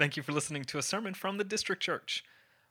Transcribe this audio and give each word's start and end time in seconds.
Thank 0.00 0.16
you 0.16 0.22
for 0.22 0.32
listening 0.32 0.64
to 0.64 0.78
a 0.78 0.82
sermon 0.82 1.12
from 1.12 1.36
the 1.36 1.44
District 1.44 1.82
Church. 1.82 2.24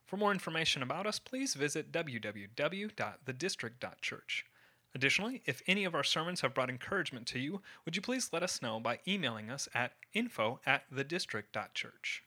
For 0.08 0.18
more 0.18 0.32
information 0.32 0.82
about 0.82 1.06
us, 1.06 1.20
please 1.20 1.54
visit 1.54 1.92
www.thedistrict.church. 1.92 4.46
Additionally, 4.96 5.44
if 5.46 5.62
any 5.68 5.86
of 5.86 5.94
our 5.94 6.04
sermons 6.04 6.42
have 6.42 6.56
brought 6.56 6.72
encouragement 6.72 7.28
to 7.28 7.38
you, 7.38 7.62
would 7.86 7.96
you 7.96 8.02
please 8.02 8.32
let 8.34 8.42
us 8.42 8.64
know 8.64 8.80
by 8.80 8.98
emailing 9.08 9.52
us 9.52 9.70
at 9.76 9.92
info 10.12 10.60
at 10.66 10.92
thedistrict.church. 10.92 12.24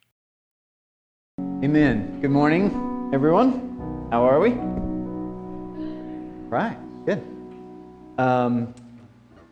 Amen. 1.40 2.20
Good 2.20 2.30
morning, 2.30 3.10
everyone. 3.12 4.06
How 4.12 4.22
are 4.22 4.38
we? 4.38 4.50
Right, 6.48 6.78
good. 7.04 7.20
Um, 8.18 8.72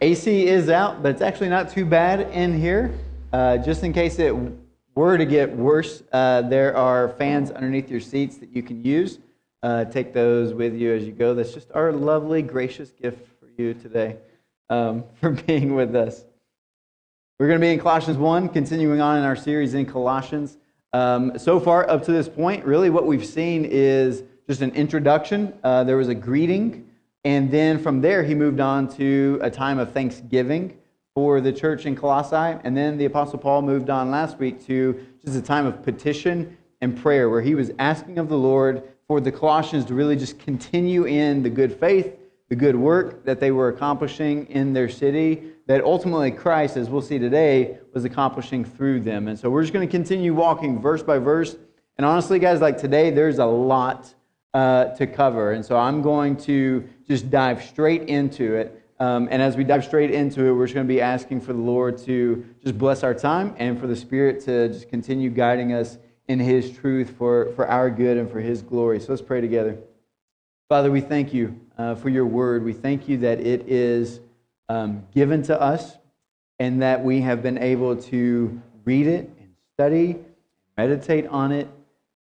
AC 0.01 0.47
is 0.47 0.69
out, 0.69 1.03
but 1.03 1.11
it's 1.11 1.23
actually 1.23 1.49
not 1.49 1.71
too 1.71 1.85
bad 1.85 2.31
in 2.31 2.57
here. 2.57 2.97
Uh, 3.33 3.59
just 3.59 3.83
in 3.83 3.93
case 3.93 4.21
it 4.21 4.33
were 4.95 5.17
to 5.17 5.25
get 5.25 5.55
worse, 5.57 6.03
uh, 6.13 6.43
there 6.43 6.77
are 6.77 7.09
fans 7.11 7.51
underneath 7.51 7.91
your 7.91 8.01
seats 8.01 8.39
that 8.39 8.55
you 8.55 8.63
can 8.63 8.85
use. 8.85 9.19
Uh, 9.63 9.85
take 9.85 10.13
those 10.13 10.55
with 10.55 10.75
you 10.75 10.93
as 10.95 11.05
you 11.05 11.13
go. 11.13 11.35
That's 11.35 11.53
just 11.53 11.71
our 11.75 11.93
lovely, 11.93 12.43
gracious 12.43 12.91
gift 12.91 13.27
for 13.39 13.49
you 13.61 13.75
today 13.75 14.17
um, 14.71 15.05
for 15.21 15.31
being 15.31 15.75
with 15.75 15.95
us. 15.95 16.25
We're 17.39 17.47
going 17.47 17.61
to 17.61 17.67
be 17.67 17.73
in 17.73 17.79
Colossians 17.79 18.19
1, 18.19 18.51
continuing 18.51 19.01
on 19.01 19.19
in 19.19 19.25
our 19.25 19.37
series 19.37 19.75
in 19.75 19.87
Colossians. 19.87 20.59
Um, 20.93 21.39
so 21.39 21.61
far, 21.61 21.89
up 21.89 22.05
to 22.05 22.13
this 22.13 22.29
point, 22.29 22.65
really 22.65 22.91
what 22.91 23.07
we've 23.07 23.25
seen 23.25 23.65
is 23.65 24.23
just 24.49 24.61
an 24.61 24.71
introduction. 24.73 25.55
Uh, 25.63 25.85
there 25.85 25.97
was 25.97 26.09
a 26.09 26.15
greeting, 26.15 26.89
and 27.25 27.51
then 27.51 27.79
from 27.79 28.01
there, 28.01 28.23
he 28.23 28.35
moved 28.35 28.61
on 28.61 28.89
to 28.97 29.39
a 29.41 29.51
time 29.51 29.79
of 29.79 29.93
thanksgiving 29.93 30.77
for 31.15 31.41
the 31.41 31.53
church 31.53 31.87
in 31.87 31.97
Colossae. 31.97 32.59
And 32.65 32.77
then 32.77 32.97
the 32.97 33.05
Apostle 33.05 33.39
Paul 33.39 33.63
moved 33.63 33.91
on 33.91 34.11
last 34.11 34.39
week 34.39 34.65
to 34.67 35.07
just 35.25 35.37
a 35.37 35.43
time 35.43 35.67
of 35.67 35.83
petition 35.83 36.57
and 36.81 36.97
prayer, 36.97 37.29
where 37.29 37.43
he 37.43 37.55
was 37.55 37.71
asking 37.79 38.19
of 38.19 38.29
the 38.29 38.39
Lord 38.39 38.83
for 39.07 39.21
the 39.21 39.33
Colossians 39.33 39.85
to 39.87 39.95
really 39.95 40.17
just 40.17 40.39
continue 40.39 41.05
in 41.05 41.43
the 41.43 41.51
good 41.51 41.73
faith, 41.73 42.17
the 42.49 42.57
good 42.57 42.77
work 42.77 43.25
that 43.25 43.41
they 43.41 43.51
were 43.51 43.69
accomplishing 43.69 44.47
in 44.47 44.73
their 44.73 44.89
city, 44.89 45.43
that 45.67 45.85
ultimately 45.85 46.31
Christ, 46.31 46.77
as 46.77 46.89
we'll 46.89 47.03
see 47.03 47.19
today, 47.19 47.79
was 47.93 48.05
accomplishing 48.05 48.65
through 48.65 49.01
them. 49.01 49.29
And 49.29 49.39
so 49.39 49.51
we're 49.51 49.63
just 49.63 49.73
going 49.73 49.87
to 49.87 49.91
continue 49.91 50.35
walking 50.35 50.81
verse 50.81 51.03
by 51.03 51.19
verse. 51.19 51.57
And 51.97 52.07
honestly, 52.07 52.39
guys, 52.39 52.61
like 52.61 52.79
today, 52.79 53.11
there's 53.11 53.39
a 53.39 53.47
lot 53.47 54.15
uh, 54.55 54.87
to 54.97 55.07
cover. 55.07 55.53
And 55.53 55.65
so 55.65 55.77
I'm 55.77 56.03
going 56.03 56.37
to 56.39 56.89
just 57.07 57.31
dive 57.31 57.63
straight 57.63 58.09
into 58.09 58.55
it. 58.55 58.80
Um, 59.01 59.29
and 59.31 59.41
as 59.41 59.57
we 59.57 59.65
dive 59.65 59.83
straight 59.83 60.11
into 60.11 60.45
it, 60.45 60.53
we're 60.53 60.67
just 60.67 60.75
going 60.75 60.87
to 60.87 60.93
be 60.93 61.01
asking 61.01 61.41
for 61.41 61.55
the 61.55 61.61
Lord 61.61 61.97
to 62.05 62.45
just 62.63 62.77
bless 62.77 63.03
our 63.03 63.15
time 63.15 63.55
and 63.59 63.81
for 63.81 63.87
the 63.87 63.97
Spirit 63.97 64.41
to 64.45 64.69
just 64.69 64.91
continue 64.91 65.31
guiding 65.31 65.73
us 65.73 65.97
in 66.29 66.39
His 66.39 66.71
truth 66.71 67.15
for, 67.17 67.51
for 67.57 67.67
our 67.67 67.89
good 67.89 68.19
and 68.19 68.31
for 68.31 68.41
His 68.41 68.61
glory. 68.61 69.01
So 69.01 69.07
let's 69.09 69.23
pray 69.23 69.41
together. 69.41 69.79
Father, 70.69 70.91
we 70.91 71.01
thank 71.01 71.33
you 71.33 71.59
uh, 71.79 71.95
for 71.95 72.11
your 72.11 72.27
word. 72.27 72.63
We 72.63 72.75
thank 72.75 73.09
you 73.09 73.17
that 73.19 73.41
it 73.41 73.67
is 73.67 74.21
um, 74.69 75.07
given 75.15 75.43
to 75.45 75.59
us 75.59 75.97
and 76.59 76.83
that 76.83 77.03
we 77.03 77.23
have 77.23 77.43
been 77.43 77.57
able 77.57 77.97
to 77.97 78.61
read 78.85 79.07
it 79.07 79.31
and 79.41 79.49
study, 79.75 80.19
meditate 80.77 81.27
on 81.29 81.53
it, 81.53 81.69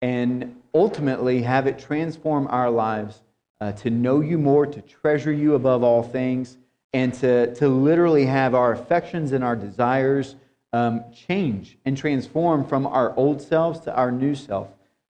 and 0.00 0.56
ultimately 0.74 1.42
have 1.42 1.66
it 1.66 1.78
transform 1.78 2.46
our 2.48 2.70
lives 2.70 3.20
uh, 3.60 3.72
to 3.72 3.90
know 3.90 4.20
you 4.20 4.38
more, 4.38 4.64
to 4.64 4.80
treasure 4.80 5.30
you 5.30 5.54
above 5.54 5.82
all 5.82 6.02
things, 6.02 6.56
and 6.92 7.14
to, 7.14 7.54
to 7.56 7.68
literally 7.68 8.26
have 8.26 8.54
our 8.54 8.72
affections 8.72 9.32
and 9.32 9.44
our 9.44 9.56
desires 9.56 10.34
um, 10.72 11.04
change 11.12 11.78
and 11.84 11.96
transform 11.96 12.64
from 12.64 12.86
our 12.86 13.14
old 13.16 13.40
selves 13.40 13.80
to 13.80 13.94
our 13.94 14.10
new 14.10 14.34
self. 14.34 14.68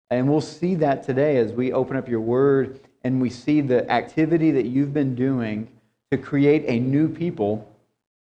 And 0.10 0.30
we'll 0.30 0.42
see 0.42 0.76
that 0.76 1.04
today 1.04 1.38
as 1.38 1.52
we 1.52 1.72
open 1.72 1.96
up 1.96 2.10
your 2.10 2.22
word 2.22 2.80
and 3.04 3.22
we 3.22 3.30
see 3.30 3.62
the 3.62 3.90
activity 3.92 4.52
that 4.52 4.66
you've 4.66 4.94
been 4.94 5.16
doing 5.16 5.70
to 6.12 6.18
create 6.18 6.66
a 6.68 6.80
new 6.80 7.08
people 7.08 7.70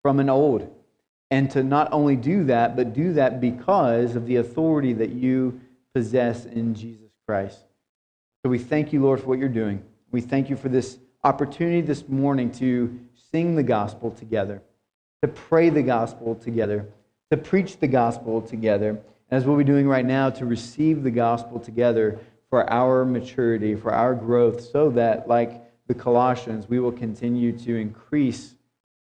from 0.03 0.21
an 0.21 0.31
old. 0.31 0.71
And 1.31 1.51
to 1.51 1.63
not 1.63 1.93
only 1.93 2.17
do 2.17 2.45
that, 2.45 2.77
but 2.77 2.93
do 2.93 3.13
that 3.15 3.41
because 3.41 4.15
of 4.15 4.27
the 4.27 4.37
authority 4.37 4.93
that 4.95 5.11
you 5.11 5.61
possess 5.95 6.45
in 6.45 6.75
Jesus 6.75 7.11
Christ. 7.27 7.61
So 8.43 8.51
we 8.51 8.59
thank 8.59 8.93
you, 8.93 9.03
Lord, 9.03 9.21
for 9.21 9.27
what 9.27 9.39
you're 9.39 9.49
doing. 9.49 9.83
We 10.11 10.21
thank 10.21 10.49
you 10.49 10.57
for 10.57 10.69
this 10.69 10.99
opportunity 11.25 11.81
this 11.81 12.09
morning 12.09 12.53
to 12.53 12.99
sing 13.35 13.57
the 13.57 13.65
gospel 13.65 14.13
together, 14.13 14.63
to 15.21 15.27
pray 15.27 15.69
the 15.69 15.83
gospel 15.83 16.37
together, 16.37 16.87
to 17.33 17.37
preach 17.37 17.81
the 17.81 17.89
gospel 17.89 18.41
together, 18.41 18.91
and 18.91 19.01
as 19.29 19.45
we'll 19.45 19.57
be 19.57 19.65
doing 19.65 19.89
right 19.89 20.07
now, 20.07 20.31
to 20.31 20.47
receive 20.47 21.03
the 21.03 21.11
gospel 21.11 21.59
together 21.59 22.17
for 22.49 22.73
our 22.73 23.05
maturity, 23.05 23.75
for 23.75 23.93
our 23.93 24.15
growth, 24.15 24.61
so 24.61 24.89
that, 24.91 25.27
like 25.27 25.61
the 25.89 25.95
Colossians, 25.95 26.69
we 26.69 26.79
will 26.79 26.93
continue 26.93 27.51
to 27.59 27.75
increase 27.75 28.55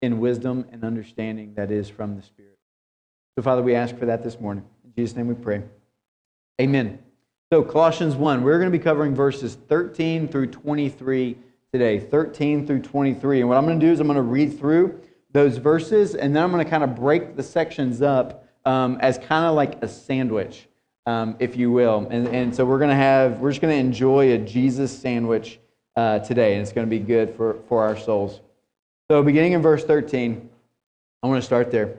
in 0.01 0.21
wisdom 0.21 0.65
and 0.71 0.85
understanding 0.85 1.53
that 1.57 1.73
is 1.73 1.89
from 1.89 2.15
the 2.15 2.23
Spirit. 2.23 2.57
So, 3.37 3.43
Father, 3.43 3.63
we 3.63 3.75
ask 3.75 3.97
for 3.99 4.07
that 4.07 4.23
this 4.23 4.39
morning. 4.39 4.65
In 4.85 4.93
Jesus' 4.95 5.17
name 5.17 5.27
we 5.27 5.35
pray. 5.35 5.65
Amen. 6.61 7.01
So, 7.53 7.65
Colossians 7.65 8.15
1, 8.15 8.45
we're 8.45 8.61
going 8.61 8.71
to 8.71 8.79
be 8.79 8.83
covering 8.83 9.13
verses 9.13 9.57
13 9.69 10.29
through 10.29 10.53
23 10.53 11.37
today. 11.75 11.99
13 11.99 12.69
through 12.69 12.79
23. 12.83 13.41
And 13.41 13.49
what 13.49 13.59
I'm 13.59 13.67
going 13.67 13.81
to 13.81 13.85
do 13.85 13.91
is 13.91 13.99
I'm 13.99 14.07
going 14.07 14.15
to 14.15 14.23
read 14.23 14.57
through 14.61 15.01
those 15.33 15.57
verses, 15.57 16.15
and 16.15 16.35
then 16.35 16.45
I'm 16.45 16.53
going 16.53 16.65
to 16.65 16.71
kind 16.71 16.85
of 16.85 16.95
break 16.95 17.35
the 17.35 17.43
sections 17.43 18.01
up 18.01 18.47
um, 18.65 18.97
as 19.01 19.19
kind 19.19 19.45
of 19.45 19.57
like 19.57 19.83
a 19.83 19.89
sandwich, 19.89 20.69
um, 21.07 21.35
if 21.41 21.57
you 21.57 21.73
will. 21.73 22.07
And, 22.13 22.29
and 22.29 22.55
so 22.55 22.65
we're 22.65 22.79
going 22.79 22.91
to 22.91 22.97
have, 22.97 23.41
we're 23.41 23.51
just 23.51 23.61
going 23.61 23.75
to 23.75 23.81
enjoy 23.81 24.35
a 24.35 24.39
Jesus 24.39 24.97
sandwich 24.97 25.59
uh, 25.97 26.21
today, 26.21 26.53
and 26.53 26.63
it's 26.63 26.73
going 26.73 26.87
to 26.87 26.91
be 26.91 27.01
good 27.01 27.35
for, 27.35 27.59
for 27.69 27.83
our 27.83 27.97
souls. 27.97 28.41
So, 29.11 29.25
beginning 29.25 29.55
in 29.55 29.61
verse 29.61 29.83
13, 29.85 30.49
I 31.25 31.27
want 31.27 31.43
to 31.43 31.45
start 31.45 31.73
there. 31.73 31.97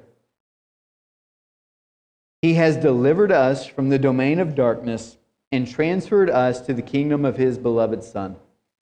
He 2.41 2.53
has 2.53 2.77
delivered 2.77 3.33
us 3.33 3.65
from 3.65 3.89
the 3.89 3.99
domain 3.99 4.39
of 4.39 4.55
darkness 4.55 5.17
and 5.51 5.67
transferred 5.67 6.29
us 6.29 6.61
to 6.61 6.73
the 6.73 6.81
kingdom 6.81 7.25
of 7.25 7.35
his 7.35 7.57
beloved 7.57 8.05
Son, 8.05 8.37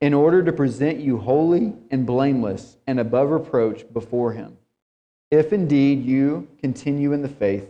in 0.00 0.14
order 0.14 0.42
to 0.42 0.52
present 0.52 0.98
you 0.98 1.18
holy 1.18 1.74
and 1.90 2.06
blameless 2.06 2.76
and 2.86 3.00
above 3.00 3.30
reproach 3.30 3.84
before 3.92 4.32
him. 4.32 4.56
If 5.30 5.52
indeed 5.52 6.04
you 6.04 6.48
continue 6.60 7.12
in 7.12 7.22
the 7.22 7.28
faith, 7.28 7.68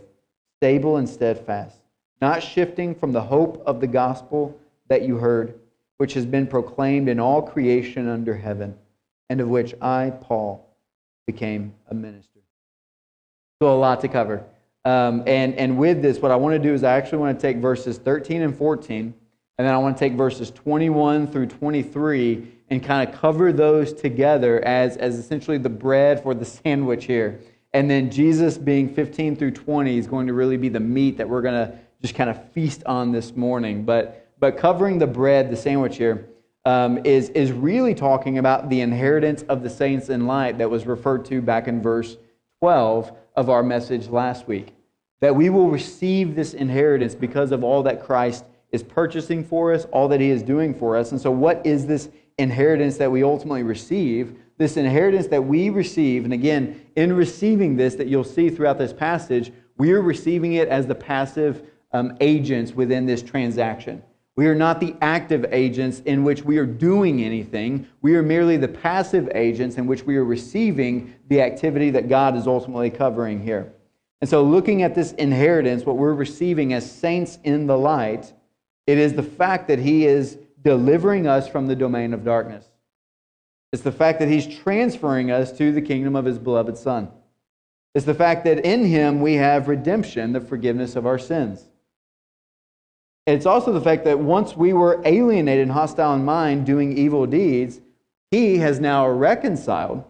stable 0.57 0.97
and 0.97 1.09
steadfast, 1.09 1.77
not 2.21 2.43
shifting 2.43 2.93
from 2.93 3.11
the 3.11 3.21
hope 3.21 3.63
of 3.65 3.79
the 3.79 3.87
gospel 3.87 4.59
that 4.87 5.03
you 5.03 5.17
heard 5.17 5.59
which 5.99 6.13
has 6.13 6.25
been 6.25 6.47
proclaimed 6.47 7.09
in 7.09 7.19
all 7.19 7.41
creation 7.41 8.07
under 8.07 8.33
heaven, 8.33 8.73
and 9.29 9.41
of 9.41 9.49
which 9.49 9.75
I, 9.81 10.11
Paul, 10.21 10.65
became 11.27 11.73
a 11.89 11.93
minister. 11.93 12.39
So, 13.61 13.73
a 13.73 13.77
lot 13.77 13.99
to 14.01 14.07
cover. 14.07 14.45
Um, 14.85 15.23
and, 15.27 15.53
and 15.55 15.77
with 15.77 16.01
this, 16.01 16.19
what 16.19 16.31
I 16.31 16.37
want 16.37 16.53
to 16.53 16.59
do 16.59 16.73
is 16.73 16.85
I 16.85 16.95
actually 16.95 17.17
want 17.17 17.37
to 17.37 17.41
take 17.41 17.57
verses 17.57 17.97
13 17.97 18.41
and 18.43 18.57
14, 18.57 19.13
and 19.59 19.67
then 19.67 19.75
I 19.75 19.77
want 19.77 19.97
to 19.97 19.99
take 19.99 20.13
verses 20.13 20.51
21 20.51 21.27
through 21.27 21.47
23 21.47 22.47
and 22.69 22.81
kind 22.81 23.07
of 23.07 23.13
cover 23.19 23.51
those 23.51 23.91
together 23.91 24.63
as, 24.63 24.95
as 24.95 25.17
essentially 25.19 25.57
the 25.57 25.67
bread 25.67 26.23
for 26.23 26.33
the 26.33 26.45
sandwich 26.45 27.03
here. 27.03 27.41
And 27.73 27.91
then 27.91 28.09
Jesus 28.09 28.57
being 28.57 28.87
15 28.87 29.35
through 29.35 29.51
20 29.51 29.97
is 29.97 30.07
going 30.07 30.27
to 30.27 30.33
really 30.33 30.55
be 30.55 30.69
the 30.69 30.79
meat 30.79 31.17
that 31.17 31.27
we're 31.27 31.41
going 31.41 31.67
to 31.67 31.77
just 32.01 32.15
kind 32.15 32.29
of 32.29 32.51
feast 32.53 32.85
on 32.85 33.11
this 33.11 33.35
morning. 33.35 33.83
But, 33.83 34.29
but 34.39 34.55
covering 34.55 34.97
the 34.97 35.07
bread, 35.07 35.51
the 35.51 35.57
sandwich 35.57 35.97
here, 35.97 36.29
um, 36.63 36.99
is, 37.05 37.27
is 37.31 37.51
really 37.51 37.93
talking 37.93 38.37
about 38.37 38.69
the 38.69 38.79
inheritance 38.79 39.41
of 39.49 39.61
the 39.61 39.69
saints 39.69 40.07
in 40.07 40.25
light 40.25 40.57
that 40.59 40.69
was 40.69 40.85
referred 40.85 41.25
to 41.25 41.41
back 41.41 41.67
in 41.67 41.81
verse 41.81 42.15
12 42.61 43.11
of 43.35 43.49
our 43.49 43.61
message 43.61 44.07
last 44.07 44.47
week. 44.47 44.73
That 45.19 45.35
we 45.35 45.49
will 45.49 45.69
receive 45.69 46.33
this 46.33 46.53
inheritance 46.53 47.13
because 47.13 47.51
of 47.51 47.61
all 47.61 47.83
that 47.83 48.01
Christ 48.01 48.45
is 48.71 48.83
purchasing 48.83 49.43
for 49.43 49.73
us, 49.73 49.85
all 49.85 50.07
that 50.09 50.21
he 50.21 50.29
is 50.29 50.43
doing 50.43 50.73
for 50.73 50.95
us. 50.95 51.11
And 51.11 51.19
so, 51.19 51.31
what 51.31 51.65
is 51.65 51.87
this 51.87 52.09
inheritance 52.37 52.97
that 52.97 53.11
we 53.11 53.23
ultimately 53.23 53.63
receive? 53.63 54.37
This 54.57 54.77
inheritance 54.77 55.27
that 55.27 55.43
we 55.43 55.69
receive, 55.69 56.25
and 56.25 56.33
again, 56.33 56.85
in 56.95 57.13
receiving 57.13 57.77
this, 57.77 57.95
that 57.95 58.07
you'll 58.07 58.25
see 58.25 58.49
throughout 58.49 58.77
this 58.77 58.91
passage, 58.91 59.53
we 59.77 59.93
are 59.93 60.01
receiving 60.01 60.53
it 60.53 60.67
as 60.67 60.85
the 60.85 60.95
passive 60.95 61.63
um, 61.93 62.17
agents 62.19 62.73
within 62.73 63.05
this 63.05 63.23
transaction. 63.23 64.03
We 64.35 64.47
are 64.47 64.55
not 64.55 64.79
the 64.79 64.95
active 65.01 65.45
agents 65.51 65.99
in 66.01 66.23
which 66.23 66.43
we 66.43 66.57
are 66.59 66.65
doing 66.65 67.23
anything. 67.23 67.87
We 68.01 68.15
are 68.15 68.23
merely 68.23 68.55
the 68.57 68.69
passive 68.69 69.29
agents 69.35 69.77
in 69.77 69.85
which 69.85 70.05
we 70.05 70.15
are 70.15 70.23
receiving 70.23 71.13
the 71.27 71.41
activity 71.41 71.89
that 71.91 72.07
God 72.07 72.37
is 72.37 72.47
ultimately 72.47 72.89
covering 72.89 73.41
here. 73.41 73.73
And 74.21 74.29
so, 74.29 74.43
looking 74.43 74.83
at 74.83 74.95
this 74.95 75.13
inheritance, 75.13 75.85
what 75.85 75.97
we're 75.97 76.13
receiving 76.13 76.73
as 76.73 76.89
saints 76.89 77.39
in 77.43 77.67
the 77.67 77.77
light, 77.77 78.33
it 78.89 78.97
is 78.97 79.13
the 79.13 79.21
fact 79.21 79.67
that 79.67 79.77
He 79.77 80.07
is 80.07 80.39
delivering 80.63 81.27
us 81.27 81.47
from 81.47 81.67
the 81.67 81.75
domain 81.75 82.11
of 82.11 82.25
darkness. 82.25 82.65
It's 83.71 83.83
the 83.83 83.91
fact 83.91 84.17
that 84.17 84.27
He's 84.27 84.47
transferring 84.47 85.29
us 85.29 85.51
to 85.59 85.71
the 85.71 85.81
kingdom 85.81 86.15
of 86.15 86.25
His 86.25 86.39
beloved 86.39 86.75
Son. 86.75 87.07
It's 87.93 88.07
the 88.07 88.15
fact 88.15 88.45
that 88.45 88.65
in 88.65 88.83
Him 88.83 89.21
we 89.21 89.35
have 89.35 89.67
redemption, 89.67 90.33
the 90.33 90.41
forgiveness 90.41 90.95
of 90.95 91.05
our 91.05 91.19
sins. 91.19 91.67
It's 93.27 93.45
also 93.45 93.71
the 93.71 93.79
fact 93.79 94.05
that 94.05 94.17
once 94.17 94.57
we 94.57 94.73
were 94.73 95.03
alienated 95.05 95.61
and 95.61 95.71
hostile 95.71 96.15
in 96.15 96.25
mind, 96.25 96.65
doing 96.65 96.97
evil 96.97 97.27
deeds, 97.27 97.79
He 98.31 98.57
has 98.57 98.79
now 98.79 99.07
reconciled, 99.07 100.03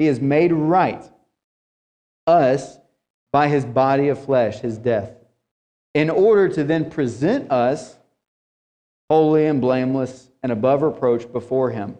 He 0.00 0.06
has 0.06 0.20
made 0.20 0.52
right 0.52 1.04
us 2.26 2.76
by 3.30 3.46
His 3.46 3.64
body 3.64 4.08
of 4.08 4.24
flesh, 4.24 4.58
His 4.58 4.78
death, 4.78 5.12
in 5.94 6.10
order 6.10 6.48
to 6.48 6.64
then 6.64 6.90
present 6.90 7.52
us 7.52 7.98
holy 9.10 9.46
and 9.46 9.60
blameless 9.60 10.30
and 10.42 10.52
above 10.52 10.82
reproach 10.82 11.30
before 11.32 11.70
Him. 11.70 11.98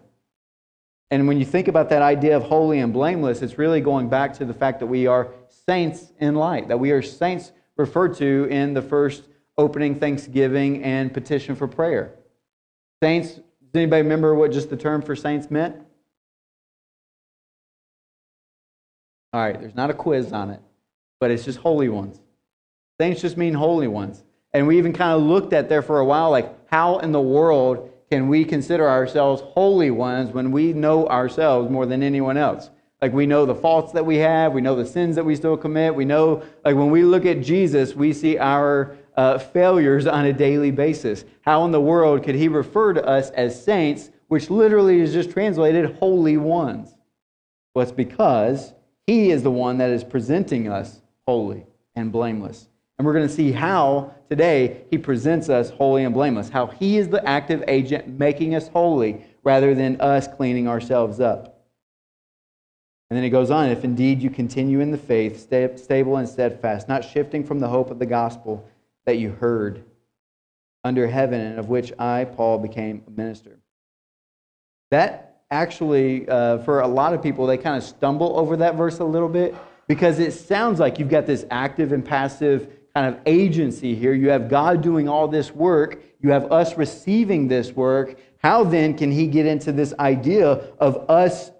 And 1.10 1.26
when 1.26 1.40
you 1.40 1.44
think 1.44 1.66
about 1.66 1.88
that 1.88 2.02
idea 2.02 2.36
of 2.36 2.44
holy 2.44 2.78
and 2.78 2.92
blameless, 2.92 3.42
it's 3.42 3.58
really 3.58 3.80
going 3.80 4.08
back 4.08 4.32
to 4.34 4.44
the 4.44 4.54
fact 4.54 4.78
that 4.78 4.86
we 4.86 5.08
are 5.08 5.34
saints 5.66 6.12
in 6.20 6.36
light, 6.36 6.68
that 6.68 6.78
we 6.78 6.92
are 6.92 7.02
saints 7.02 7.50
referred 7.76 8.14
to 8.18 8.46
in 8.48 8.74
the 8.74 8.82
first 8.82 9.24
opening 9.58 9.98
thanksgiving 9.98 10.84
and 10.84 11.12
petition 11.12 11.56
for 11.56 11.66
prayer. 11.66 12.14
Saints, 13.02 13.30
does 13.34 13.74
anybody 13.74 14.02
remember 14.02 14.36
what 14.36 14.52
just 14.52 14.70
the 14.70 14.76
term 14.76 15.02
for 15.02 15.16
saints 15.16 15.50
meant? 15.50 15.76
All 19.32 19.40
right, 19.40 19.60
there's 19.60 19.74
not 19.74 19.90
a 19.90 19.94
quiz 19.94 20.32
on 20.32 20.50
it, 20.50 20.60
but 21.18 21.32
it's 21.32 21.44
just 21.44 21.58
holy 21.58 21.88
ones. 21.88 22.20
Saints 23.00 23.20
just 23.20 23.36
mean 23.36 23.54
holy 23.54 23.88
ones. 23.88 24.22
And 24.52 24.68
we 24.68 24.78
even 24.78 24.92
kind 24.92 25.12
of 25.12 25.22
looked 25.22 25.52
at 25.52 25.68
there 25.68 25.82
for 25.82 25.98
a 25.98 26.04
while, 26.04 26.30
like, 26.30 26.59
how 26.70 26.98
in 26.98 27.10
the 27.10 27.20
world 27.20 27.90
can 28.10 28.28
we 28.28 28.44
consider 28.44 28.88
ourselves 28.88 29.42
holy 29.42 29.90
ones 29.90 30.32
when 30.32 30.52
we 30.52 30.72
know 30.72 31.06
ourselves 31.08 31.70
more 31.70 31.84
than 31.84 32.02
anyone 32.02 32.36
else? 32.36 32.70
Like, 33.02 33.12
we 33.12 33.26
know 33.26 33.44
the 33.46 33.54
faults 33.54 33.92
that 33.92 34.04
we 34.06 34.16
have, 34.16 34.52
we 34.52 34.60
know 34.60 34.76
the 34.76 34.86
sins 34.86 35.16
that 35.16 35.24
we 35.24 35.34
still 35.34 35.56
commit, 35.56 35.94
we 35.94 36.04
know, 36.04 36.42
like, 36.64 36.76
when 36.76 36.90
we 36.90 37.02
look 37.02 37.24
at 37.24 37.40
Jesus, 37.40 37.94
we 37.94 38.12
see 38.12 38.38
our 38.38 38.96
uh, 39.16 39.38
failures 39.38 40.06
on 40.06 40.26
a 40.26 40.32
daily 40.32 40.70
basis. 40.70 41.24
How 41.42 41.64
in 41.64 41.72
the 41.72 41.80
world 41.80 42.22
could 42.22 42.34
he 42.34 42.48
refer 42.48 42.92
to 42.92 43.04
us 43.04 43.30
as 43.30 43.62
saints, 43.62 44.10
which 44.28 44.50
literally 44.50 45.00
is 45.00 45.12
just 45.12 45.30
translated 45.30 45.96
holy 45.98 46.36
ones? 46.36 46.94
Well, 47.74 47.82
it's 47.82 47.92
because 47.92 48.74
he 49.06 49.30
is 49.30 49.42
the 49.42 49.50
one 49.50 49.78
that 49.78 49.90
is 49.90 50.04
presenting 50.04 50.68
us 50.68 51.00
holy 51.26 51.66
and 51.94 52.12
blameless. 52.12 52.69
And 53.00 53.06
we're 53.06 53.14
going 53.14 53.28
to 53.28 53.34
see 53.34 53.50
how 53.50 54.14
today 54.28 54.82
he 54.90 54.98
presents 54.98 55.48
us 55.48 55.70
holy 55.70 56.04
and 56.04 56.12
blameless, 56.12 56.50
how 56.50 56.66
he 56.66 56.98
is 56.98 57.08
the 57.08 57.26
active 57.26 57.64
agent 57.66 58.06
making 58.06 58.54
us 58.54 58.68
holy 58.68 59.24
rather 59.42 59.74
than 59.74 59.98
us 60.02 60.28
cleaning 60.28 60.68
ourselves 60.68 61.18
up. 61.18 61.64
And 63.08 63.16
then 63.16 63.24
he 63.24 63.30
goes 63.30 63.50
on 63.50 63.70
if 63.70 63.84
indeed 63.84 64.20
you 64.20 64.28
continue 64.28 64.80
in 64.80 64.90
the 64.90 64.98
faith, 64.98 65.40
stable 65.40 66.18
and 66.18 66.28
steadfast, 66.28 66.90
not 66.90 67.02
shifting 67.02 67.42
from 67.42 67.58
the 67.58 67.68
hope 67.68 67.90
of 67.90 67.98
the 67.98 68.04
gospel 68.04 68.68
that 69.06 69.16
you 69.16 69.30
heard 69.30 69.82
under 70.84 71.06
heaven, 71.06 71.40
and 71.40 71.58
of 71.58 71.70
which 71.70 71.94
I, 71.98 72.26
Paul, 72.26 72.58
became 72.58 73.02
a 73.06 73.10
minister. 73.10 73.60
That 74.90 75.40
actually, 75.50 76.28
uh, 76.28 76.58
for 76.64 76.80
a 76.80 76.86
lot 76.86 77.14
of 77.14 77.22
people, 77.22 77.46
they 77.46 77.56
kind 77.56 77.78
of 77.78 77.82
stumble 77.82 78.38
over 78.38 78.58
that 78.58 78.74
verse 78.74 78.98
a 78.98 79.04
little 79.04 79.30
bit 79.30 79.54
because 79.88 80.18
it 80.18 80.32
sounds 80.32 80.78
like 80.78 80.98
you've 80.98 81.08
got 81.08 81.24
this 81.24 81.46
active 81.50 81.92
and 81.92 82.04
passive 82.04 82.76
kind 82.94 83.14
of 83.14 83.20
agency 83.26 83.94
here. 83.94 84.12
You 84.12 84.30
have 84.30 84.48
God 84.48 84.82
doing 84.82 85.08
all 85.08 85.28
this 85.28 85.52
work, 85.52 86.02
you 86.20 86.30
have 86.30 86.50
us 86.52 86.76
receiving 86.76 87.48
this 87.48 87.72
work. 87.72 88.18
How 88.42 88.64
then 88.64 88.96
can 88.96 89.10
he 89.10 89.26
get 89.26 89.46
into 89.46 89.72
this 89.72 89.94
idea 89.98 90.46
of 90.78 91.08
us 91.10 91.50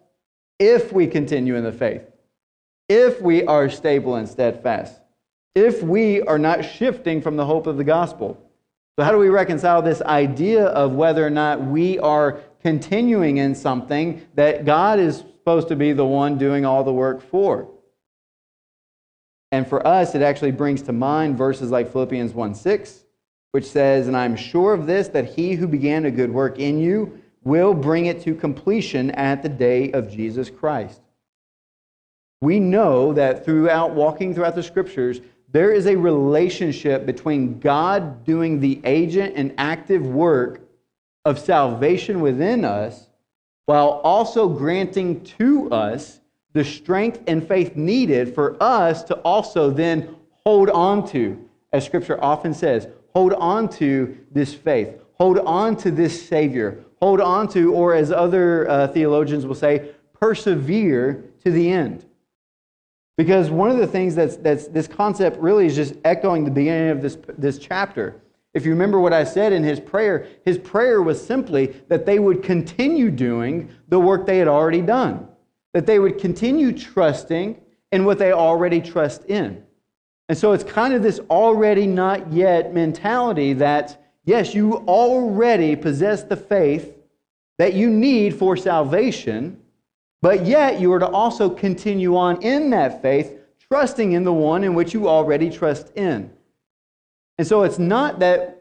if 0.59 0.93
we 0.93 1.07
continue 1.07 1.57
in 1.57 1.65
the 1.65 1.73
faith? 1.73 2.03
If 2.89 3.21
we 3.21 3.45
are 3.45 3.69
stable 3.71 4.17
and 4.17 4.29
steadfast? 4.29 5.01
If 5.55 5.83
we 5.83 6.23
are 6.23 6.39
not 6.39 6.65
shifting 6.65 7.21
from 7.21 7.37
the 7.37 7.45
hope 7.45 7.67
of 7.67 7.77
the 7.77 7.85
gospel? 7.85 8.41
So, 8.99 9.05
how 9.05 9.13
do 9.13 9.19
we 9.19 9.29
reconcile 9.29 9.81
this 9.81 10.03
idea 10.03 10.67
of 10.67 10.95
whether 10.95 11.27
or 11.27 11.31
not 11.31 11.63
we 11.65 11.99
are 12.01 12.41
continuing 12.63 13.39
in 13.39 13.55
something 13.55 14.27
that 14.35 14.65
God 14.65 14.99
is 14.99 15.19
supposed 15.19 15.69
to 15.69 15.77
be 15.77 15.93
the 15.93 16.05
one 16.05 16.37
doing 16.37 16.65
all 16.65 16.85
the 16.85 16.93
work 16.93 17.23
for? 17.23 17.69
And 19.53 19.67
for 19.67 19.85
us, 19.87 20.15
it 20.15 20.23
actually 20.23 20.53
brings 20.53 20.83
to 20.83 20.93
mind 20.93 21.37
verses 21.37 21.71
like 21.71 21.91
Philippians 21.91 22.33
1 22.33 22.55
6, 22.55 23.05
which 23.53 23.67
says, 23.67 24.07
And 24.07 24.17
I'm 24.17 24.37
sure 24.37 24.73
of 24.73 24.87
this, 24.87 25.09
that 25.09 25.35
he 25.35 25.55
who 25.55 25.67
began 25.67 26.05
a 26.05 26.11
good 26.11 26.33
work 26.33 26.59
in 26.59 26.79
you 26.79 27.21
will 27.43 27.75
bring 27.75 28.07
it 28.07 28.23
to 28.23 28.35
completion 28.35 29.11
at 29.13 29.43
the 29.43 29.49
day 29.49 29.91
of 29.93 30.11
Jesus 30.11 30.51
Christ. 30.51 31.01
We 32.41 32.61
know 32.61 33.13
that 33.15 33.45
throughout 33.45 33.95
walking 33.95 34.35
throughout 34.35 34.55
the 34.55 34.63
scriptures, 34.63 35.21
there 35.53 35.73
is 35.73 35.87
a 35.87 35.97
relationship 35.97 37.05
between 37.05 37.59
God 37.59 38.25
doing 38.25 38.61
the 38.61 38.81
agent 38.85 39.35
and 39.37 39.55
active 39.59 40.07
work 40.07 40.61
of 41.25 41.39
salvation 41.39 42.21
within 42.21 42.65
us, 42.65 43.09
while 43.67 44.01
also 44.05 44.49
granting 44.49 45.23
to 45.23 45.71
us 45.71 46.20
the 46.53 46.65
strength 46.65 47.21
and 47.27 47.47
faith 47.47 47.77
needed 47.77 48.35
for 48.35 48.61
us 48.63 49.03
to 49.05 49.15
also 49.19 49.71
then 49.71 50.17
hold 50.45 50.69
on 50.71 51.07
to, 51.09 51.49
as 51.73 51.85
Scripture 51.85 52.23
often 52.23 52.53
says, 52.53 52.89
hold 53.15 53.33
on 53.35 53.69
to 53.69 54.17
this 54.31 54.53
faith, 54.55 55.01
hold 55.13 55.39
on 55.39 55.77
to 55.77 55.91
this 55.91 56.27
Savior, 56.27 56.85
hold 57.01 57.21
on 57.21 57.47
to, 57.49 57.73
or 57.73 57.95
as 57.95 58.11
other 58.11 58.69
uh, 58.69 58.89
theologians 58.89 59.47
will 59.47 59.55
say, 59.55 59.91
persevere 60.19 61.25
to 61.45 61.51
the 61.51 61.71
end. 61.71 62.05
Because 63.17 63.51
one 63.51 63.71
of 63.71 63.77
the 63.77 63.87
things 63.87 64.15
that's, 64.15 64.37
that's 64.37 64.67
this 64.69 64.89
concept 64.89 65.39
really 65.39 65.67
is 65.67 65.77
just 65.77 65.95
echoing 66.05 66.45
the 66.45 66.51
beginning 66.51 66.91
of 66.91 67.03
this, 67.03 67.19
this 67.37 67.59
chapter. 67.59 68.21
If 68.55 68.65
you 68.65 68.73
remember 68.73 68.99
what 68.99 69.13
I 69.13 69.23
said 69.25 69.53
in 69.53 69.63
his 69.63 69.79
prayer, 69.79 70.27
his 70.45 70.59
prayer 70.59 71.03
was 71.03 71.25
simply 71.25 71.67
that 71.89 72.07
they 72.07 72.19
would 72.19 72.43
continue 72.43 73.11
doing 73.11 73.71
the 73.89 74.01
work 74.01 74.27
they 74.27 74.39
had 74.39 74.49
already 74.49 74.81
done 74.81 75.29
that 75.73 75.87
they 75.87 75.99
would 75.99 76.19
continue 76.19 76.73
trusting 76.73 77.61
in 77.93 78.05
what 78.05 78.19
they 78.19 78.33
already 78.33 78.81
trust 78.81 79.25
in. 79.27 79.65
And 80.29 80.39
so 80.39 80.53
it's 80.53 80.65
kind 80.65 80.95
of 80.95 81.03
this 81.03 81.21
already 81.31 81.87
not 81.87 82.33
yet 82.33 82.73
mentality 82.73 83.53
that, 83.55 84.01
yes, 84.25 84.55
you 84.55 84.77
already 84.87 85.75
possess 85.75 86.23
the 86.23 86.37
faith 86.37 86.97
that 87.59 87.75
you 87.75 87.91
need 87.91 88.35
for 88.35 88.57
salvation, 88.57 89.61
but 90.23 90.47
yet 90.47 90.81
you 90.81 90.93
are 90.93 90.99
to 90.99 91.09
also 91.09 91.51
continue 91.51 92.17
on 92.17 92.41
in 92.43 92.71
that 92.71 93.03
faith, 93.03 93.39
trusting 93.69 94.13
in 94.13 94.25
the 94.25 94.33
one 94.33 94.65
in 94.65 94.75
which 94.75 94.95
you 94.95 95.09
already 95.09 95.51
trust 95.51 95.91
in. 95.97 96.31
And 97.39 97.47
so 97.47 97.63
it's 97.63 97.79
not 97.79 98.19
that 98.21 98.57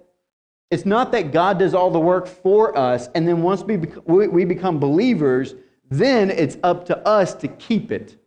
it's 0.71 0.85
not 0.85 1.11
that 1.13 1.31
God 1.31 1.57
does 1.57 1.73
all 1.73 1.89
the 1.89 1.99
work 1.99 2.27
for 2.27 2.77
us, 2.77 3.09
and 3.15 3.27
then 3.27 3.41
once 3.41 3.63
we, 3.63 3.77
we 4.05 4.45
become 4.45 4.79
believers, 4.79 5.55
then 5.89 6.29
it's 6.29 6.57
up 6.63 6.85
to 6.85 6.97
us 7.07 7.33
to 7.35 7.47
keep 7.47 7.91
it. 7.91 8.17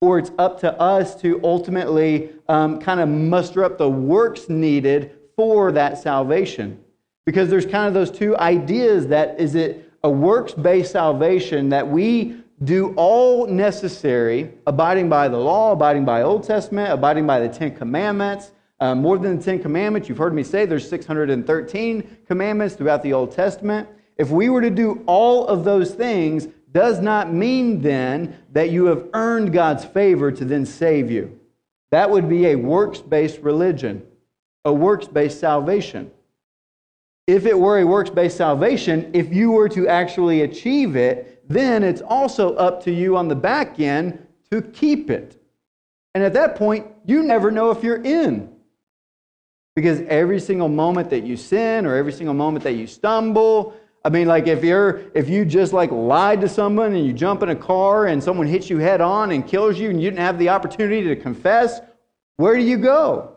Or 0.00 0.18
it's 0.18 0.32
up 0.38 0.60
to 0.60 0.78
us 0.80 1.14
to 1.22 1.40
ultimately 1.42 2.30
um, 2.48 2.78
kind 2.80 3.00
of 3.00 3.08
muster 3.08 3.64
up 3.64 3.78
the 3.78 3.88
works 3.88 4.48
needed 4.48 5.18
for 5.36 5.72
that 5.72 5.98
salvation. 5.98 6.82
Because 7.24 7.48
there's 7.48 7.64
kind 7.64 7.88
of 7.88 7.94
those 7.94 8.10
two 8.10 8.36
ideas 8.36 9.06
that 9.08 9.40
is 9.40 9.54
it 9.54 9.90
a 10.02 10.10
works 10.10 10.52
based 10.52 10.92
salvation 10.92 11.70
that 11.70 11.88
we 11.88 12.36
do 12.62 12.94
all 12.96 13.46
necessary, 13.46 14.52
abiding 14.66 15.08
by 15.08 15.28
the 15.28 15.36
law, 15.36 15.72
abiding 15.72 16.04
by 16.04 16.22
Old 16.22 16.44
Testament, 16.44 16.92
abiding 16.92 17.26
by 17.26 17.40
the 17.40 17.48
Ten 17.48 17.74
Commandments, 17.74 18.52
uh, 18.80 18.94
more 18.94 19.18
than 19.18 19.38
the 19.38 19.42
Ten 19.42 19.58
Commandments. 19.58 20.08
You've 20.08 20.18
heard 20.18 20.34
me 20.34 20.42
say 20.42 20.66
there's 20.66 20.88
613 20.88 22.18
commandments 22.26 22.74
throughout 22.74 23.02
the 23.02 23.12
Old 23.12 23.32
Testament. 23.32 23.88
If 24.16 24.30
we 24.30 24.50
were 24.50 24.60
to 24.60 24.70
do 24.70 25.02
all 25.06 25.46
of 25.48 25.64
those 25.64 25.92
things, 25.94 26.48
does 26.74 27.00
not 27.00 27.32
mean 27.32 27.80
then 27.80 28.36
that 28.52 28.70
you 28.70 28.86
have 28.86 29.06
earned 29.14 29.52
God's 29.52 29.84
favor 29.84 30.30
to 30.32 30.44
then 30.44 30.66
save 30.66 31.10
you. 31.10 31.38
That 31.92 32.10
would 32.10 32.28
be 32.28 32.48
a 32.48 32.56
works 32.56 32.98
based 32.98 33.38
religion, 33.38 34.02
a 34.64 34.72
works 34.72 35.06
based 35.06 35.38
salvation. 35.38 36.10
If 37.26 37.46
it 37.46 37.58
were 37.58 37.78
a 37.78 37.86
works 37.86 38.10
based 38.10 38.36
salvation, 38.36 39.10
if 39.14 39.32
you 39.32 39.52
were 39.52 39.68
to 39.70 39.88
actually 39.88 40.42
achieve 40.42 40.96
it, 40.96 41.42
then 41.48 41.84
it's 41.84 42.02
also 42.02 42.54
up 42.56 42.82
to 42.84 42.92
you 42.92 43.16
on 43.16 43.28
the 43.28 43.36
back 43.36 43.78
end 43.78 44.26
to 44.50 44.60
keep 44.60 45.10
it. 45.10 45.40
And 46.14 46.24
at 46.24 46.32
that 46.34 46.56
point, 46.56 46.86
you 47.06 47.22
never 47.22 47.50
know 47.50 47.70
if 47.70 47.84
you're 47.84 48.02
in. 48.02 48.52
Because 49.76 50.00
every 50.02 50.40
single 50.40 50.68
moment 50.68 51.10
that 51.10 51.24
you 51.24 51.36
sin 51.36 51.86
or 51.86 51.96
every 51.96 52.12
single 52.12 52.34
moment 52.34 52.64
that 52.64 52.74
you 52.74 52.86
stumble, 52.86 53.74
I 54.04 54.10
mean, 54.10 54.28
like 54.28 54.46
if 54.46 54.62
you're 54.62 55.02
if 55.14 55.30
you 55.30 55.44
just 55.44 55.72
like 55.72 55.90
lied 55.90 56.40
to 56.42 56.48
someone 56.48 56.94
and 56.94 57.06
you 57.06 57.12
jump 57.12 57.42
in 57.42 57.48
a 57.48 57.56
car 57.56 58.06
and 58.06 58.22
someone 58.22 58.46
hits 58.46 58.68
you 58.68 58.78
head 58.78 59.00
on 59.00 59.30
and 59.30 59.46
kills 59.46 59.78
you 59.78 59.88
and 59.90 60.00
you 60.00 60.10
didn't 60.10 60.22
have 60.22 60.38
the 60.38 60.50
opportunity 60.50 61.02
to 61.04 61.16
confess, 61.16 61.80
where 62.36 62.54
do 62.54 62.62
you 62.62 62.76
go? 62.76 63.36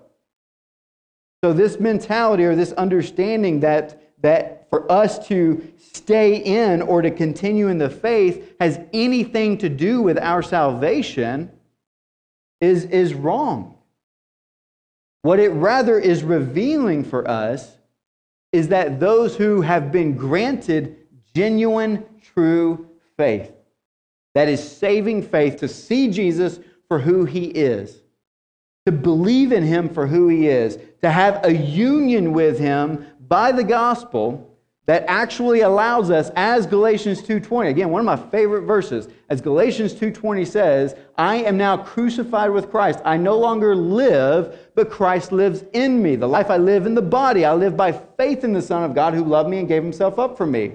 So 1.44 1.54
this 1.54 1.80
mentality 1.80 2.44
or 2.44 2.56
this 2.56 2.74
understanding 2.74 3.62
that 3.62 4.22
that 4.22 4.58
for 4.70 4.92
us 4.92 5.26
to 5.28 5.66
stay 5.78 6.38
in 6.38 6.82
or 6.82 7.02
to 7.02 7.12
continue 7.12 7.68
in 7.68 7.78
the 7.78 7.90
faith 7.90 8.56
has 8.60 8.80
anything 8.92 9.58
to 9.60 9.70
do 9.70 10.02
with 10.02 10.18
our 10.18 10.42
salvation 10.42 11.52
is, 12.60 12.86
is 12.86 13.14
wrong. 13.14 13.78
What 15.22 15.40
it 15.40 15.50
rather 15.50 16.00
is 16.00 16.24
revealing 16.24 17.04
for 17.04 17.28
us 17.28 17.77
is 18.51 18.70
that 18.70 19.00
those 19.00 19.36
who 19.36 19.62
have 19.62 19.92
been 19.92 20.16
granted 20.16 20.98
genuine, 21.36 22.04
true 22.22 22.89
faith, 23.18 23.51
that 24.34 24.48
is 24.48 24.77
saving 24.77 25.22
faith, 25.24 25.58
to 25.58 25.68
see 25.68 26.10
Jesus 26.10 26.60
for 26.88 27.00
who 27.00 27.25
he 27.25 27.46
is, 27.46 28.01
to 28.86 28.92
believe 28.92 29.51
in 29.51 29.63
him 29.63 29.89
for 29.89 30.08
who 30.08 30.27
he 30.27 30.48
is, 30.48 30.77
to 31.01 31.12
have 31.12 31.44
a 31.46 31.54
union 31.54 32.34
with 32.34 32.58
him 32.60 33.06
by 33.27 33.51
the 33.51 33.63
gospel 33.63 34.57
that 34.88 35.03
actually 35.08 35.62
allows 35.62 36.10
us 36.10 36.32
as 36.36 36.65
galatians 36.65 37.22
2.20 37.22 37.70
again 37.70 37.89
one 37.89 38.00
of 38.00 38.06
my 38.06 38.29
favorite 38.32 38.63
verses 38.63 39.08
as 39.29 39.39
galatians 39.39 39.94
2.20 39.94 40.48
says 40.48 40.96
i 41.17 41.36
am 41.36 41.58
now 41.58 41.77
crucified 41.77 42.50
with 42.50 42.72
christ. 42.72 43.00
I 43.06 43.17
no 43.17 43.38
longer 43.38 43.75
live 43.75 44.58
but 44.74 44.89
christ 44.89 45.32
lives 45.32 45.63
in 45.74 46.01
me. 46.01 46.15
The 46.15 46.27
life 46.27 46.50
i 46.50 46.58
live 46.58 46.86
in 46.86 46.96
the 46.96 47.01
body 47.01 47.46
i 47.46 47.53
live 47.53 47.77
by 47.77 47.91
faith 47.91 48.44
in 48.44 48.53
the 48.53 48.62
son 48.62 48.84
of 48.84 48.96
god 48.96 49.13
who 49.13 49.24
loved 49.24 49.50
me 49.50 49.60
and 49.60 49.67
gave 49.67 49.84
himself 49.84 50.17
up 50.17 50.36
for 50.38 50.48
me. 50.48 50.74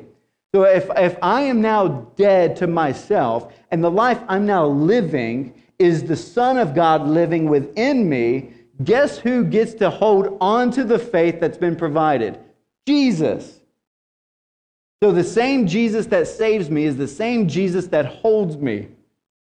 So 0.55 0.65
if, 0.65 0.89
if 0.97 1.17
i 1.23 1.41
am 1.41 1.61
now 1.61 1.89
dead 2.17 2.55
to 2.57 2.67
myself 2.67 3.53
and 3.71 3.83
the 3.83 3.91
life 3.91 4.21
i'm 4.29 4.47
now 4.47 4.67
living 4.67 5.55
is 5.79 6.05
the 6.05 6.17
son 6.17 6.59
of 6.59 6.75
god 6.75 7.07
living 7.07 7.49
within 7.49 8.09
me 8.09 8.53
guess 8.85 9.19
who 9.19 9.45
gets 9.45 9.75
to 9.75 9.91
hold 9.91 10.37
on 10.41 10.71
to 10.73 10.85
the 10.85 10.99
faith 10.99 11.41
that's 11.41 11.59
been 11.59 11.77
provided? 11.77 12.39
Jesus 12.87 13.62
so 15.03 15.11
the 15.11 15.25
same 15.25 15.67
Jesus 15.67 16.07
that 16.07 16.29
saves 16.29 16.71
me 16.71 16.85
is 16.85 16.97
the 16.97 17.09
same 17.09 17.49
Jesus 17.49 17.89
that 17.89 18.07
holds 18.07 18.57
me. 18.57 18.87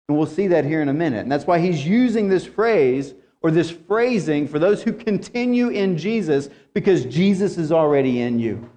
And 0.09 0.19
we'll 0.19 0.27
see 0.27 0.49
that 0.49 0.65
here 0.65 0.83
in 0.83 0.89
a 0.89 0.93
minute. 0.93 1.21
And 1.21 1.31
that's 1.31 1.47
why 1.47 1.61
he's 1.61 1.87
using 1.87 2.29
this 2.29 2.45
phrase 2.45 3.15
or 3.43 3.53
this 3.53 3.71
phrasing 3.71 4.49
for 4.49 4.59
those 4.59 4.83
who 4.83 4.93
continue 4.93 5.69
in 5.69 5.97
Jesus 5.97 6.51
because 6.75 7.05
Jesus 7.05 7.59
is 7.59 7.71
already 7.71 8.23
in 8.23 8.41
you. 8.41 8.69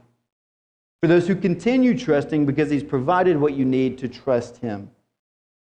For 1.02 1.08
those 1.08 1.28
who 1.28 1.36
continue 1.36 1.98
trusting 1.98 2.46
because 2.46 2.70
he's 2.70 2.84
provided 2.84 3.36
what 3.36 3.56
you 3.56 3.66
need 3.66 3.98
to 3.98 4.08
trust 4.08 4.58
him. 4.58 4.92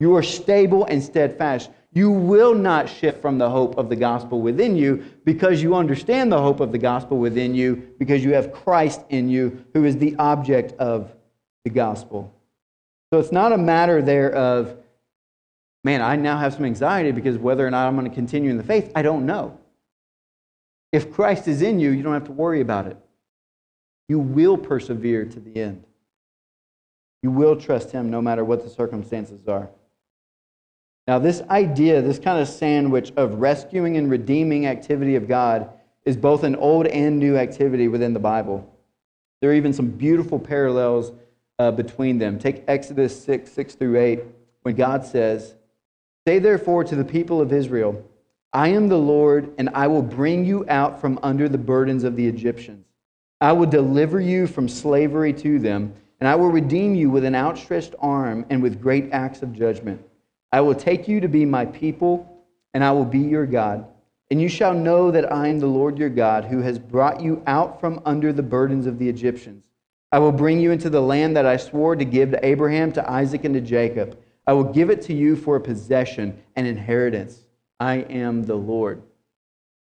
You 0.02 0.16
are 0.16 0.24
stable 0.24 0.86
and 0.86 1.02
steadfast. 1.02 1.70
You 1.94 2.10
will 2.10 2.56
not 2.56 2.90
shift 2.90 3.22
from 3.22 3.38
the 3.38 3.48
hope 3.48 3.78
of 3.78 3.88
the 3.88 3.96
gospel 3.96 4.42
within 4.42 4.76
you 4.76 5.06
because 5.26 5.62
you 5.62 5.76
understand 5.76 6.32
the 6.32 6.42
hope 6.42 6.60
of 6.60 6.72
the 6.72 6.80
gospel 6.80 7.20
within 7.20 7.54
you 7.54 7.94
because 8.00 8.24
you 8.24 8.34
have 8.34 8.52
Christ 8.52 9.02
in 9.10 9.30
you 9.30 9.64
who 9.76 9.86
is 9.86 9.98
the 9.98 10.16
object 10.16 10.72
of 10.80 11.14
the 11.66 11.70
gospel. 11.70 12.34
So 13.14 13.20
it's 13.20 13.32
not 13.32 13.54
a 13.54 13.60
matter 13.60 14.02
there 14.02 14.34
of, 14.34 14.76
man, 15.84 16.02
I 16.02 16.16
now 16.16 16.40
have 16.40 16.56
some 16.56 16.66
anxiety 16.66 17.12
because 17.12 17.38
whether 17.38 17.68
or 17.68 17.70
not 17.70 17.88
I'm 17.88 17.96
going 17.96 18.10
to 18.10 18.16
continue 18.16 18.50
in 18.50 18.58
the 18.58 18.64
faith, 18.64 18.92
I 18.96 19.04
don't 19.04 19.28
know. 19.28 19.60
If 20.92 21.14
Christ 21.14 21.48
is 21.48 21.62
in 21.62 21.80
you, 21.80 21.92
you 21.92 22.02
don't 22.02 22.14
have 22.14 22.26
to 22.26 22.32
worry 22.32 22.62
about 22.62 22.88
it. 22.88 22.98
You 24.10 24.18
will 24.18 24.58
persevere 24.58 25.26
to 25.26 25.40
the 25.40 25.62
end. 25.62 25.84
You 27.22 27.30
will 27.30 27.56
trust 27.56 27.92
Him 27.92 28.10
no 28.10 28.20
matter 28.20 28.44
what 28.44 28.64
the 28.64 28.70
circumstances 28.72 29.48
are. 29.48 29.70
Now, 31.08 31.20
this 31.20 31.42
idea, 31.50 32.02
this 32.02 32.20
kind 32.20 32.40
of 32.40 32.48
sandwich 32.48 33.12
of 33.18 33.36
rescuing 33.36 33.98
and 33.98 34.10
redeeming 34.10 34.68
activity 34.68 35.16
of 35.16 35.28
God, 35.28 35.70
is 36.06 36.18
both 36.18 36.44
an 36.44 36.56
old 36.56 36.88
and 36.88 37.20
new 37.20 37.38
activity 37.38 37.88
within 37.88 38.14
the 38.14 38.20
Bible. 38.20 38.68
There 39.40 39.52
are 39.52 39.56
even 39.56 39.74
some 39.74 39.90
beautiful 39.90 40.40
parallels 40.40 41.12
uh, 41.60 41.72
between 41.72 42.18
them. 42.18 42.40
Take 42.40 42.64
Exodus 42.68 43.24
6, 43.24 43.52
6 43.52 43.76
through 43.76 44.00
8, 44.00 44.24
when 44.64 44.76
God 44.76 45.06
says, 45.06 45.56
Say 46.28 46.40
therefore 46.40 46.84
to 46.84 46.96
the 46.96 47.04
people 47.04 47.42
of 47.42 47.52
Israel, 47.52 48.04
I 48.54 48.70
am 48.70 48.88
the 48.88 48.98
Lord, 48.98 49.54
and 49.58 49.70
I 49.74 49.88
will 49.88 50.02
bring 50.02 50.46
you 50.46 50.66
out 50.68 51.00
from 51.00 51.20
under 51.24 51.48
the 51.48 51.58
burdens 51.58 52.04
of 52.04 52.16
the 52.16 52.28
Egyptians. 52.28 52.86
I 53.40 53.54
will 53.54 53.66
deliver 53.66 54.20
you 54.20 54.46
from 54.46 54.68
slavery 54.68 55.34
to 55.34 55.58
them, 55.58 55.94
and 56.20 56.28
I 56.28 56.36
will 56.36 56.50
redeem 56.50 56.94
you 56.94 57.10
with 57.10 57.24
an 57.26 57.34
outstretched 57.34 57.96
arm 58.00 58.46
and 58.50 58.62
with 58.62 58.82
great 58.82 59.10
acts 59.12 59.42
of 59.42 59.54
judgment. 59.54 60.04
I 60.52 60.62
will 60.62 60.76
take 60.76 61.08
you 61.08 61.20
to 61.22 61.28
be 61.28 61.46
my 61.46 61.66
people, 61.66 62.46
and 62.74 62.84
I 62.84 62.92
will 62.92 63.06
be 63.06 63.20
your 63.20 63.46
God. 63.46 63.86
And 64.30 64.42
you 64.42 64.50
shall 64.50 64.74
know 64.74 65.12
that 65.12 65.32
I 65.32 65.48
am 65.48 65.60
the 65.60 65.68
Lord 65.68 65.98
your 65.98 66.10
God, 66.10 66.46
who 66.46 66.62
has 66.62 66.80
brought 66.80 67.22
you 67.22 67.42
out 67.48 67.80
from 67.80 68.02
under 68.06 68.32
the 68.32 68.44
burdens 68.44 68.86
of 68.86 68.98
the 68.98 69.10
Egyptians. 69.10 69.66
I 70.12 70.20
will 70.20 70.32
bring 70.32 70.60
you 70.60 70.72
into 70.72 70.90
the 70.90 71.02
land 71.02 71.36
that 71.38 71.46
I 71.46 71.58
swore 71.58 71.96
to 71.96 72.06
give 72.06 72.32
to 72.32 72.46
Abraham, 72.46 72.92
to 72.94 73.10
Isaac, 73.10 73.46
and 73.46 73.54
to 73.54 73.62
Jacob. 73.62 74.18
I 74.46 74.54
will 74.54 74.66
give 74.66 74.90
it 74.90 75.02
to 75.04 75.14
you 75.14 75.36
for 75.36 75.56
a 75.56 75.62
possession, 75.62 76.42
and 76.56 76.68
inheritance. 76.68 77.46
I 77.80 77.96
am 77.96 78.44
the 78.44 78.56
Lord. 78.56 79.02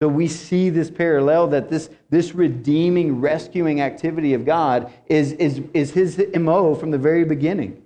So 0.01 0.09
we 0.09 0.27
see 0.27 0.69
this 0.69 0.89
parallel 0.89 1.47
that 1.47 1.69
this, 1.69 1.89
this 2.09 2.35
redeeming, 2.35 3.21
rescuing 3.21 3.81
activity 3.81 4.33
of 4.33 4.45
God 4.45 4.91
is, 5.07 5.31
is, 5.33 5.61
is 5.73 5.91
his 5.91 6.21
MO 6.35 6.75
from 6.75 6.91
the 6.91 6.97
very 6.97 7.23
beginning. 7.23 7.81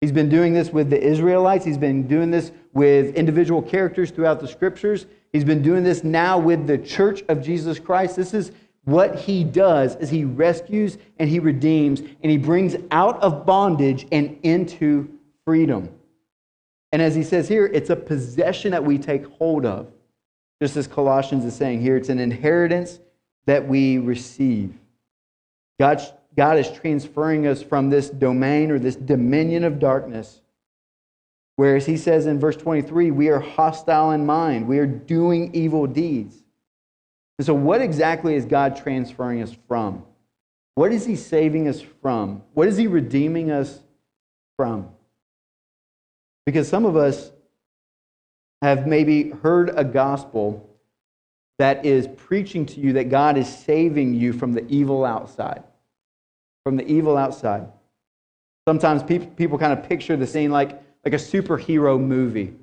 He's 0.00 0.12
been 0.12 0.28
doing 0.28 0.54
this 0.54 0.70
with 0.70 0.90
the 0.90 1.02
Israelites. 1.02 1.64
He's 1.64 1.78
been 1.78 2.06
doing 2.06 2.30
this 2.30 2.52
with 2.72 3.14
individual 3.16 3.60
characters 3.62 4.10
throughout 4.10 4.40
the 4.40 4.46
scriptures. 4.46 5.06
He's 5.32 5.44
been 5.44 5.62
doing 5.62 5.82
this 5.82 6.04
now 6.04 6.38
with 6.38 6.66
the 6.66 6.78
church 6.78 7.22
of 7.28 7.42
Jesus 7.42 7.78
Christ. 7.78 8.16
This 8.16 8.32
is 8.32 8.52
what 8.84 9.16
he 9.16 9.44
does 9.44 9.96
is 9.96 10.08
he 10.08 10.24
rescues 10.24 10.96
and 11.18 11.28
he 11.28 11.40
redeems 11.40 12.00
and 12.00 12.30
he 12.30 12.38
brings 12.38 12.76
out 12.90 13.20
of 13.22 13.44
bondage 13.44 14.06
and 14.12 14.38
into 14.42 15.10
freedom. 15.44 15.90
And 16.92 17.02
as 17.02 17.14
he 17.14 17.22
says 17.22 17.48
here, 17.48 17.66
it's 17.66 17.90
a 17.90 17.96
possession 17.96 18.70
that 18.70 18.84
we 18.84 18.98
take 18.98 19.26
hold 19.26 19.66
of. 19.66 19.88
Just 20.62 20.76
as 20.76 20.86
Colossians 20.86 21.44
is 21.44 21.54
saying 21.54 21.82
here, 21.82 21.96
it's 21.96 22.08
an 22.08 22.18
inheritance 22.18 22.98
that 23.46 23.66
we 23.68 23.98
receive. 23.98 24.72
God 25.78 26.00
God 26.38 26.56
is 26.56 26.70
transferring 26.70 27.48
us 27.48 27.64
from 27.64 27.90
this 27.90 28.08
domain 28.08 28.70
or 28.70 28.78
this 28.78 28.94
dominion 28.94 29.64
of 29.64 29.80
darkness. 29.80 30.40
Whereas 31.56 31.84
he 31.84 31.96
says 31.96 32.26
in 32.26 32.38
verse 32.38 32.54
23, 32.54 33.10
we 33.10 33.28
are 33.28 33.40
hostile 33.40 34.12
in 34.12 34.24
mind, 34.24 34.68
we 34.68 34.78
are 34.78 34.86
doing 34.86 35.52
evil 35.52 35.88
deeds. 35.88 36.36
And 37.38 37.46
so, 37.46 37.54
what 37.54 37.82
exactly 37.82 38.36
is 38.36 38.44
God 38.44 38.76
transferring 38.76 39.42
us 39.42 39.56
from? 39.66 40.04
What 40.76 40.92
is 40.92 41.04
he 41.04 41.16
saving 41.16 41.66
us 41.66 41.80
from? 41.80 42.42
What 42.54 42.68
is 42.68 42.76
he 42.76 42.86
redeeming 42.86 43.50
us 43.50 43.80
from? 44.56 44.90
Because 46.46 46.68
some 46.68 46.86
of 46.86 46.94
us 46.94 47.32
have 48.62 48.86
maybe 48.86 49.30
heard 49.30 49.72
a 49.74 49.82
gospel 49.82 50.70
that 51.58 51.84
is 51.84 52.06
preaching 52.16 52.64
to 52.66 52.80
you 52.80 52.92
that 52.92 53.08
God 53.08 53.36
is 53.36 53.52
saving 53.52 54.14
you 54.14 54.32
from 54.32 54.52
the 54.52 54.64
evil 54.68 55.04
outside 55.04 55.64
from 56.68 56.76
the 56.76 56.86
evil 56.86 57.16
outside. 57.16 57.66
Sometimes 58.66 59.02
people, 59.02 59.26
people 59.28 59.56
kind 59.56 59.72
of 59.72 59.88
picture 59.88 60.18
the 60.18 60.26
scene 60.26 60.50
like, 60.50 60.72
like 61.02 61.14
a 61.14 61.16
superhero 61.16 61.98
movie 61.98 62.54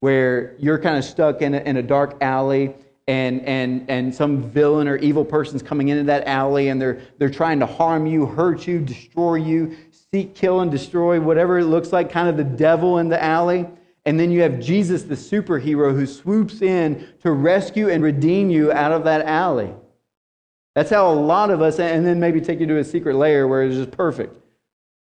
where 0.00 0.56
you're 0.58 0.78
kind 0.78 0.96
of 0.96 1.04
stuck 1.04 1.42
in 1.42 1.52
a, 1.52 1.58
in 1.58 1.76
a 1.76 1.82
dark 1.82 2.16
alley 2.22 2.74
and, 3.08 3.42
and, 3.42 3.84
and 3.90 4.14
some 4.14 4.42
villain 4.42 4.88
or 4.88 4.96
evil 4.96 5.22
person's 5.22 5.62
coming 5.62 5.88
into 5.88 6.04
that 6.04 6.26
alley 6.26 6.68
and 6.68 6.80
they're, 6.80 7.02
they're 7.18 7.28
trying 7.28 7.60
to 7.60 7.66
harm 7.66 8.06
you, 8.06 8.24
hurt 8.24 8.66
you, 8.66 8.80
destroy 8.80 9.34
you, 9.34 9.76
seek, 10.10 10.34
kill, 10.34 10.60
and 10.60 10.70
destroy, 10.70 11.20
whatever 11.20 11.58
it 11.58 11.66
looks 11.66 11.92
like, 11.92 12.10
kind 12.10 12.30
of 12.30 12.38
the 12.38 12.56
devil 12.56 13.00
in 13.00 13.10
the 13.10 13.22
alley. 13.22 13.68
And 14.06 14.18
then 14.18 14.30
you 14.30 14.40
have 14.40 14.60
Jesus, 14.60 15.02
the 15.02 15.14
superhero, 15.14 15.94
who 15.94 16.06
swoops 16.06 16.62
in 16.62 17.06
to 17.20 17.32
rescue 17.32 17.90
and 17.90 18.02
redeem 18.02 18.48
you 18.48 18.72
out 18.72 18.92
of 18.92 19.04
that 19.04 19.26
alley. 19.26 19.74
That's 20.74 20.90
how 20.90 21.10
a 21.10 21.14
lot 21.14 21.50
of 21.50 21.60
us, 21.60 21.78
and 21.78 22.04
then 22.04 22.18
maybe 22.18 22.40
take 22.40 22.60
you 22.60 22.66
to 22.66 22.78
a 22.78 22.84
secret 22.84 23.16
layer 23.16 23.46
where 23.46 23.62
it's 23.62 23.76
just 23.76 23.90
perfect. 23.90 24.34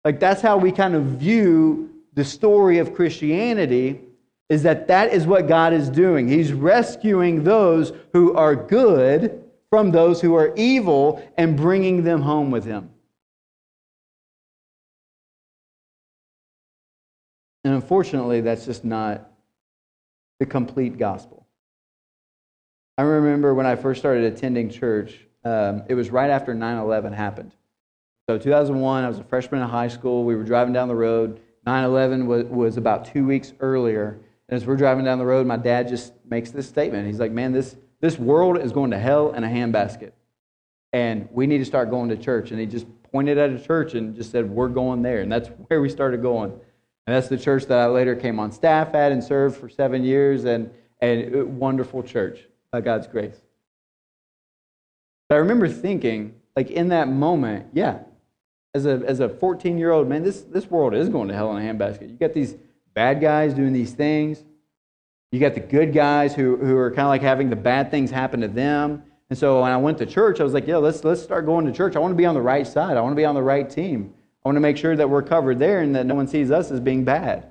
Like 0.04 0.18
that's 0.18 0.42
how 0.42 0.56
we 0.56 0.72
kind 0.72 0.94
of 0.94 1.04
view 1.04 1.90
the 2.14 2.24
story 2.24 2.78
of 2.78 2.94
Christianity 2.94 4.00
is 4.48 4.62
that 4.64 4.88
that 4.88 5.12
is 5.12 5.26
what 5.26 5.48
God 5.48 5.72
is 5.72 5.88
doing. 5.88 6.28
He's 6.28 6.52
rescuing 6.52 7.44
those 7.44 7.92
who 8.12 8.34
are 8.34 8.54
good 8.54 9.44
from 9.70 9.90
those 9.90 10.20
who 10.20 10.34
are 10.34 10.52
evil 10.56 11.26
and 11.38 11.56
bringing 11.56 12.04
them 12.04 12.20
home 12.20 12.50
with 12.50 12.64
him. 12.64 12.90
And 17.64 17.74
unfortunately, 17.74 18.40
that's 18.40 18.66
just 18.66 18.84
not 18.84 19.30
the 20.40 20.46
complete 20.46 20.98
gospel. 20.98 21.46
I 22.98 23.02
remember 23.02 23.54
when 23.54 23.64
I 23.64 23.76
first 23.76 24.00
started 24.00 24.24
attending 24.24 24.68
church, 24.68 25.18
um, 25.44 25.82
it 25.88 25.94
was 25.94 26.10
right 26.10 26.30
after 26.30 26.54
9 26.54 26.78
11 26.78 27.12
happened. 27.12 27.52
So, 28.28 28.38
2001, 28.38 29.04
I 29.04 29.08
was 29.08 29.18
a 29.18 29.24
freshman 29.24 29.62
in 29.62 29.68
high 29.68 29.88
school. 29.88 30.24
We 30.24 30.36
were 30.36 30.44
driving 30.44 30.72
down 30.72 30.88
the 30.88 30.94
road. 30.94 31.40
9 31.66 31.84
11 31.84 32.26
was, 32.26 32.44
was 32.44 32.76
about 32.76 33.04
two 33.04 33.26
weeks 33.26 33.52
earlier. 33.60 34.20
And 34.48 34.56
as 34.56 34.66
we're 34.66 34.76
driving 34.76 35.04
down 35.04 35.18
the 35.18 35.24
road, 35.24 35.46
my 35.46 35.56
dad 35.56 35.88
just 35.88 36.12
makes 36.28 36.50
this 36.50 36.68
statement. 36.68 37.06
He's 37.06 37.20
like, 37.20 37.32
Man, 37.32 37.52
this, 37.52 37.76
this 38.00 38.18
world 38.18 38.58
is 38.58 38.72
going 38.72 38.90
to 38.92 38.98
hell 38.98 39.32
in 39.32 39.44
a 39.44 39.48
handbasket. 39.48 40.12
And 40.92 41.28
we 41.32 41.46
need 41.46 41.58
to 41.58 41.64
start 41.64 41.90
going 41.90 42.10
to 42.10 42.16
church. 42.16 42.50
And 42.50 42.60
he 42.60 42.66
just 42.66 42.86
pointed 43.10 43.38
at 43.38 43.50
a 43.50 43.58
church 43.58 43.94
and 43.94 44.14
just 44.14 44.30
said, 44.30 44.48
We're 44.48 44.68
going 44.68 45.02
there. 45.02 45.20
And 45.20 45.30
that's 45.30 45.48
where 45.66 45.80
we 45.80 45.88
started 45.88 46.22
going. 46.22 46.52
And 47.06 47.16
that's 47.16 47.28
the 47.28 47.38
church 47.38 47.66
that 47.66 47.78
I 47.78 47.86
later 47.86 48.14
came 48.14 48.38
on 48.38 48.52
staff 48.52 48.94
at 48.94 49.10
and 49.10 49.22
served 49.22 49.56
for 49.56 49.68
seven 49.68 50.04
years. 50.04 50.44
And, 50.44 50.70
and 51.00 51.58
wonderful 51.58 52.02
church 52.02 52.46
by 52.70 52.80
God's 52.80 53.08
grace. 53.08 53.42
But 55.32 55.36
I 55.36 55.38
remember 55.38 55.66
thinking, 55.66 56.34
like 56.56 56.70
in 56.70 56.88
that 56.88 57.08
moment, 57.08 57.68
yeah, 57.72 58.00
as 58.74 58.84
a, 58.84 59.02
as 59.06 59.20
a 59.20 59.30
14 59.30 59.78
year 59.78 59.90
old, 59.90 60.06
man, 60.06 60.22
this, 60.22 60.42
this 60.42 60.70
world 60.70 60.92
is 60.92 61.08
going 61.08 61.28
to 61.28 61.34
hell 61.34 61.56
in 61.56 61.66
a 61.66 61.72
handbasket. 61.72 62.10
You 62.10 62.16
got 62.18 62.34
these 62.34 62.54
bad 62.92 63.18
guys 63.18 63.54
doing 63.54 63.72
these 63.72 63.94
things. 63.94 64.44
You 65.30 65.40
got 65.40 65.54
the 65.54 65.60
good 65.60 65.94
guys 65.94 66.34
who, 66.34 66.58
who 66.58 66.76
are 66.76 66.90
kind 66.90 67.06
of 67.06 67.08
like 67.08 67.22
having 67.22 67.48
the 67.48 67.56
bad 67.56 67.90
things 67.90 68.10
happen 68.10 68.42
to 68.42 68.48
them. 68.48 69.04
And 69.30 69.38
so 69.38 69.62
when 69.62 69.72
I 69.72 69.78
went 69.78 69.96
to 70.00 70.04
church, 70.04 70.38
I 70.38 70.44
was 70.44 70.52
like, 70.52 70.66
yeah, 70.66 70.76
let's, 70.76 71.02
let's 71.02 71.22
start 71.22 71.46
going 71.46 71.64
to 71.64 71.72
church. 71.72 71.96
I 71.96 71.98
want 71.98 72.12
to 72.12 72.16
be 72.16 72.26
on 72.26 72.34
the 72.34 72.42
right 72.42 72.66
side. 72.66 72.98
I 72.98 73.00
want 73.00 73.12
to 73.12 73.16
be 73.16 73.24
on 73.24 73.34
the 73.34 73.42
right 73.42 73.70
team. 73.70 74.12
I 74.44 74.48
want 74.50 74.56
to 74.56 74.60
make 74.60 74.76
sure 74.76 74.96
that 74.96 75.08
we're 75.08 75.22
covered 75.22 75.58
there 75.58 75.80
and 75.80 75.96
that 75.96 76.04
no 76.04 76.14
one 76.14 76.28
sees 76.28 76.50
us 76.50 76.70
as 76.70 76.78
being 76.78 77.04
bad. 77.04 77.46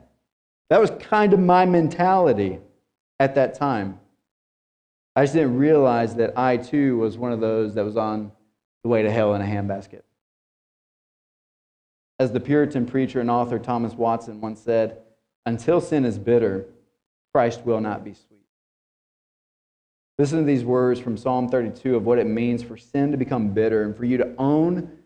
That 0.70 0.80
was 0.80 0.92
kind 1.00 1.34
of 1.34 1.40
my 1.40 1.66
mentality 1.66 2.60
at 3.20 3.34
that 3.34 3.56
time. 3.56 4.00
I 5.16 5.24
just 5.24 5.34
didn't 5.34 5.58
realize 5.58 6.16
that 6.16 6.38
I 6.38 6.58
too 6.58 6.98
was 6.98 7.18
one 7.18 7.32
of 7.32 7.40
those 7.40 7.76
that 7.76 7.84
was 7.84 7.98
on 7.98 8.32
the 8.84 8.90
way 8.90 9.04
to 9.04 9.12
hell 9.12 9.34
in 9.36 9.42
a 9.42 9.46
handbasket. 9.46 10.02
As 12.20 12.32
the 12.32 12.40
Puritan 12.40 12.86
preacher 12.86 13.20
and 13.20 13.30
author 13.30 13.60
Thomas 13.60 13.94
Watson 13.94 14.42
once 14.42 14.62
said, 14.62 15.00
until 15.46 15.82
sin 15.82 16.06
is 16.06 16.18
bitter, 16.18 16.68
Christ 17.34 17.66
will 17.66 17.82
not 17.82 18.04
be 18.04 18.14
sweet. 18.14 18.46
Listen 20.18 20.40
to 20.40 20.46
these 20.46 20.64
words 20.64 21.00
from 21.00 21.18
Psalm 21.18 21.50
32 21.50 21.96
of 21.96 22.06
what 22.06 22.20
it 22.20 22.28
means 22.28 22.62
for 22.62 22.78
sin 22.78 23.12
to 23.12 23.18
become 23.18 23.50
bitter 23.50 23.84
and 23.84 23.98
for 23.98 24.06
you 24.06 24.18
to 24.18 24.34
own 24.38 25.00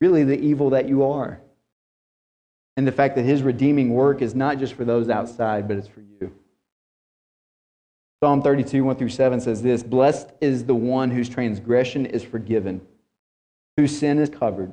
really 0.00 0.24
the 0.24 0.38
evil 0.38 0.70
that 0.70 0.88
you 0.88 1.04
are. 1.04 1.40
And 2.76 2.86
the 2.86 2.92
fact 2.92 3.14
that 3.16 3.22
his 3.22 3.42
redeeming 3.42 3.94
work 3.94 4.20
is 4.20 4.34
not 4.34 4.58
just 4.58 4.74
for 4.74 4.84
those 4.84 5.08
outside, 5.08 5.68
but 5.68 5.76
it's 5.76 5.88
for 5.88 6.00
you. 6.00 6.34
Psalm 8.22 8.40
32, 8.40 8.82
1 8.82 8.96
through 8.96 9.10
7 9.10 9.40
says 9.40 9.62
this 9.62 9.82
Blessed 9.82 10.32
is 10.40 10.64
the 10.64 10.74
one 10.74 11.10
whose 11.10 11.28
transgression 11.28 12.06
is 12.06 12.24
forgiven, 12.24 12.80
whose 13.76 13.96
sin 13.96 14.18
is 14.18 14.30
covered. 14.30 14.72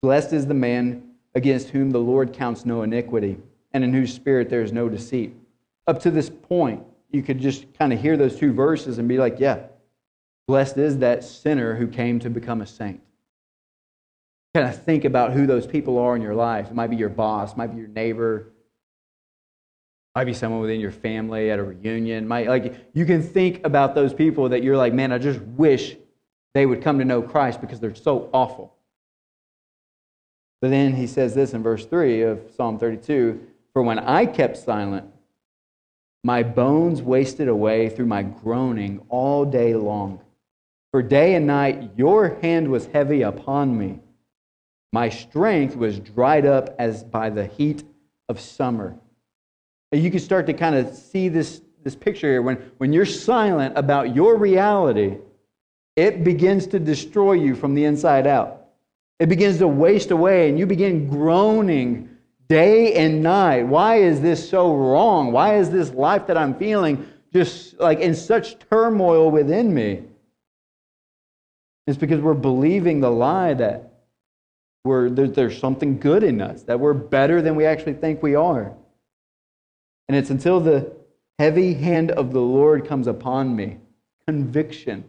Blessed 0.00 0.32
is 0.32 0.46
the 0.46 0.54
man 0.54 1.10
against 1.34 1.70
whom 1.70 1.90
the 1.90 2.00
Lord 2.00 2.32
counts 2.32 2.64
no 2.64 2.82
iniquity, 2.82 3.38
and 3.72 3.82
in 3.82 3.92
whose 3.92 4.14
spirit 4.14 4.48
there 4.48 4.62
is 4.62 4.72
no 4.72 4.88
deceit. 4.88 5.34
Up 5.88 6.00
to 6.02 6.10
this 6.10 6.30
point, 6.30 6.84
you 7.10 7.22
could 7.22 7.40
just 7.40 7.66
kind 7.74 7.92
of 7.92 8.00
hear 8.00 8.16
those 8.16 8.38
two 8.38 8.52
verses 8.52 8.98
and 8.98 9.08
be 9.08 9.18
like, 9.18 9.40
yeah, 9.40 9.64
blessed 10.46 10.78
is 10.78 10.98
that 10.98 11.24
sinner 11.24 11.74
who 11.74 11.88
came 11.88 12.20
to 12.20 12.30
become 12.30 12.60
a 12.60 12.66
saint. 12.66 13.00
Kind 14.54 14.68
of 14.68 14.80
think 14.82 15.04
about 15.04 15.32
who 15.32 15.46
those 15.46 15.66
people 15.66 15.98
are 15.98 16.14
in 16.14 16.22
your 16.22 16.34
life. 16.34 16.68
It 16.68 16.74
might 16.74 16.90
be 16.90 16.96
your 16.96 17.08
boss, 17.08 17.56
might 17.56 17.72
be 17.74 17.78
your 17.78 17.88
neighbor, 17.88 18.51
might 20.14 20.24
be 20.24 20.34
someone 20.34 20.60
within 20.60 20.80
your 20.80 20.90
family 20.90 21.50
at 21.50 21.58
a 21.58 21.62
reunion. 21.62 22.28
Might 22.28 22.48
like 22.48 22.74
you 22.92 23.06
can 23.06 23.22
think 23.22 23.64
about 23.64 23.94
those 23.94 24.12
people 24.12 24.50
that 24.50 24.62
you're 24.62 24.76
like, 24.76 24.92
man, 24.92 25.12
I 25.12 25.18
just 25.18 25.40
wish 25.40 25.96
they 26.54 26.66
would 26.66 26.82
come 26.82 26.98
to 26.98 27.04
know 27.04 27.22
Christ 27.22 27.60
because 27.60 27.80
they're 27.80 27.94
so 27.94 28.28
awful. 28.32 28.74
But 30.60 30.70
then 30.70 30.94
he 30.94 31.06
says 31.06 31.34
this 31.34 31.54
in 31.54 31.62
verse 31.62 31.86
3 31.86 32.22
of 32.22 32.40
Psalm 32.54 32.78
32 32.78 33.40
For 33.72 33.82
when 33.82 33.98
I 33.98 34.26
kept 34.26 34.56
silent, 34.56 35.06
my 36.24 36.42
bones 36.42 37.02
wasted 37.02 37.48
away 37.48 37.88
through 37.88 38.06
my 38.06 38.22
groaning 38.22 39.04
all 39.08 39.44
day 39.44 39.74
long. 39.74 40.20
For 40.92 41.02
day 41.02 41.34
and 41.34 41.46
night 41.46 41.90
your 41.96 42.38
hand 42.42 42.68
was 42.68 42.86
heavy 42.86 43.22
upon 43.22 43.76
me. 43.76 44.00
My 44.92 45.08
strength 45.08 45.74
was 45.74 45.98
dried 45.98 46.44
up 46.44 46.76
as 46.78 47.02
by 47.02 47.30
the 47.30 47.46
heat 47.46 47.82
of 48.28 48.38
summer. 48.38 48.94
You 49.92 50.10
can 50.10 50.20
start 50.20 50.46
to 50.46 50.54
kind 50.54 50.74
of 50.74 50.94
see 50.94 51.28
this, 51.28 51.60
this 51.84 51.94
picture 51.94 52.28
here. 52.28 52.42
When, 52.42 52.56
when 52.78 52.92
you're 52.92 53.04
silent 53.04 53.76
about 53.76 54.14
your 54.14 54.36
reality, 54.36 55.18
it 55.96 56.24
begins 56.24 56.66
to 56.68 56.78
destroy 56.78 57.34
you 57.34 57.54
from 57.54 57.74
the 57.74 57.84
inside 57.84 58.26
out. 58.26 58.68
It 59.18 59.28
begins 59.28 59.58
to 59.58 59.68
waste 59.68 60.10
away, 60.10 60.48
and 60.48 60.58
you 60.58 60.66
begin 60.66 61.08
groaning 61.08 62.08
day 62.48 62.94
and 62.94 63.22
night. 63.22 63.64
Why 63.64 63.96
is 63.96 64.20
this 64.20 64.48
so 64.48 64.74
wrong? 64.74 65.30
Why 65.30 65.56
is 65.56 65.70
this 65.70 65.90
life 65.92 66.26
that 66.26 66.38
I'm 66.38 66.54
feeling 66.54 67.06
just 67.32 67.78
like 67.78 68.00
in 68.00 68.14
such 68.14 68.58
turmoil 68.70 69.30
within 69.30 69.72
me? 69.72 70.02
It's 71.86 71.98
because 71.98 72.20
we're 72.20 72.34
believing 72.34 73.00
the 73.00 73.10
lie 73.10 73.54
that 73.54 73.92
we're, 74.84 75.10
there's 75.10 75.58
something 75.58 75.98
good 75.98 76.22
in 76.22 76.40
us, 76.40 76.62
that 76.62 76.80
we're 76.80 76.94
better 76.94 77.42
than 77.42 77.54
we 77.54 77.66
actually 77.66 77.94
think 77.94 78.22
we 78.22 78.34
are. 78.34 78.74
And 80.08 80.16
it's 80.16 80.30
until 80.30 80.60
the 80.60 80.92
heavy 81.38 81.74
hand 81.74 82.10
of 82.10 82.32
the 82.32 82.40
Lord 82.40 82.86
comes 82.86 83.06
upon 83.06 83.54
me, 83.56 83.78
conviction, 84.26 85.04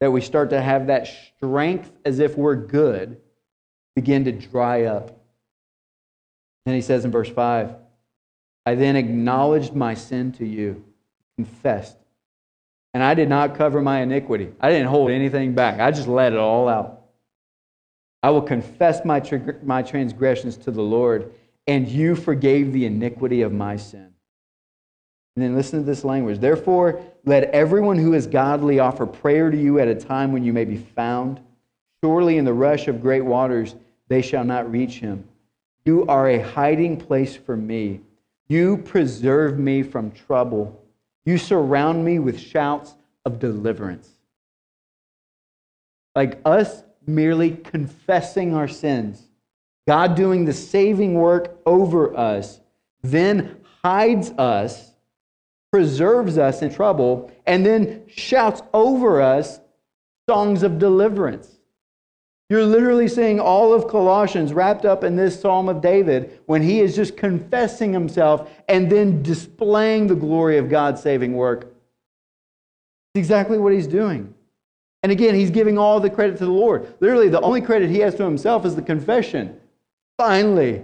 that 0.00 0.10
we 0.10 0.20
start 0.20 0.50
to 0.50 0.60
have 0.60 0.88
that 0.88 1.08
strength 1.36 1.90
as 2.04 2.18
if 2.18 2.36
we're 2.36 2.56
good 2.56 3.20
begin 3.94 4.24
to 4.24 4.32
dry 4.32 4.84
up. 4.84 5.18
And 6.66 6.74
he 6.74 6.80
says 6.80 7.04
in 7.04 7.10
verse 7.10 7.30
5 7.30 7.74
I 8.66 8.74
then 8.74 8.96
acknowledged 8.96 9.74
my 9.74 9.94
sin 9.94 10.32
to 10.32 10.46
you, 10.46 10.84
confessed, 11.36 11.96
and 12.92 13.02
I 13.02 13.14
did 13.14 13.28
not 13.28 13.56
cover 13.56 13.82
my 13.82 14.00
iniquity. 14.00 14.52
I 14.60 14.70
didn't 14.70 14.88
hold 14.88 15.10
anything 15.10 15.54
back, 15.54 15.80
I 15.80 15.90
just 15.90 16.08
let 16.08 16.32
it 16.32 16.38
all 16.38 16.68
out. 16.68 17.02
I 18.22 18.30
will 18.30 18.42
confess 18.42 19.04
my, 19.04 19.22
my 19.62 19.82
transgressions 19.82 20.56
to 20.58 20.70
the 20.70 20.82
Lord, 20.82 21.32
and 21.66 21.88
you 21.88 22.14
forgave 22.14 22.72
the 22.72 22.86
iniquity 22.86 23.42
of 23.42 23.52
my 23.52 23.76
sin. 23.76 24.12
And 25.36 25.44
then 25.44 25.54
listen 25.56 25.80
to 25.80 25.84
this 25.84 26.04
language. 26.04 26.38
Therefore, 26.38 27.02
let 27.24 27.50
everyone 27.50 27.98
who 27.98 28.14
is 28.14 28.26
godly 28.26 28.78
offer 28.78 29.06
prayer 29.06 29.50
to 29.50 29.56
you 29.56 29.80
at 29.80 29.88
a 29.88 29.94
time 29.94 30.32
when 30.32 30.44
you 30.44 30.52
may 30.52 30.64
be 30.64 30.76
found. 30.76 31.40
Surely 32.02 32.38
in 32.38 32.44
the 32.44 32.52
rush 32.52 32.86
of 32.86 33.00
great 33.00 33.24
waters 33.24 33.74
they 34.08 34.22
shall 34.22 34.44
not 34.44 34.70
reach 34.70 34.98
him. 34.98 35.26
You 35.84 36.06
are 36.06 36.28
a 36.28 36.38
hiding 36.38 36.98
place 36.98 37.34
for 37.34 37.56
me. 37.56 38.00
You 38.48 38.76
preserve 38.78 39.58
me 39.58 39.82
from 39.82 40.10
trouble. 40.12 40.82
You 41.24 41.38
surround 41.38 42.04
me 42.04 42.18
with 42.18 42.38
shouts 42.38 42.94
of 43.24 43.38
deliverance. 43.38 44.08
Like 46.14 46.40
us 46.44 46.84
merely 47.06 47.50
confessing 47.50 48.54
our 48.54 48.68
sins, 48.68 49.22
God 49.86 50.14
doing 50.14 50.44
the 50.44 50.52
saving 50.52 51.14
work 51.14 51.60
over 51.66 52.16
us, 52.16 52.60
then 53.02 53.56
hides 53.82 54.30
us 54.32 54.94
preserves 55.74 56.38
us 56.38 56.62
in 56.62 56.72
trouble, 56.72 57.32
and 57.46 57.66
then 57.66 58.00
shouts 58.06 58.62
over 58.72 59.20
us 59.20 59.58
songs 60.30 60.62
of 60.62 60.78
deliverance. 60.78 61.50
You're 62.48 62.64
literally 62.64 63.08
seeing 63.08 63.40
all 63.40 63.74
of 63.74 63.88
Colossians 63.88 64.52
wrapped 64.52 64.84
up 64.84 65.02
in 65.02 65.16
this 65.16 65.40
Psalm 65.40 65.68
of 65.68 65.80
David 65.80 66.38
when 66.46 66.62
he 66.62 66.78
is 66.78 66.94
just 66.94 67.16
confessing 67.16 67.92
himself 67.92 68.48
and 68.68 68.88
then 68.88 69.20
displaying 69.24 70.06
the 70.06 70.14
glory 70.14 70.58
of 70.58 70.68
God's 70.68 71.02
saving 71.02 71.34
work. 71.34 71.62
It's 71.64 73.18
exactly 73.18 73.58
what 73.58 73.72
he's 73.72 73.88
doing. 73.88 74.32
And 75.02 75.10
again, 75.10 75.34
he's 75.34 75.50
giving 75.50 75.76
all 75.76 75.98
the 75.98 76.08
credit 76.08 76.38
to 76.38 76.44
the 76.44 76.52
Lord. 76.52 76.94
Literally, 77.00 77.30
the 77.30 77.40
only 77.40 77.60
credit 77.60 77.90
he 77.90 77.98
has 77.98 78.14
to 78.14 78.22
himself 78.22 78.64
is 78.64 78.76
the 78.76 78.82
confession. 78.82 79.58
Finally, 80.16 80.82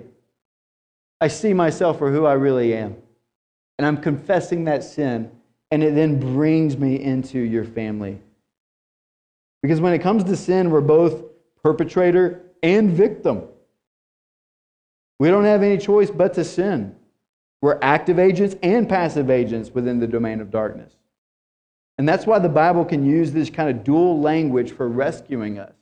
I 1.20 1.28
see 1.28 1.52
myself 1.52 1.98
for 1.98 2.10
who 2.10 2.26
I 2.26 2.32
really 2.32 2.74
am. 2.74 2.96
And 3.78 3.86
I'm 3.86 3.96
confessing 3.96 4.64
that 4.64 4.84
sin, 4.84 5.30
and 5.70 5.82
it 5.82 5.94
then 5.94 6.18
brings 6.18 6.76
me 6.76 7.00
into 7.02 7.38
your 7.38 7.64
family. 7.64 8.20
Because 9.62 9.80
when 9.80 9.92
it 9.92 10.00
comes 10.00 10.24
to 10.24 10.36
sin, 10.36 10.70
we're 10.70 10.80
both 10.80 11.22
perpetrator 11.62 12.42
and 12.62 12.90
victim. 12.90 13.44
We 15.18 15.28
don't 15.28 15.44
have 15.44 15.62
any 15.62 15.78
choice 15.78 16.10
but 16.10 16.34
to 16.34 16.44
sin. 16.44 16.96
We're 17.62 17.78
active 17.82 18.18
agents 18.18 18.56
and 18.62 18.88
passive 18.88 19.30
agents 19.30 19.70
within 19.70 20.00
the 20.00 20.06
domain 20.06 20.40
of 20.40 20.50
darkness. 20.50 20.94
And 21.98 22.08
that's 22.08 22.26
why 22.26 22.38
the 22.38 22.48
Bible 22.48 22.86
can 22.86 23.04
use 23.04 23.32
this 23.32 23.50
kind 23.50 23.68
of 23.68 23.84
dual 23.84 24.20
language 24.20 24.72
for 24.72 24.88
rescuing 24.88 25.58
us. 25.58 25.74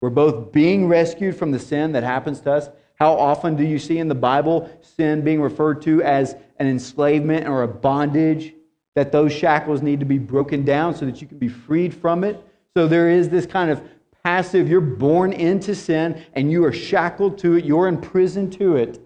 We're 0.00 0.10
both 0.10 0.52
being 0.52 0.88
rescued 0.88 1.36
from 1.36 1.50
the 1.50 1.58
sin 1.58 1.92
that 1.92 2.02
happens 2.02 2.40
to 2.40 2.52
us. 2.52 2.68
How 2.94 3.14
often 3.14 3.56
do 3.56 3.64
you 3.64 3.78
see 3.78 3.98
in 3.98 4.08
the 4.08 4.14
Bible 4.14 4.70
sin 4.82 5.22
being 5.22 5.40
referred 5.40 5.82
to 5.82 6.02
as 6.02 6.34
an 6.58 6.66
enslavement 6.66 7.46
or 7.46 7.62
a 7.62 7.68
bondage? 7.68 8.54
That 8.96 9.12
those 9.12 9.32
shackles 9.32 9.82
need 9.82 10.00
to 10.00 10.06
be 10.06 10.18
broken 10.18 10.64
down 10.64 10.94
so 10.94 11.06
that 11.06 11.20
you 11.20 11.26
can 11.26 11.38
be 11.38 11.48
freed 11.48 11.94
from 11.94 12.24
it. 12.24 12.42
So 12.76 12.88
there 12.88 13.08
is 13.08 13.28
this 13.28 13.46
kind 13.46 13.70
of 13.70 13.82
passive, 14.24 14.68
you're 14.68 14.80
born 14.80 15.32
into 15.32 15.74
sin 15.74 16.22
and 16.34 16.50
you 16.50 16.64
are 16.64 16.72
shackled 16.72 17.38
to 17.38 17.54
it, 17.54 17.64
you're 17.64 17.88
imprisoned 17.88 18.52
to 18.54 18.76
it. 18.76 19.00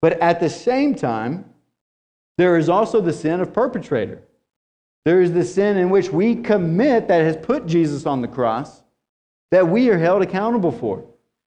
But 0.00 0.20
at 0.20 0.38
the 0.38 0.50
same 0.50 0.94
time, 0.94 1.46
there 2.36 2.56
is 2.58 2.68
also 2.68 3.00
the 3.00 3.12
sin 3.12 3.40
of 3.40 3.52
perpetrator. 3.52 4.22
There 5.04 5.20
is 5.20 5.32
the 5.32 5.44
sin 5.44 5.76
in 5.76 5.90
which 5.90 6.10
we 6.10 6.36
commit 6.36 7.08
that 7.08 7.22
has 7.22 7.36
put 7.36 7.66
Jesus 7.66 8.06
on 8.06 8.20
the 8.20 8.28
cross 8.28 8.83
that 9.54 9.68
we 9.68 9.88
are 9.88 9.96
held 9.96 10.20
accountable 10.20 10.72
for. 10.72 11.04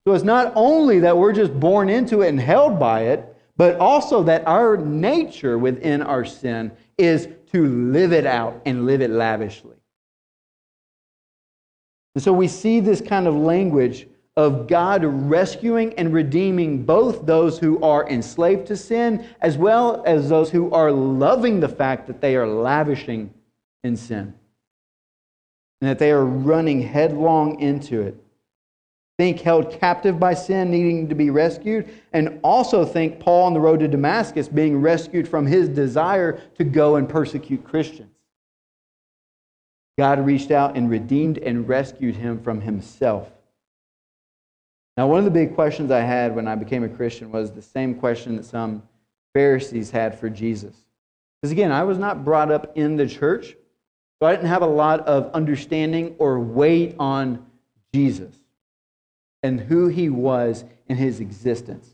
So 0.06 0.13
it's 0.13 0.26
not 0.26 0.52
only 0.58 1.00
that 1.00 1.18
we're 1.18 1.32
just 1.32 1.58
born 1.58 1.88
into 1.88 2.22
it 2.22 2.28
and 2.28 2.38
held 2.38 2.78
by 2.78 3.04
it, 3.04 3.34
but 3.56 3.78
also 3.78 4.24
that 4.24 4.46
our 4.46 4.76
nature 4.76 5.58
within 5.58 6.02
our 6.02 6.26
sin 6.26 6.74
is 6.98 7.30
to 7.54 7.66
live 7.66 8.12
it 8.12 8.26
out 8.26 8.62
and 8.66 8.86
live 8.86 9.02
it 9.02 9.10
lavishly. 9.10 9.78
And 12.16 12.22
so 12.22 12.34
we 12.34 12.50
see 12.50 12.82
this 12.82 13.00
kind 13.00 13.26
of 13.26 13.36
language 13.36 14.06
of 14.36 14.68
God 14.68 15.06
rescuing 15.06 15.94
and 15.94 16.12
redeeming 16.12 16.84
both 16.84 17.26
those 17.26 17.58
who 17.58 17.82
are 17.82 18.06
enslaved 18.10 18.68
to 18.68 18.76
sin 18.76 19.26
as 19.39 19.58
well 19.58 20.04
as 20.06 20.28
those 20.28 20.50
who 20.52 20.70
are 20.74 20.92
loving 20.92 21.62
the 21.62 21.70
fact 21.70 22.08
that 22.08 22.20
they 22.20 22.36
are 22.36 22.48
lavishing 22.48 23.34
in 23.86 23.96
sin 23.96 24.34
and 25.84 25.89
that 25.89 26.00
they 26.00 26.12
are 26.12 26.24
running 26.24 26.82
headlong 26.82 27.60
into 27.60 28.00
it. 28.00 28.15
Think 29.19 29.41
held 29.41 29.69
captive 29.69 30.17
by 30.17 30.34
sin, 30.34 30.72
needing 30.72 31.10
to 31.10 31.13
be 31.13 31.30
rescued, 31.30 31.89
and 32.13 32.39
also 32.41 32.86
think 32.86 33.19
Paul 33.19 33.48
on 33.48 33.54
the 33.54 33.60
road 33.60 33.82
to 33.82 33.89
Damascus 33.89 34.48
being 34.48 34.80
rescued 34.80 35.28
from 35.28 35.46
his 35.46 35.67
desire 35.67 36.39
to 36.58 36.63
go 36.63 36.96
and 36.96 37.10
persecute 37.10 37.65
Christians. 37.65 38.15
God 39.98 40.26
reached 40.26 40.52
out 40.52 40.78
and 40.78 40.89
redeemed 40.89 41.38
and 41.38 41.67
rescued 41.67 42.15
him 42.15 42.41
from 42.41 42.62
himself. 42.62 43.28
Now, 44.96 45.08
one 45.08 45.19
of 45.19 45.26
the 45.26 45.32
big 45.32 45.54
questions 45.54 45.91
I 45.91 46.00
had 46.00 46.34
when 46.34 46.48
I 46.48 46.56
became 46.56 46.86
a 46.86 46.89
Christian 46.89 47.30
was 47.30 47.52
the 47.52 47.62
same 47.62 47.96
question 47.96 48.38
that 48.38 48.46
some 48.46 48.84
Pharisees 49.34 49.91
had 49.91 50.17
for 50.17 50.30
Jesus. 50.30 50.78
Because 51.41 51.52
again, 51.52 51.74
I 51.74 51.84
was 51.84 51.98
not 51.98 52.24
brought 52.24 52.54
up 52.54 52.72
in 52.78 52.96
the 52.96 53.06
church, 53.06 53.58
so 54.24 54.28
I 54.28 54.32
didn't 54.38 54.48
have 54.48 54.62
a 54.62 54.68
lot 54.68 55.02
of 55.02 55.34
understanding 55.34 56.16
or 56.18 56.40
weight 56.40 56.96
on 56.98 57.46
Jesus 57.94 58.34
and 59.44 59.60
who 59.60 59.90
he 59.90 60.08
was 60.08 60.64
in 60.88 60.96
his 60.96 61.20
existence. 61.20 61.94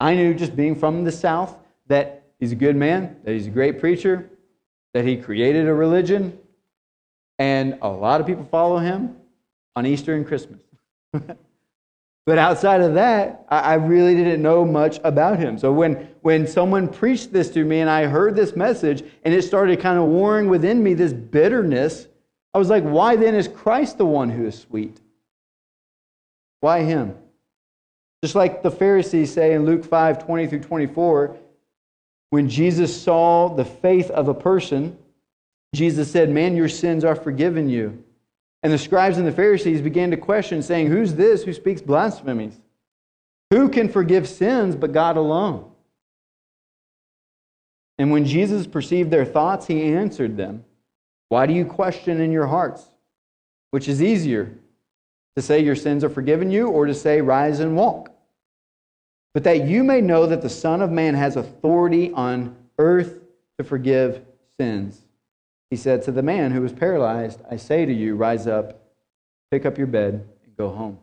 I 0.00 0.14
knew 0.14 0.32
just 0.32 0.56
being 0.56 0.74
from 0.74 1.04
the 1.04 1.12
South 1.12 1.54
that 1.88 2.24
he's 2.40 2.52
a 2.52 2.54
good 2.54 2.76
man, 2.76 3.18
that 3.24 3.32
he's 3.32 3.46
a 3.46 3.50
great 3.50 3.78
preacher, 3.78 4.30
that 4.94 5.04
he 5.04 5.18
created 5.18 5.68
a 5.68 5.74
religion, 5.74 6.38
and 7.38 7.76
a 7.82 7.88
lot 7.88 8.22
of 8.22 8.26
people 8.26 8.48
follow 8.50 8.78
him 8.78 9.14
on 9.76 9.84
Easter 9.84 10.14
and 10.14 10.26
Christmas. 10.26 10.62
but 12.26 12.38
outside 12.38 12.80
of 12.80 12.94
that, 12.94 13.44
I 13.50 13.74
really 13.74 14.14
didn't 14.14 14.40
know 14.40 14.64
much 14.64 14.98
about 15.04 15.38
him. 15.38 15.58
So 15.58 15.72
when, 15.72 16.08
when 16.22 16.46
someone 16.46 16.88
preached 16.88 17.32
this 17.32 17.50
to 17.50 17.64
me 17.64 17.80
and 17.80 17.90
I 17.90 18.06
heard 18.06 18.34
this 18.34 18.56
message 18.56 19.04
and 19.24 19.34
it 19.34 19.42
started 19.42 19.80
kind 19.80 19.98
of 19.98 20.06
warring 20.06 20.48
within 20.48 20.82
me 20.82 20.94
this 20.94 21.12
bitterness, 21.12 22.06
I 22.54 22.58
was 22.58 22.70
like, 22.70 22.82
why 22.82 23.16
then 23.16 23.34
is 23.34 23.48
Christ 23.48 23.98
the 23.98 24.06
one 24.06 24.30
who 24.30 24.46
is 24.46 24.58
sweet? 24.58 24.98
Why 26.60 26.82
him? 26.82 27.14
Just 28.22 28.34
like 28.34 28.62
the 28.62 28.70
Pharisees 28.70 29.30
say 29.30 29.52
in 29.52 29.66
Luke 29.66 29.84
5 29.84 30.24
20 30.24 30.46
through 30.46 30.60
24, 30.60 31.36
when 32.30 32.48
Jesus 32.48 32.98
saw 33.02 33.54
the 33.54 33.66
faith 33.66 34.10
of 34.10 34.28
a 34.28 34.34
person, 34.34 34.96
Jesus 35.74 36.10
said, 36.10 36.30
Man, 36.30 36.56
your 36.56 36.70
sins 36.70 37.04
are 37.04 37.16
forgiven 37.16 37.68
you. 37.68 38.03
And 38.64 38.72
the 38.72 38.78
scribes 38.78 39.18
and 39.18 39.26
the 39.26 39.32
Pharisees 39.32 39.82
began 39.82 40.10
to 40.10 40.16
question, 40.16 40.62
saying, 40.62 40.86
Who's 40.86 41.14
this 41.14 41.44
who 41.44 41.52
speaks 41.52 41.82
blasphemies? 41.82 42.58
Who 43.50 43.68
can 43.68 43.90
forgive 43.90 44.26
sins 44.26 44.74
but 44.74 44.90
God 44.90 45.18
alone? 45.18 45.70
And 47.98 48.10
when 48.10 48.24
Jesus 48.24 48.66
perceived 48.66 49.10
their 49.10 49.26
thoughts, 49.26 49.66
he 49.66 49.82
answered 49.82 50.38
them, 50.38 50.64
Why 51.28 51.44
do 51.44 51.52
you 51.52 51.66
question 51.66 52.22
in 52.22 52.32
your 52.32 52.46
hearts? 52.46 52.82
Which 53.70 53.86
is 53.86 54.02
easier, 54.02 54.54
to 55.36 55.42
say 55.42 55.60
your 55.60 55.76
sins 55.76 56.02
are 56.02 56.08
forgiven 56.08 56.50
you, 56.50 56.68
or 56.68 56.86
to 56.86 56.94
say, 56.94 57.20
Rise 57.20 57.60
and 57.60 57.76
walk? 57.76 58.10
But 59.34 59.44
that 59.44 59.66
you 59.66 59.84
may 59.84 60.00
know 60.00 60.26
that 60.26 60.40
the 60.40 60.48
Son 60.48 60.80
of 60.80 60.90
Man 60.90 61.14
has 61.14 61.36
authority 61.36 62.12
on 62.12 62.56
earth 62.78 63.20
to 63.58 63.64
forgive 63.64 64.24
sins. 64.56 65.03
He 65.74 65.78
said 65.78 66.02
to 66.02 66.12
the 66.12 66.22
man 66.22 66.52
who 66.52 66.60
was 66.60 66.72
paralyzed, 66.72 67.40
I 67.50 67.56
say 67.56 67.84
to 67.84 67.92
you, 67.92 68.14
rise 68.14 68.46
up, 68.46 68.80
pick 69.50 69.66
up 69.66 69.76
your 69.76 69.88
bed, 69.88 70.24
and 70.44 70.56
go 70.56 70.68
home. 70.68 71.00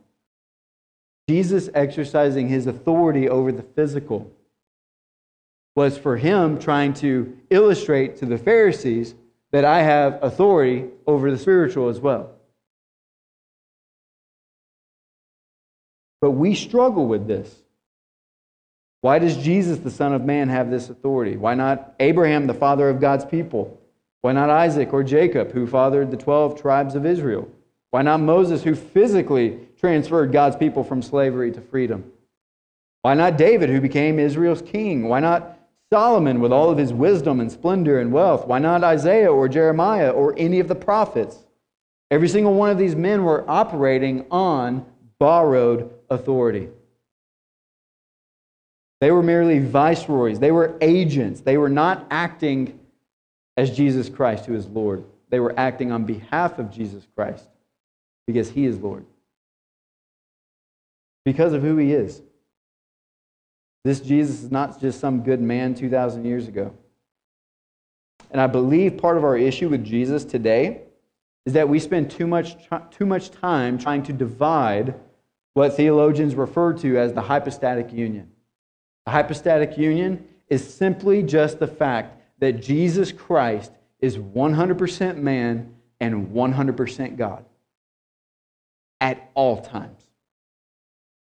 Jesus 1.27 1.69
exercising 1.73 2.47
his 2.47 2.67
authority 2.67 3.27
over 3.27 3.51
the 3.51 3.63
physical 3.63 4.31
was 5.75 5.97
for 5.97 6.15
him 6.15 6.57
trying 6.57 6.93
to 6.93 7.37
illustrate 7.49 8.15
to 8.19 8.25
the 8.25 8.37
Pharisees 8.37 9.13
that 9.51 9.65
I 9.65 9.81
have 9.81 10.19
authority 10.23 10.85
over 11.05 11.29
the 11.29 11.37
spiritual 11.37 11.89
as 11.89 11.99
well. 11.99 12.31
But 16.21 16.31
we 16.31 16.55
struggle 16.55 17.07
with 17.07 17.27
this. 17.27 17.53
Why 19.01 19.19
does 19.19 19.35
Jesus, 19.35 19.79
the 19.79 19.91
Son 19.91 20.13
of 20.13 20.23
Man, 20.23 20.47
have 20.47 20.71
this 20.71 20.89
authority? 20.89 21.35
Why 21.35 21.55
not 21.55 21.93
Abraham, 21.99 22.47
the 22.47 22.53
father 22.53 22.87
of 22.87 23.01
God's 23.01 23.25
people? 23.25 23.77
Why 24.21 24.33
not 24.33 24.49
Isaac 24.49 24.93
or 24.93 25.03
Jacob, 25.03 25.51
who 25.51 25.65
fathered 25.65 26.11
the 26.11 26.17
12 26.17 26.61
tribes 26.61 26.95
of 26.95 27.05
Israel? 27.05 27.49
Why 27.89 28.03
not 28.03 28.21
Moses, 28.21 28.63
who 28.63 28.75
physically 28.75 29.67
transferred 29.79 30.31
God's 30.31 30.55
people 30.55 30.83
from 30.83 31.01
slavery 31.01 31.51
to 31.51 31.61
freedom? 31.61 32.11
Why 33.01 33.15
not 33.15 33.37
David, 33.37 33.69
who 33.69 33.81
became 33.81 34.19
Israel's 34.19 34.61
king? 34.61 35.09
Why 35.09 35.19
not 35.19 35.57
Solomon 35.91 36.39
with 36.39 36.53
all 36.53 36.69
of 36.69 36.77
his 36.77 36.93
wisdom 36.93 37.39
and 37.39 37.51
splendor 37.51 37.99
and 37.99 38.13
wealth? 38.13 38.45
Why 38.47 38.59
not 38.59 38.83
Isaiah 38.83 39.31
or 39.31 39.49
Jeremiah 39.49 40.11
or 40.11 40.35
any 40.37 40.59
of 40.59 40.67
the 40.67 40.75
prophets? 40.75 41.37
Every 42.11 42.27
single 42.27 42.53
one 42.53 42.69
of 42.69 42.77
these 42.77 42.95
men 42.95 43.23
were 43.23 43.49
operating 43.49 44.25
on 44.29 44.85
borrowed 45.19 45.93
authority. 46.09 46.69
They 48.99 49.11
were 49.11 49.23
merely 49.23 49.59
viceroys, 49.59 50.39
they 50.39 50.51
were 50.51 50.77
agents, 50.79 51.41
they 51.41 51.57
were 51.57 51.69
not 51.69 52.05
acting 52.11 52.79
as 53.57 53.75
Jesus 53.75 54.09
Christ, 54.09 54.45
who 54.45 54.55
is 54.55 54.67
Lord. 54.67 55.03
They 55.29 55.39
were 55.39 55.53
acting 55.57 55.91
on 55.91 56.05
behalf 56.05 56.59
of 56.59 56.71
Jesus 56.71 57.07
Christ 57.15 57.45
because 58.27 58.49
he 58.49 58.65
is 58.65 58.77
Lord. 58.77 59.05
Because 61.25 61.53
of 61.53 61.61
who 61.61 61.77
he 61.77 61.93
is. 61.93 62.21
This 63.83 63.99
Jesus 63.99 64.43
is 64.43 64.51
not 64.51 64.79
just 64.79 64.99
some 64.99 65.23
good 65.23 65.41
man 65.41 65.73
2,000 65.73 66.25
years 66.25 66.47
ago. 66.47 66.73
And 68.29 68.39
I 68.39 68.47
believe 68.47 68.97
part 68.97 69.17
of 69.17 69.23
our 69.23 69.37
issue 69.37 69.69
with 69.69 69.83
Jesus 69.83 70.23
today 70.23 70.81
is 71.45 71.53
that 71.53 71.67
we 71.67 71.79
spend 71.79 72.11
too 72.11 72.27
much, 72.27 72.55
too 72.91 73.05
much 73.05 73.31
time 73.31 73.77
trying 73.77 74.03
to 74.03 74.13
divide 74.13 74.95
what 75.53 75.75
theologians 75.75 76.35
refer 76.35 76.73
to 76.73 76.97
as 76.97 77.13
the 77.13 77.21
hypostatic 77.21 77.91
union. 77.91 78.31
The 79.05 79.11
hypostatic 79.11 79.77
union 79.77 80.27
is 80.47 80.73
simply 80.73 81.23
just 81.23 81.59
the 81.59 81.67
fact 81.67 82.20
that 82.41 82.61
Jesus 82.61 83.11
Christ 83.11 83.71
is 83.99 84.17
100% 84.17 85.17
man 85.17 85.73
and 86.01 86.27
100% 86.29 87.15
God 87.15 87.45
at 88.99 89.31
all 89.35 89.61
times. 89.61 90.03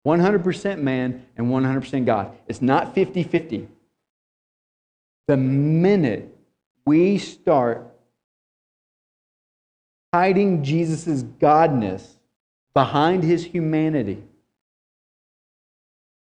100% 0.07 0.79
man 0.79 1.25
and 1.37 1.47
100% 1.47 2.05
God. 2.05 2.35
It's 2.47 2.61
not 2.61 2.95
50 2.95 3.23
50. 3.23 3.67
The 5.27 5.37
minute 5.37 6.35
we 6.85 7.17
start 7.19 7.87
hiding 10.13 10.63
Jesus' 10.63 11.23
godness 11.23 12.05
behind 12.73 13.23
his 13.23 13.45
humanity, 13.45 14.23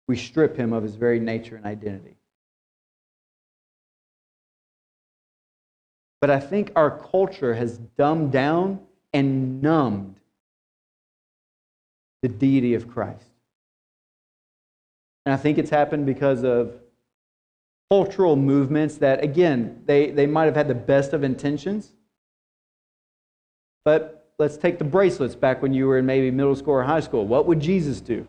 we 0.07 0.17
strip 0.17 0.57
him 0.57 0.73
of 0.73 0.83
his 0.83 0.95
very 0.95 1.19
nature 1.19 1.55
and 1.55 1.65
identity. 1.65 2.15
But 6.21 6.29
I 6.29 6.39
think 6.39 6.71
our 6.75 6.91
culture 6.91 7.55
has 7.55 7.79
dumbed 7.97 8.31
down 8.31 8.79
and 9.11 9.61
numbed 9.61 10.19
the 12.21 12.29
deity 12.29 12.75
of 12.75 12.87
Christ. 12.87 13.25
And 15.25 15.33
I 15.33 15.37
think 15.37 15.57
it's 15.57 15.71
happened 15.71 16.05
because 16.05 16.43
of 16.43 16.75
cultural 17.89 18.35
movements 18.35 18.97
that, 18.97 19.23
again, 19.23 19.81
they, 19.85 20.11
they 20.11 20.27
might 20.27 20.45
have 20.45 20.55
had 20.55 20.67
the 20.67 20.75
best 20.75 21.13
of 21.13 21.23
intentions. 21.23 21.91
But 23.83 24.31
let's 24.37 24.57
take 24.57 24.77
the 24.77 24.85
bracelets 24.85 25.35
back 25.35 25.61
when 25.61 25.73
you 25.73 25.87
were 25.87 25.97
in 25.97 26.05
maybe 26.05 26.31
middle 26.31 26.55
school 26.55 26.75
or 26.75 26.83
high 26.83 26.99
school. 26.99 27.25
What 27.27 27.47
would 27.47 27.59
Jesus 27.59 27.99
do? 27.99 28.27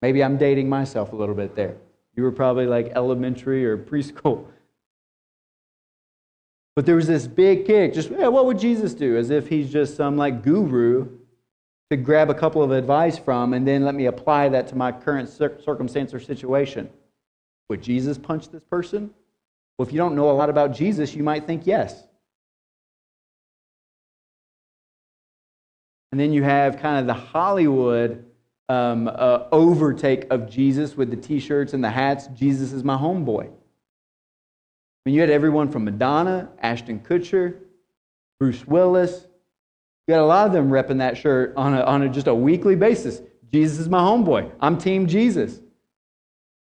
Maybe 0.00 0.24
I'm 0.24 0.36
dating 0.36 0.68
myself 0.68 1.12
a 1.12 1.16
little 1.16 1.34
bit 1.34 1.54
there. 1.54 1.76
You 2.16 2.22
were 2.22 2.32
probably 2.32 2.66
like 2.66 2.92
elementary 2.94 3.64
or 3.64 3.76
preschool. 3.78 4.46
But 6.74 6.86
there 6.86 6.96
was 6.96 7.06
this 7.06 7.26
big 7.26 7.66
kick. 7.66 7.92
Just, 7.92 8.10
what 8.10 8.46
would 8.46 8.58
Jesus 8.58 8.94
do? 8.94 9.16
As 9.16 9.30
if 9.30 9.48
he's 9.48 9.70
just 9.70 9.96
some 9.96 10.16
like 10.16 10.42
guru 10.42 11.18
to 11.90 11.96
grab 11.96 12.30
a 12.30 12.34
couple 12.34 12.62
of 12.62 12.70
advice 12.70 13.18
from 13.18 13.52
and 13.52 13.68
then 13.68 13.84
let 13.84 13.94
me 13.94 14.06
apply 14.06 14.48
that 14.48 14.68
to 14.68 14.74
my 14.74 14.90
current 14.90 15.28
circumstance 15.28 16.14
or 16.14 16.20
situation. 16.20 16.88
Would 17.68 17.82
Jesus 17.82 18.16
punch 18.16 18.48
this 18.48 18.64
person? 18.64 19.10
Well, 19.76 19.86
if 19.86 19.92
you 19.92 19.98
don't 19.98 20.14
know 20.14 20.30
a 20.30 20.32
lot 20.32 20.48
about 20.48 20.72
Jesus, 20.72 21.14
you 21.14 21.22
might 21.22 21.46
think 21.46 21.66
yes. 21.66 22.04
And 26.10 26.20
then 26.20 26.32
you 26.32 26.42
have 26.42 26.78
kind 26.78 26.98
of 26.98 27.06
the 27.06 27.14
Hollywood 27.14 28.26
um, 28.68 29.08
uh, 29.08 29.44
overtake 29.50 30.26
of 30.30 30.48
Jesus 30.48 30.96
with 30.96 31.10
the 31.10 31.16
t 31.16 31.40
shirts 31.40 31.74
and 31.74 31.82
the 31.82 31.90
hats. 31.90 32.26
Jesus 32.28 32.72
is 32.72 32.84
my 32.84 32.96
homeboy. 32.96 33.50
I 35.04 35.08
mean, 35.08 35.16
you 35.16 35.20
had 35.20 35.30
everyone 35.30 35.70
from 35.70 35.84
Madonna, 35.84 36.48
Ashton 36.60 37.00
Kutcher, 37.00 37.56
Bruce 38.38 38.66
Willis. 38.66 39.26
You 40.06 40.14
got 40.14 40.22
a 40.22 40.26
lot 40.26 40.46
of 40.46 40.52
them 40.52 40.70
repping 40.70 40.98
that 40.98 41.16
shirt 41.16 41.54
on, 41.56 41.74
a, 41.74 41.82
on 41.82 42.02
a, 42.02 42.08
just 42.08 42.28
a 42.28 42.34
weekly 42.34 42.76
basis. 42.76 43.20
Jesus 43.52 43.80
is 43.80 43.88
my 43.88 43.98
homeboy. 43.98 44.50
I'm 44.60 44.78
Team 44.78 45.06
Jesus. 45.06 45.60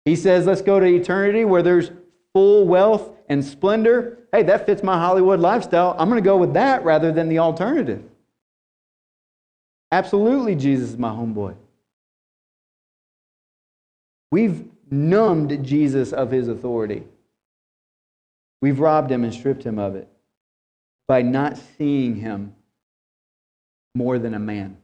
He 0.06 0.15
says, 0.15 0.46
let's 0.46 0.62
go 0.62 0.80
to 0.80 0.86
eternity 0.86 1.44
where 1.44 1.63
there's 1.63 1.92
full 2.34 2.68
wealth 2.68 3.12
and 3.28 3.44
splendor. 3.44 4.20
Hey, 4.32 4.44
that 4.44 4.65
fits 4.65 4.84
my 4.84 4.98
Hollywood 4.98 5.39
lifestyle. 5.39 5.96
I'm 5.98 6.10
going 6.10 6.22
to 6.22 6.28
go 6.28 6.38
with 6.38 6.54
that 6.54 6.84
rather 6.84 7.12
than 7.12 7.30
the 7.30 7.39
alternative. 7.39 8.04
Absolutely, 9.92 10.56
Jesus 10.56 10.92
is 10.92 10.98
my 10.98 11.10
homeboy. 11.10 11.56
We've 14.32 14.68
numbed 14.92 15.63
Jesus 15.63 16.13
of 16.13 16.30
his 16.30 16.48
authority. 16.48 17.04
We've 18.62 18.80
robbed 18.80 19.12
him 19.12 19.24
and 19.24 19.34
stripped 19.34 19.63
him 19.63 19.80
of 19.80 19.95
it 19.95 20.08
by 21.08 21.22
not 21.22 21.60
seeing 21.78 22.15
him 22.15 22.56
more 23.95 24.19
than 24.19 24.34
a 24.34 24.39
man. 24.39 24.78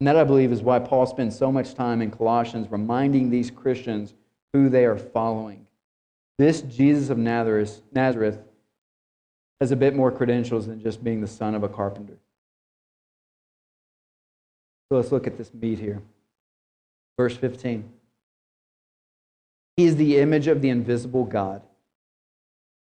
And 0.00 0.06
that, 0.06 0.16
I 0.16 0.24
believe, 0.24 0.52
is 0.52 0.62
why 0.62 0.78
Paul 0.78 1.06
spends 1.06 1.36
so 1.36 1.50
much 1.50 1.74
time 1.74 2.02
in 2.02 2.10
Colossians 2.10 2.70
reminding 2.70 3.30
these 3.30 3.50
Christians 3.50 4.14
who 4.52 4.68
they 4.68 4.84
are 4.84 4.96
following. 4.96 5.66
This 6.38 6.60
Jesus 6.62 7.10
of 7.10 7.18
Nazareth, 7.18 7.82
Nazareth 7.92 8.38
has 9.60 9.72
a 9.72 9.76
bit 9.76 9.94
more 9.94 10.12
credentials 10.12 10.66
than 10.68 10.80
just 10.80 11.02
being 11.02 11.20
the 11.20 11.26
son 11.26 11.54
of 11.54 11.64
a 11.64 11.68
carpenter. 11.68 12.18
So 14.88 14.96
let's 14.96 15.10
look 15.10 15.26
at 15.26 15.36
this 15.36 15.52
meat 15.52 15.80
here. 15.80 16.00
Verse 17.18 17.36
15. 17.36 17.92
He 19.78 19.84
is 19.84 19.94
the 19.94 20.18
image 20.18 20.48
of 20.48 20.60
the 20.60 20.70
invisible 20.70 21.24
God, 21.24 21.62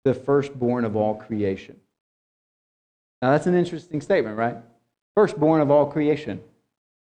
the 0.03 0.15
firstborn 0.15 0.83
of 0.83 0.95
all 0.95 1.13
creation. 1.13 1.75
Now, 3.21 3.29
that's 3.29 3.45
an 3.45 3.53
interesting 3.53 4.01
statement, 4.01 4.35
right? 4.35 4.55
Firstborn 5.15 5.61
of 5.61 5.69
all 5.69 5.85
creation. 5.85 6.41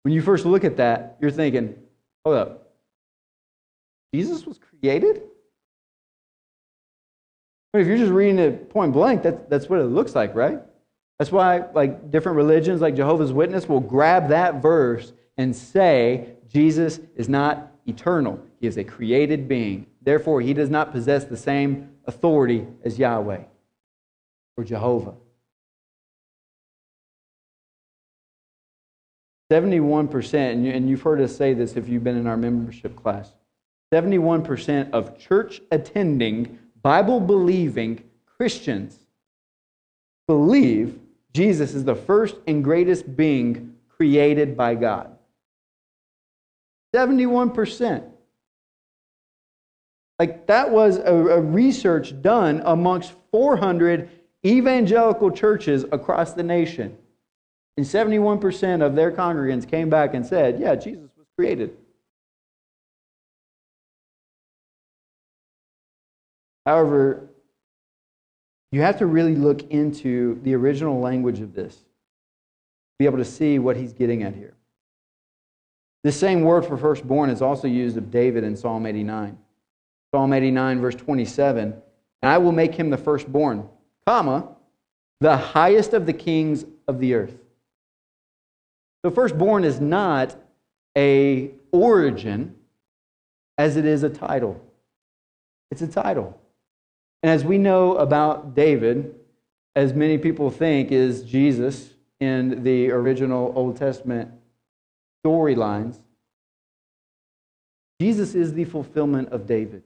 When 0.03 0.13
you 0.13 0.21
first 0.21 0.45
look 0.45 0.65
at 0.65 0.77
that, 0.77 1.17
you're 1.23 1.31
thinking, 1.31 1.75
hold 2.23 2.37
up. 2.37 2.71
Jesus 4.15 4.45
was 4.45 4.59
created? 4.59 5.23
If 7.73 7.87
you're 7.87 7.97
just 7.97 8.13
reading 8.13 8.39
it 8.39 8.69
point 8.69 8.93
blank, 8.93 9.23
that's, 9.23 9.41
that's 9.49 9.71
what 9.71 9.81
it 9.81 9.85
looks 9.85 10.15
like, 10.15 10.35
right? 10.35 10.59
That's 11.19 11.33
why, 11.33 11.65
like, 11.73 12.11
different 12.11 12.37
religions, 12.37 12.83
like 12.83 12.95
Jehovah's 12.95 13.33
Witness, 13.33 13.67
will 13.67 13.81
grab 13.81 14.29
that 14.29 14.61
verse 14.61 15.15
and 15.39 15.57
say 15.57 16.35
Jesus 16.47 17.01
is 17.17 17.31
not 17.31 17.68
eternal. 17.89 18.41
He 18.61 18.67
is 18.67 18.77
a 18.77 18.85
created 18.85 19.49
being. 19.49 19.87
Therefore, 20.03 20.41
he 20.41 20.55
does 20.55 20.71
not 20.71 20.93
possess 20.93 21.25
the 21.25 21.37
same 21.37 21.91
authority 22.07 22.67
as 22.85 22.99
Yahweh 22.99 23.43
or 24.57 24.65
Jehovah. 24.65 25.15
71%, 29.51 30.75
and 30.75 30.91
you've 30.91 31.03
heard 31.03 31.21
us 31.21 31.35
say 31.35 31.55
this 31.55 31.77
if 31.77 31.89
you've 31.89 32.05
been 32.05 32.19
in 32.19 32.27
our 32.27 32.37
membership 32.37 32.95
class 32.97 33.33
71% 33.93 34.91
of 34.91 35.19
church 35.19 35.63
attending, 35.71 36.59
Bible 36.83 37.21
believing 37.21 38.05
Christians 38.37 38.99
believe 40.27 40.99
Jesus 41.33 41.75
is 41.75 41.85
the 41.85 41.95
first 41.95 42.37
and 42.47 42.63
greatest 42.63 43.17
being 43.17 43.75
created 43.89 44.57
by 44.57 44.75
God. 44.75 45.18
71%. 46.95 48.05
Like 50.19 50.47
that 50.49 50.71
was 50.71 50.97
a, 50.97 51.15
a, 51.15 51.41
research 51.41 52.21
done 52.23 52.61
amongst 52.65 53.13
400 53.31 54.11
evangelical 54.45 55.31
churches 55.31 55.85
across 55.93 56.33
the 56.33 56.43
nation. 56.43 56.97
And 57.77 57.87
71% 57.87 58.85
of 58.85 58.97
their 58.97 59.13
congregants 59.13 59.69
came 59.69 59.89
back 59.89 60.15
and 60.15 60.27
said, 60.27 60.59
Yeah, 60.59 60.75
Jesus 60.75 61.11
was 61.17 61.27
created. 61.37 61.77
However, 66.67 67.29
you 68.73 68.83
have 68.83 68.99
to 68.99 69.07
really 69.07 69.35
look 69.35 69.71
into 69.71 70.41
the 70.43 70.55
original 70.55 71.01
language 71.01 71.41
of 71.41 71.55
this, 71.55 71.79
be 72.99 73.07
able 73.07 73.19
to 73.19 73.25
see 73.25 73.59
what 73.59 73.77
he's 73.77 73.93
getting 73.93 74.23
at 74.23 74.35
here. 74.35 74.58
This 76.09 76.19
same 76.19 76.41
word 76.41 76.65
for 76.65 76.79
firstborn 76.79 77.29
is 77.29 77.43
also 77.43 77.69
used 77.69 77.99
of 77.99 78.11
David 78.11 78.43
in 78.43 78.57
Psalm 78.57 78.87
89. 78.87 79.37
Psalm 80.11 80.33
89, 80.33 80.81
verse 80.81 80.95
27. 80.95 81.75
And 82.23 82.33
I 82.33 82.39
will 82.39 82.51
make 82.51 82.75
him 82.75 82.89
the 82.89 82.97
firstborn, 82.97 83.69
comma, 84.07 84.49
the 85.21 85.37
highest 85.37 85.93
of 85.93 86.07
the 86.07 86.15
kings 86.15 86.65
of 86.87 86.99
the 86.99 87.13
earth. 87.13 87.37
So 89.05 89.11
firstborn 89.11 89.65
is 89.65 89.81
not 89.83 90.35
a 90.97 91.51
origin 91.73 92.55
as 93.59 93.77
it 93.77 93.85
is 93.85 94.03
a 94.03 94.09
title. 94.09 94.59
It's 95.71 95.83
a 95.83 95.89
title. 95.89 96.41
And 97.23 97.31
as 97.31 97.45
we 97.45 97.59
know 97.59 97.97
about 97.97 98.55
David, 98.55 99.15
as 99.77 99.93
many 99.93 100.17
people 100.17 100.51
think 100.51 100.91
is 100.91 101.23
Jesus 101.23 101.91
in 102.19 102.65
the 102.65 102.93
original 102.93 103.53
Old 103.55 103.77
Testament 103.77 104.31
storylines, 105.25 105.99
Jesus 108.01 108.35
is 108.35 108.55
the 108.55 108.65
fulfillment 108.65 109.31
of 109.31 109.47
David. 109.47 109.83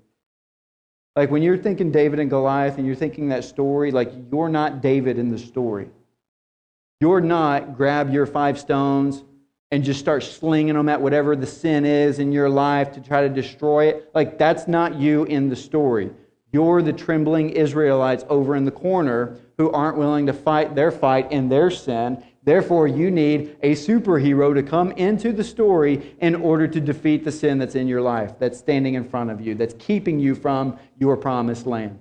Like 1.17 1.31
when 1.31 1.43
you're 1.43 1.59
thinking 1.59 1.91
David 1.91 2.21
and 2.21 2.31
Goliath 2.31 2.79
and 2.79 2.87
you're 2.87 2.97
thinking 2.97 3.29
that 3.29 3.45
story, 3.45 3.91
like 3.91 4.13
you're 4.31 4.49
not 4.49 4.81
David 4.81 5.19
in 5.19 5.31
the 5.31 5.39
story. 5.39 5.91
You're 7.01 7.21
not 7.21 7.77
grab 7.77 8.13
your 8.13 8.27
five 8.27 8.59
stones 8.59 9.25
and 9.71 9.83
just 9.83 10.01
start 10.01 10.23
slinging 10.23 10.75
them 10.75 10.89
at 10.89 11.01
whatever 11.01 11.35
the 11.35 11.47
sin 11.47 11.85
is 11.85 12.19
in 12.19 12.31
your 12.31 12.49
life 12.49 12.93
to 12.93 13.01
try 13.01 13.23
to 13.23 13.29
destroy 13.29 13.87
it. 13.87 14.11
Like 14.15 14.39
that's 14.39 14.69
not 14.69 14.97
you 14.97 15.25
in 15.25 15.49
the 15.49 15.57
story. 15.57 16.11
You're 16.53 16.83
the 16.83 16.93
trembling 16.93 17.51
Israelites 17.51 18.25
over 18.29 18.55
in 18.55 18.67
the 18.67 18.71
corner 18.71 19.39
who 19.57 19.71
aren't 19.71 19.97
willing 19.97 20.27
to 20.27 20.35
fight 20.35 20.75
their 20.75 20.91
fight 20.91 21.33
in 21.33 21.49
their 21.49 21.71
sin. 21.71 22.23
Therefore, 22.45 22.89
you 22.89 23.11
need 23.11 23.57
a 23.63 23.73
superhero 23.73 24.53
to 24.55 24.63
come 24.63 24.91
into 24.93 25.33
the 25.33 25.45
story 25.45 26.17
in 26.21 26.35
order 26.35 26.67
to 26.67 26.81
defeat 26.81 27.25
the 27.25 27.31
sin 27.31 27.59
that's 27.59 27.77
in 27.77 27.87
your 27.87 28.03
life, 28.03 28.39
that's 28.39 28.59
standing 28.59 28.95
in 28.95 29.09
front 29.09 29.31
of 29.31 29.41
you, 29.41 29.55
that's 29.55 29.75
keeping 29.79 30.19
you 30.19 30.35
from 30.35 30.79
your 30.99 31.17
promised 31.17 31.67
land. 31.67 32.01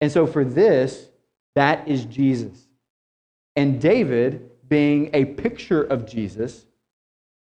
And 0.00 0.12
so, 0.12 0.26
for 0.26 0.44
this, 0.44 1.08
that 1.56 1.88
is 1.88 2.04
Jesus. 2.04 2.68
And 3.56 3.80
David, 3.80 4.50
being 4.68 5.10
a 5.12 5.24
picture 5.24 5.82
of 5.82 6.06
Jesus, 6.06 6.64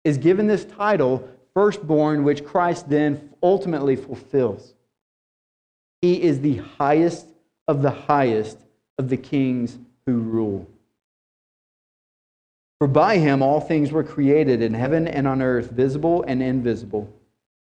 is 0.06 0.18
given 0.18 0.48
this 0.48 0.64
title, 0.64 1.28
firstborn, 1.54 2.24
which 2.24 2.46
Christ 2.46 2.88
then 2.88 3.34
ultimately 3.44 3.98
fulfills. 3.98 4.74
He 6.02 6.22
is 6.22 6.40
the 6.40 6.58
highest 6.78 7.28
of 7.68 7.82
the 7.82 7.92
highest 7.92 8.58
of 8.98 9.10
the 9.10 9.18
kings 9.18 9.78
who 10.06 10.14
rule. 10.14 10.66
For 12.80 12.88
by 12.88 13.18
him 13.18 13.42
all 13.42 13.60
things 13.60 13.92
were 13.92 14.04
created 14.04 14.62
in 14.62 14.74
heaven 14.74 15.08
and 15.08 15.28
on 15.28 15.42
earth, 15.42 15.72
visible 15.72 16.24
and 16.28 16.44
invisible. 16.44 17.12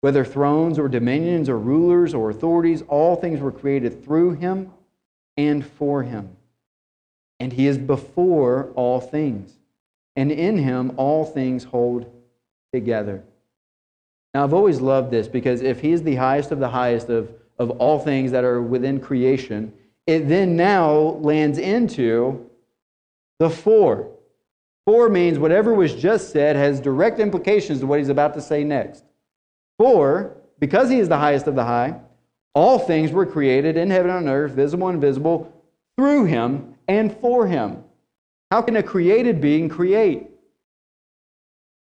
Whether 0.00 0.24
thrones 0.24 0.78
or 0.78 0.88
dominions 0.88 1.48
or 1.48 1.58
rulers 1.58 2.14
or 2.14 2.30
authorities, 2.30 2.82
all 2.88 3.16
things 3.16 3.40
were 3.40 3.52
created 3.52 4.04
through 4.04 4.34
him 4.34 4.72
and 5.36 5.64
for 5.64 6.02
him. 6.02 6.36
And 7.40 7.52
he 7.52 7.68
is 7.68 7.78
before 7.78 8.70
all 8.74 9.00
things. 9.00 9.52
And 10.16 10.32
in 10.32 10.58
him 10.58 10.92
all 10.96 11.24
things 11.24 11.64
hold 11.64 12.10
together. 12.72 13.22
Now, 14.34 14.44
I've 14.44 14.54
always 14.54 14.80
loved 14.80 15.10
this 15.10 15.28
because 15.28 15.62
if 15.62 15.80
he 15.80 15.92
is 15.92 16.02
the 16.02 16.16
highest 16.16 16.50
of 16.50 16.58
the 16.58 16.68
highest 16.68 17.08
of, 17.08 17.32
of 17.58 17.70
all 17.70 17.98
things 18.00 18.32
that 18.32 18.44
are 18.44 18.60
within 18.60 19.00
creation, 19.00 19.72
it 20.06 20.28
then 20.28 20.56
now 20.56 20.90
lands 21.20 21.58
into 21.58 22.48
the 23.38 23.48
for. 23.48 24.10
For 24.88 25.10
means 25.10 25.38
whatever 25.38 25.74
was 25.74 25.94
just 25.94 26.30
said 26.30 26.56
has 26.56 26.80
direct 26.80 27.20
implications 27.20 27.80
to 27.80 27.86
what 27.86 27.98
he's 27.98 28.08
about 28.08 28.32
to 28.32 28.40
say 28.40 28.64
next. 28.64 29.04
For, 29.76 30.38
because 30.60 30.88
he 30.88 30.98
is 30.98 31.10
the 31.10 31.18
highest 31.18 31.46
of 31.46 31.54
the 31.54 31.64
high, 31.64 32.00
all 32.54 32.78
things 32.78 33.12
were 33.12 33.26
created 33.26 33.76
in 33.76 33.90
heaven 33.90 34.10
and 34.10 34.26
on 34.26 34.34
earth, 34.34 34.52
visible 34.52 34.88
and 34.88 34.94
invisible, 34.94 35.52
through 35.98 36.24
him 36.24 36.74
and 36.88 37.14
for 37.18 37.46
him. 37.46 37.84
How 38.50 38.62
can 38.62 38.76
a 38.76 38.82
created 38.82 39.42
being 39.42 39.68
create? 39.68 40.30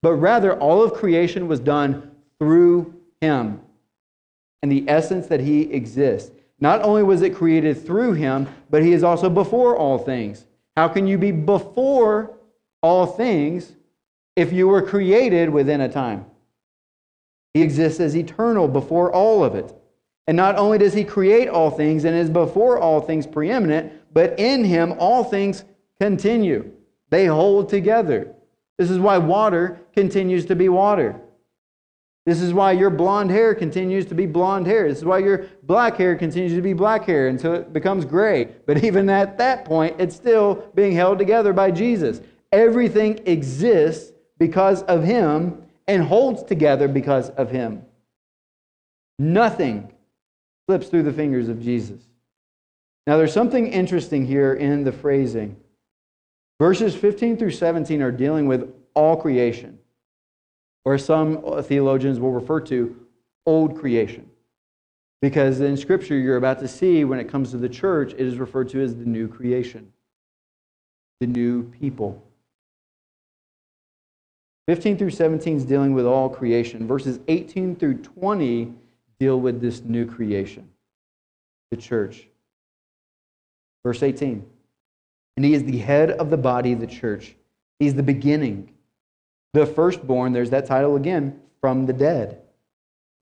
But 0.03 0.13
rather, 0.13 0.57
all 0.61 0.81
of 0.81 0.95
creation 0.95 1.49
was 1.49 1.59
done 1.59 2.13
through 2.39 2.95
him 3.21 3.63
and 4.63 4.71
the 4.71 4.85
essence 4.87 5.27
that 5.27 5.41
he 5.41 5.63
exists. 5.73 6.31
Not 6.61 6.83
only 6.83 7.03
was 7.03 7.23
it 7.23 7.35
created 7.35 7.85
through 7.85 8.13
him, 8.13 8.47
but 8.71 8.85
he 8.85 8.93
is 8.93 9.03
also 9.03 9.29
before 9.29 9.77
all 9.77 9.99
things. 9.99 10.47
How 10.77 10.87
can 10.87 11.09
you 11.09 11.19
be 11.19 11.33
before 11.33 12.39
all 12.83 13.07
things 13.07 13.73
if 14.37 14.53
you 14.53 14.69
were 14.69 14.83
created 14.83 15.51
within 15.51 15.81
a 15.81 15.89
time? 15.89 16.27
He 17.55 17.63
exists 17.63 18.01
as 18.01 18.17
eternal 18.17 18.69
before 18.69 19.13
all 19.13 19.45
of 19.45 19.55
it. 19.55 19.75
And 20.27 20.37
not 20.37 20.57
only 20.57 20.79
does 20.79 20.95
he 20.95 21.05
create 21.05 21.49
all 21.49 21.71
things 21.71 22.05
and 22.05 22.17
is 22.17 22.31
before 22.31 22.79
all 22.79 23.01
things 23.01 23.27
preeminent, 23.27 23.93
but 24.13 24.39
in 24.39 24.65
him 24.65 24.95
all 24.99 25.25
things 25.25 25.65
continue. 26.01 26.71
They 27.11 27.27
hold 27.27 27.69
together. 27.69 28.35
This 28.79 28.91
is 28.91 28.99
why 28.99 29.19
water 29.19 29.81
continues 29.95 30.47
to 30.47 30.57
be 30.57 30.69
water. 30.69 31.21
This 32.25 32.41
is 32.41 32.55
why 32.55 32.73
your 32.73 32.91
blonde 32.91 33.31
hair 33.31 33.53
continues 33.53 34.07
to 34.07 34.15
be 34.15 34.27
blonde 34.27 34.67
hair. 34.67 34.89
This 34.89 34.99
is 34.99 35.05
why 35.05 35.19
your 35.19 35.47
black 35.65 35.97
hair 35.97 36.15
continues 36.15 36.55
to 36.55 36.63
be 36.63 36.73
black 36.73 37.05
hair 37.05 37.27
until 37.27 37.55
it 37.55 37.73
becomes 37.73 38.05
gray. 38.05 38.45
But 38.65 38.85
even 38.85 39.11
at 39.11 39.39
that 39.39 39.65
point, 39.65 39.97
it's 39.99 40.15
still 40.15 40.71
being 40.75 40.93
held 40.93 41.19
together 41.19 41.53
by 41.53 41.73
Jesus. 41.73 42.21
Everything 42.53 43.21
exists 43.27 44.13
because 44.39 44.83
of 44.83 45.03
him 45.03 45.63
and 45.89 46.03
holds 46.03 46.43
together 46.43 46.87
because 46.87 47.31
of 47.31 47.51
him. 47.51 47.83
Nothing 49.19 49.93
slips 50.67 50.89
through 50.89 51.05
the 51.05 51.13
fingers 51.13 51.49
of 51.49 51.63
Jesus. 51.63 52.01
Now, 53.07 53.17
there's 53.17 53.33
something 53.33 53.67
interesting 53.67 54.27
here 54.27 54.55
in 54.55 54.85
the 54.85 54.93
phrasing. 54.93 55.57
Verses 56.61 56.95
15 56.95 57.37
through 57.37 57.51
17 57.51 58.03
are 58.03 58.13
dealing 58.13 58.47
with 58.47 58.73
all 58.95 59.17
creation 59.17 59.79
or 60.85 60.99
some 60.99 61.63
theologians 61.63 62.19
will 62.19 62.33
refer 62.33 62.61
to 62.61 62.97
old 63.47 63.79
creation. 63.79 64.29
Because 65.21 65.61
in 65.61 65.77
Scripture, 65.77 66.19
you're 66.19 66.37
about 66.37 66.59
to 66.61 66.69
see 66.69 67.05
when 67.05 67.21
it 67.21 67.29
comes 67.29 67.53
to 67.53 67.57
the 67.57 67.69
church, 67.69 68.13
it 68.13 68.21
is 68.21 68.39
referred 68.39 68.69
to 68.71 68.83
as 68.83 68.97
the 68.97 69.05
new 69.05 69.29
creation, 69.29 69.93
the 71.21 71.29
new 71.29 71.63
people. 71.65 72.23
15 74.69 74.99
through 74.99 75.11
17 75.11 75.57
is 75.57 75.65
dealing 75.65 75.95
with 75.95 76.07
all 76.07 76.29
creation. 76.29 76.87
Verses 76.87 77.19
18 77.29 77.77
through 77.77 77.99
20 77.99 78.73
deal 79.19 79.41
with 79.41 79.61
this 79.61 79.83
new 79.83 80.07
creation, 80.07 80.69
the 81.71 81.77
church. 81.77 82.27
Verse 83.85 84.03
18 84.03 84.45
And 85.37 85.45
he 85.45 85.55
is 85.55 85.65
the 85.65 85.79
head 85.79 86.11
of 86.13 86.31
the 86.31 86.37
body, 86.37 86.75
the 86.75 86.87
church. 86.87 87.35
He's 87.79 87.95
the 87.95 88.03
beginning 88.03 88.73
the 89.53 89.67
firstborn, 89.67 90.33
there's 90.33 90.51
that 90.51 90.67
title 90.67 90.97
again, 90.97 91.41
from 91.61 91.87
the 91.87 91.93
dead, 91.93 92.41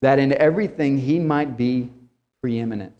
that 0.01 0.19
in 0.19 0.33
everything 0.33 0.97
he 0.97 1.19
might 1.19 1.57
be 1.57 1.89
preeminent. 2.41 2.95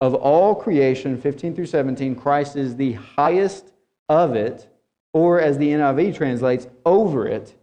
Of 0.00 0.14
all 0.14 0.54
creation, 0.54 1.20
15 1.20 1.54
through 1.54 1.66
17, 1.66 2.16
Christ 2.16 2.56
is 2.56 2.76
the 2.76 2.94
highest 2.94 3.72
of 4.08 4.34
it, 4.34 4.68
or 5.14 5.40
as 5.40 5.56
the 5.56 5.70
NIV 5.70 6.16
translates, 6.16 6.66
over 6.84 7.26
it, 7.26 7.54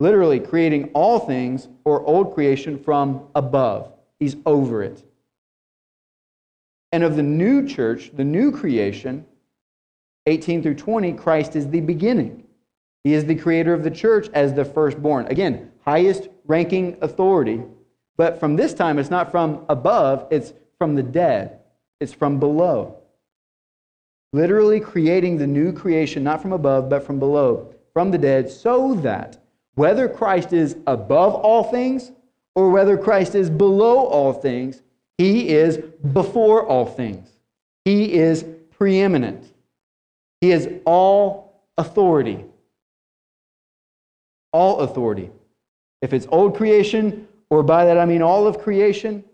literally 0.00 0.40
creating 0.40 0.90
all 0.94 1.18
things 1.18 1.68
or 1.84 2.06
old 2.06 2.32
creation 2.32 2.78
from 2.78 3.26
above. 3.34 3.92
He's 4.18 4.36
over 4.46 4.82
it. 4.82 5.04
And 6.92 7.02
of 7.02 7.16
the 7.16 7.22
new 7.22 7.66
church, 7.66 8.12
the 8.14 8.24
new 8.24 8.52
creation, 8.52 9.26
18 10.26 10.62
through 10.62 10.76
20, 10.76 11.12
Christ 11.14 11.56
is 11.56 11.68
the 11.68 11.80
beginning. 11.80 12.44
He 13.02 13.14
is 13.14 13.24
the 13.24 13.34
creator 13.34 13.74
of 13.74 13.82
the 13.82 13.90
church 13.90 14.28
as 14.32 14.54
the 14.54 14.64
firstborn. 14.64 15.26
Again, 15.26 15.72
highest 15.84 16.28
ranking 16.46 16.96
authority. 17.00 17.62
But 18.16 18.38
from 18.38 18.56
this 18.56 18.74
time, 18.74 18.98
it's 18.98 19.10
not 19.10 19.30
from 19.30 19.64
above, 19.68 20.28
it's 20.30 20.52
from 20.78 20.94
the 20.94 21.02
dead, 21.02 21.58
it's 22.00 22.12
from 22.12 22.38
below. 22.38 22.97
Literally 24.32 24.80
creating 24.80 25.38
the 25.38 25.46
new 25.46 25.72
creation, 25.72 26.22
not 26.22 26.42
from 26.42 26.52
above, 26.52 26.88
but 26.88 27.04
from 27.04 27.18
below, 27.18 27.74
from 27.92 28.10
the 28.10 28.18
dead, 28.18 28.50
so 28.50 28.94
that 28.96 29.38
whether 29.74 30.08
Christ 30.08 30.52
is 30.52 30.76
above 30.86 31.34
all 31.34 31.64
things 31.64 32.12
or 32.54 32.70
whether 32.70 32.98
Christ 32.98 33.34
is 33.34 33.48
below 33.48 34.04
all 34.06 34.32
things, 34.32 34.82
he 35.16 35.48
is 35.48 35.78
before 36.12 36.66
all 36.66 36.84
things. 36.84 37.28
He 37.84 38.14
is 38.14 38.44
preeminent. 38.70 39.52
He 40.40 40.52
is 40.52 40.68
all 40.84 41.62
authority 41.78 42.44
all 44.52 44.80
authority. 44.80 45.30
If 46.02 46.12
it's 46.12 46.26
old 46.30 46.56
creation, 46.56 47.28
or 47.50 47.62
by 47.62 47.84
that 47.84 47.98
I 47.98 48.04
mean 48.04 48.22
all 48.22 48.46
of 48.46 48.58
creation, 48.58 49.24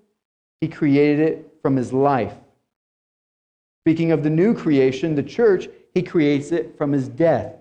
he 0.60 0.68
created 0.68 1.20
it 1.20 1.54
from 1.62 1.76
his 1.76 1.92
life. 1.92 2.34
Speaking 3.84 4.12
of 4.12 4.22
the 4.22 4.30
new 4.30 4.54
creation, 4.54 5.14
the 5.14 5.22
church, 5.22 5.68
he 5.92 6.02
creates 6.02 6.52
it 6.52 6.78
from 6.78 6.92
his 6.92 7.06
death. 7.06 7.54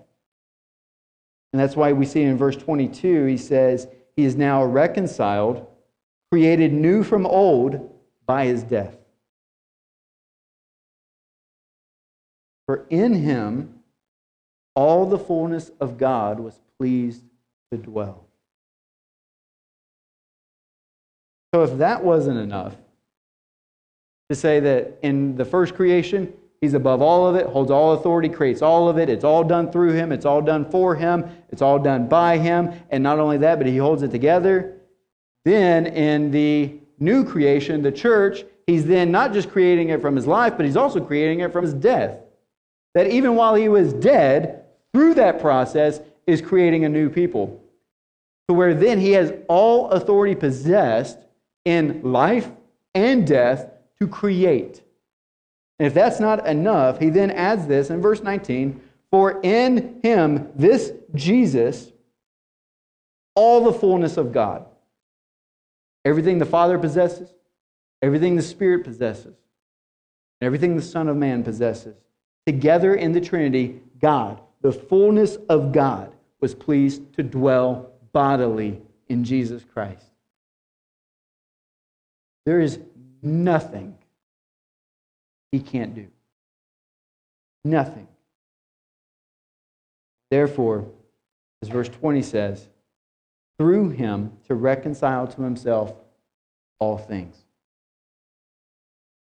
And 1.52 1.60
that's 1.60 1.76
why 1.76 1.92
we 1.92 2.06
see 2.06 2.22
in 2.22 2.38
verse 2.38 2.56
22, 2.56 3.26
he 3.26 3.36
says, 3.36 3.86
He 4.16 4.24
is 4.24 4.34
now 4.34 4.64
reconciled, 4.64 5.66
created 6.32 6.72
new 6.72 7.04
from 7.04 7.26
old 7.26 7.92
by 8.26 8.46
his 8.46 8.62
death. 8.62 8.96
For 12.66 12.86
in 12.88 13.12
him 13.12 13.80
all 14.74 15.04
the 15.04 15.18
fullness 15.18 15.70
of 15.78 15.98
God 15.98 16.40
was 16.40 16.58
pleased 16.78 17.22
to 17.70 17.76
dwell. 17.76 18.26
So, 21.54 21.62
if 21.62 21.76
that 21.78 22.02
wasn't 22.02 22.38
enough 22.38 22.74
to 24.30 24.34
say 24.34 24.60
that 24.60 24.98
in 25.02 25.36
the 25.36 25.44
first 25.44 25.74
creation, 25.74 26.32
he's 26.60 26.74
above 26.74 27.02
all 27.02 27.26
of 27.26 27.36
it, 27.36 27.46
holds 27.46 27.70
all 27.70 27.92
authority, 27.92 28.28
creates 28.28 28.62
all 28.62 28.88
of 28.88 28.98
it, 28.98 29.08
it's 29.08 29.24
all 29.24 29.44
done 29.44 29.70
through 29.70 29.92
him, 29.92 30.12
it's 30.12 30.24
all 30.24 30.40
done 30.40 30.70
for 30.70 30.94
him, 30.94 31.28
it's 31.50 31.60
all 31.60 31.78
done 31.78 32.08
by 32.08 32.38
him, 32.38 32.72
and 32.90 33.02
not 33.02 33.18
only 33.18 33.36
that, 33.38 33.58
but 33.58 33.66
he 33.66 33.76
holds 33.76 34.02
it 34.02 34.10
together. 34.10 34.80
Then 35.44 35.86
in 35.86 36.30
the 36.30 36.74
new 36.98 37.24
creation, 37.24 37.82
the 37.82 37.92
church, 37.92 38.44
he's 38.66 38.86
then 38.86 39.10
not 39.10 39.32
just 39.32 39.50
creating 39.50 39.90
it 39.90 40.00
from 40.00 40.16
his 40.16 40.26
life, 40.26 40.54
but 40.56 40.64
he's 40.64 40.76
also 40.76 41.00
creating 41.00 41.40
it 41.40 41.52
from 41.52 41.64
his 41.64 41.74
death. 41.74 42.18
That 42.94 43.08
even 43.08 43.34
while 43.34 43.54
he 43.54 43.68
was 43.68 43.92
dead, 43.92 44.64
through 44.94 45.14
that 45.14 45.40
process, 45.40 46.00
is 46.26 46.40
creating 46.40 46.84
a 46.84 46.88
new 46.88 47.10
people. 47.10 47.60
To 48.48 48.54
where 48.54 48.72
then 48.72 49.00
he 49.00 49.12
has 49.12 49.32
all 49.48 49.90
authority 49.90 50.34
possessed 50.34 51.18
in 51.64 52.00
life 52.02 52.50
and 52.94 53.26
death 53.26 53.70
to 54.00 54.08
create. 54.08 54.82
And 55.78 55.86
if 55.86 55.94
that's 55.94 56.20
not 56.20 56.46
enough, 56.46 57.00
he 57.00 57.10
then 57.10 57.30
adds 57.30 57.66
this 57.66 57.90
in 57.90 58.00
verse 58.00 58.22
19 58.22 58.80
For 59.10 59.40
in 59.42 60.00
him, 60.02 60.50
this 60.54 60.92
Jesus, 61.14 61.92
all 63.34 63.64
the 63.64 63.72
fullness 63.72 64.16
of 64.16 64.32
God, 64.32 64.66
everything 66.04 66.38
the 66.38 66.46
Father 66.46 66.78
possesses, 66.78 67.32
everything 68.02 68.36
the 68.36 68.42
Spirit 68.42 68.84
possesses, 68.84 69.36
everything 70.40 70.76
the 70.76 70.82
Son 70.82 71.08
of 71.08 71.16
Man 71.16 71.42
possesses, 71.42 71.96
together 72.46 72.94
in 72.94 73.12
the 73.12 73.20
Trinity, 73.20 73.80
God, 74.00 74.40
the 74.60 74.72
fullness 74.72 75.36
of 75.48 75.72
God, 75.72 76.14
was 76.40 76.54
pleased 76.54 77.14
to 77.14 77.22
dwell 77.22 77.92
bodily 78.12 78.80
in 79.08 79.24
Jesus 79.24 79.64
Christ. 79.64 80.04
There 82.44 82.60
is 82.60 82.78
nothing 83.24 83.96
he 85.50 85.60
can't 85.60 85.94
do. 85.94 86.08
Nothing. 87.64 88.08
Therefore, 90.30 90.86
as 91.62 91.68
verse 91.68 91.88
20 91.88 92.22
says, 92.22 92.68
through 93.56 93.90
him 93.90 94.32
to 94.48 94.54
reconcile 94.54 95.26
to 95.28 95.42
himself 95.42 95.94
all 96.78 96.98
things. 96.98 97.36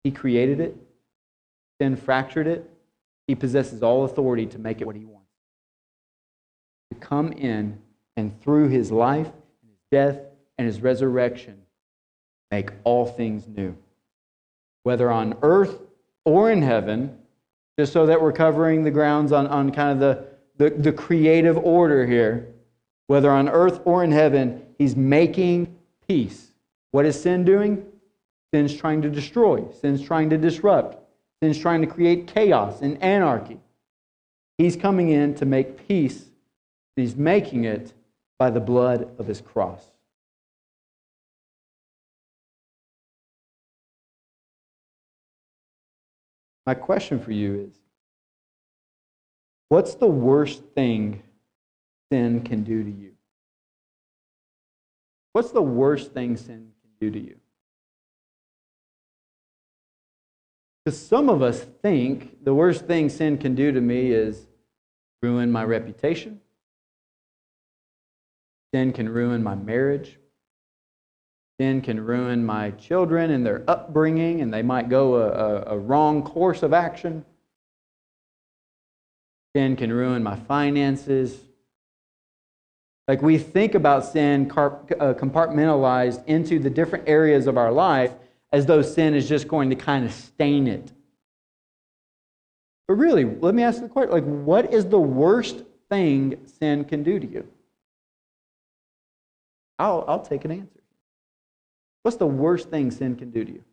He 0.03 0.11
created 0.11 0.59
it, 0.59 0.75
then 1.79 1.95
fractured 1.95 2.47
it. 2.47 2.69
He 3.27 3.35
possesses 3.35 3.83
all 3.83 4.03
authority 4.03 4.47
to 4.47 4.59
make 4.59 4.81
it 4.81 4.85
what 4.85 4.95
he 4.95 5.05
wants. 5.05 5.29
To 6.91 6.99
come 6.99 7.31
in 7.31 7.79
and 8.17 8.41
through 8.41 8.67
his 8.67 8.91
life, 8.91 9.27
his 9.65 9.77
death, 9.91 10.19
and 10.57 10.67
his 10.67 10.81
resurrection, 10.81 11.61
make 12.51 12.71
all 12.83 13.05
things 13.05 13.47
new. 13.47 13.75
Whether 14.83 15.11
on 15.11 15.35
earth 15.41 15.79
or 16.25 16.51
in 16.51 16.61
heaven, 16.61 17.17
just 17.77 17.93
so 17.93 18.05
that 18.05 18.21
we're 18.21 18.33
covering 18.33 18.83
the 18.83 18.91
grounds 18.91 19.31
on, 19.31 19.47
on 19.47 19.71
kind 19.71 19.91
of 19.91 19.99
the, 19.99 20.25
the, 20.57 20.75
the 20.75 20.91
creative 20.91 21.57
order 21.57 22.05
here. 22.05 22.53
Whether 23.07 23.31
on 23.31 23.49
earth 23.49 23.81
or 23.85 24.03
in 24.03 24.11
heaven, 24.11 24.63
he's 24.77 24.95
making 24.95 25.75
peace. 26.07 26.51
What 26.91 27.05
is 27.05 27.19
sin 27.19 27.43
doing? 27.43 27.85
Sin's 28.53 28.75
trying 28.75 29.01
to 29.01 29.09
destroy, 29.09 29.65
sin's 29.81 30.03
trying 30.03 30.29
to 30.29 30.37
disrupt, 30.37 30.99
sin's 31.41 31.57
trying 31.57 31.81
to 31.81 31.87
create 31.87 32.27
chaos 32.27 32.81
and 32.81 33.01
anarchy. 33.01 33.59
He's 34.59 34.75
coming 34.75 35.09
in 35.09 35.33
to 35.35 35.45
make 35.45 35.87
peace. 35.87 36.25
He's 36.95 37.15
making 37.15 37.63
it 37.63 37.93
by 38.37 38.51
the 38.51 38.59
blood 38.59 39.09
of 39.17 39.25
his 39.25 39.41
cross. 39.41 39.83
My 46.65 46.73
question 46.73 47.19
for 47.19 47.31
you 47.31 47.69
is 47.69 47.79
what's 49.69 49.95
the 49.95 50.07
worst 50.07 50.63
thing 50.75 51.21
sin 52.11 52.41
can 52.41 52.63
do 52.63 52.83
to 52.83 52.89
you? 52.89 53.11
What's 55.33 55.51
the 55.51 55.61
worst 55.61 56.13
thing 56.13 56.37
sin 56.37 56.71
can 56.81 56.91
do 56.99 57.11
to 57.11 57.19
you? 57.19 57.37
Because 60.85 60.99
some 60.99 61.29
of 61.29 61.41
us 61.41 61.65
think 61.81 62.43
the 62.43 62.53
worst 62.53 62.85
thing 62.85 63.09
sin 63.09 63.37
can 63.37 63.55
do 63.55 63.71
to 63.71 63.81
me 63.81 64.11
is 64.11 64.47
ruin 65.21 65.51
my 65.51 65.63
reputation. 65.63 66.41
Sin 68.73 68.91
can 68.91 69.07
ruin 69.07 69.41
my 69.41 69.55
marriage. 69.55 70.19
Sin 71.59 71.81
can 71.81 72.03
ruin 72.03 72.43
my 72.43 72.71
children 72.71 73.31
and 73.31 73.45
their 73.45 73.63
upbringing, 73.67 74.41
and 74.41 74.53
they 74.53 74.63
might 74.63 74.89
go 74.89 75.15
a, 75.15 75.27
a, 75.29 75.63
a 75.75 75.77
wrong 75.77 76.23
course 76.23 76.63
of 76.63 76.73
action. 76.73 77.23
Sin 79.55 79.75
can 79.75 79.93
ruin 79.93 80.23
my 80.23 80.35
finances. 80.35 81.39
Like 83.07 83.21
we 83.21 83.37
think 83.37 83.75
about 83.75 84.05
sin 84.05 84.49
uh, 84.51 85.13
compartmentalized 85.13 86.25
into 86.25 86.57
the 86.57 86.69
different 86.69 87.07
areas 87.07 87.47
of 87.47 87.57
our 87.57 87.71
life 87.71 88.13
as 88.51 88.65
though 88.65 88.81
sin 88.81 89.13
is 89.13 89.27
just 89.27 89.47
going 89.47 89.69
to 89.69 89.75
kind 89.75 90.05
of 90.05 90.13
stain 90.13 90.67
it. 90.67 90.91
But 92.87 92.95
really, 92.95 93.25
let 93.25 93.55
me 93.55 93.63
ask 93.63 93.81
the 93.81 93.89
question 93.89 94.11
like, 94.11 94.23
what 94.23 94.73
is 94.73 94.85
the 94.85 94.99
worst 94.99 95.63
thing 95.89 96.37
sin 96.59 96.85
can 96.85 97.03
do 97.03 97.19
to 97.19 97.27
you? 97.27 97.47
I'll, 99.79 100.05
I'll 100.07 100.21
take 100.21 100.45
an 100.45 100.51
answer. 100.51 100.82
What's 102.03 102.17
the 102.17 102.27
worst 102.27 102.69
thing 102.69 102.91
sin 102.91 103.15
can 103.15 103.31
do 103.31 103.43
to 103.43 103.51
you? 103.51 103.63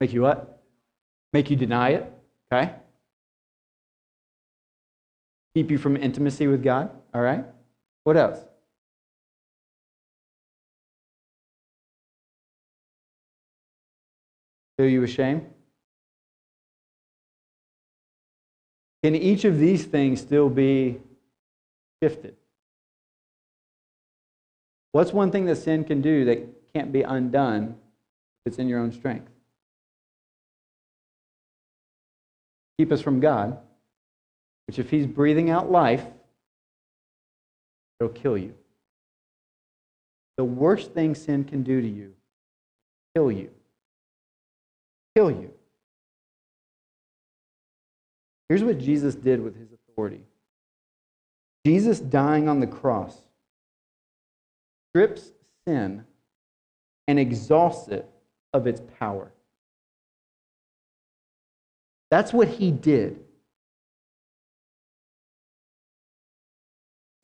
Make 0.00 0.12
you 0.12 0.22
what? 0.22 0.60
Make 1.32 1.50
you 1.50 1.56
deny 1.56 1.90
it, 1.90 2.12
okay? 2.52 2.74
Keep 5.54 5.70
you 5.70 5.78
from 5.78 5.96
intimacy 5.96 6.46
with 6.46 6.64
God, 6.64 6.90
all 7.14 7.20
right? 7.20 7.44
What 8.04 8.16
else? 8.16 8.38
Fill 14.78 14.88
you 14.88 15.02
with 15.02 15.10
shame? 15.10 15.46
Can 19.04 19.14
each 19.14 19.44
of 19.44 19.58
these 19.58 19.84
things 19.84 20.20
still 20.20 20.48
be 20.48 21.00
shifted? 22.02 22.36
What's 24.92 25.12
one 25.12 25.30
thing 25.30 25.46
that 25.46 25.56
sin 25.56 25.84
can 25.84 26.00
do 26.02 26.26
that 26.26 26.46
can't 26.74 26.92
be 26.92 27.02
undone 27.02 27.76
if 28.44 28.52
it's 28.52 28.58
in 28.58 28.68
your 28.68 28.80
own 28.80 28.92
strength? 28.92 29.30
Keep 32.78 32.92
us 32.92 33.00
from 33.00 33.20
God, 33.20 33.58
which 34.66 34.78
if 34.78 34.90
He's 34.90 35.06
breathing 35.06 35.50
out 35.50 35.70
life, 35.70 36.04
it'll 38.00 38.12
kill 38.12 38.38
you. 38.38 38.54
The 40.36 40.44
worst 40.44 40.92
thing 40.92 41.14
sin 41.14 41.44
can 41.44 41.62
do 41.62 41.80
to 41.80 41.88
you, 41.88 42.14
kill 43.14 43.30
you. 43.30 43.50
Kill 45.14 45.30
you. 45.30 45.52
Here's 48.48 48.64
what 48.64 48.78
Jesus 48.78 49.14
did 49.14 49.42
with 49.42 49.56
his 49.56 49.68
authority 49.72 50.22
Jesus 51.64 52.00
dying 52.00 52.48
on 52.48 52.60
the 52.60 52.66
cross 52.66 53.16
strips 54.92 55.32
sin 55.66 56.04
and 57.08 57.18
exhausts 57.18 57.88
it 57.88 58.06
of 58.52 58.66
its 58.66 58.82
power. 58.98 59.32
That's 62.10 62.32
what 62.32 62.48
he 62.48 62.70
did. 62.70 63.18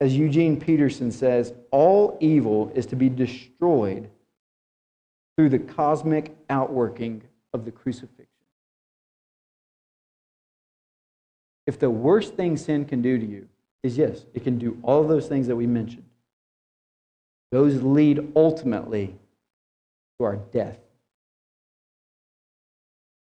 As 0.00 0.16
Eugene 0.16 0.58
Peterson 0.58 1.12
says, 1.12 1.52
all 1.70 2.16
evil 2.20 2.72
is 2.74 2.86
to 2.86 2.96
be 2.96 3.10
destroyed 3.10 4.08
through 5.36 5.50
the 5.50 5.58
cosmic 5.58 6.34
outworking 6.48 7.22
of 7.52 7.66
the 7.66 7.70
crucifixion. 7.70 8.26
If 11.66 11.78
the 11.78 11.90
worst 11.90 12.34
thing 12.34 12.56
sin 12.56 12.86
can 12.86 13.02
do 13.02 13.18
to 13.18 13.26
you 13.26 13.46
is 13.82 13.98
yes, 13.98 14.24
it 14.32 14.42
can 14.42 14.58
do 14.58 14.78
all 14.82 15.04
those 15.04 15.26
things 15.26 15.46
that 15.48 15.56
we 15.56 15.66
mentioned. 15.66 16.07
Those 17.50 17.82
lead 17.82 18.32
ultimately 18.36 19.16
to 20.18 20.24
our 20.24 20.36
death. 20.36 20.78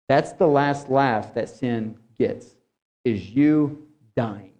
That's 0.07 0.33
the 0.33 0.47
last 0.47 0.89
laugh 0.89 1.33
that 1.33 1.49
sin 1.49 1.97
gets, 2.17 2.55
is 3.03 3.29
you 3.29 3.87
dying. 4.15 4.53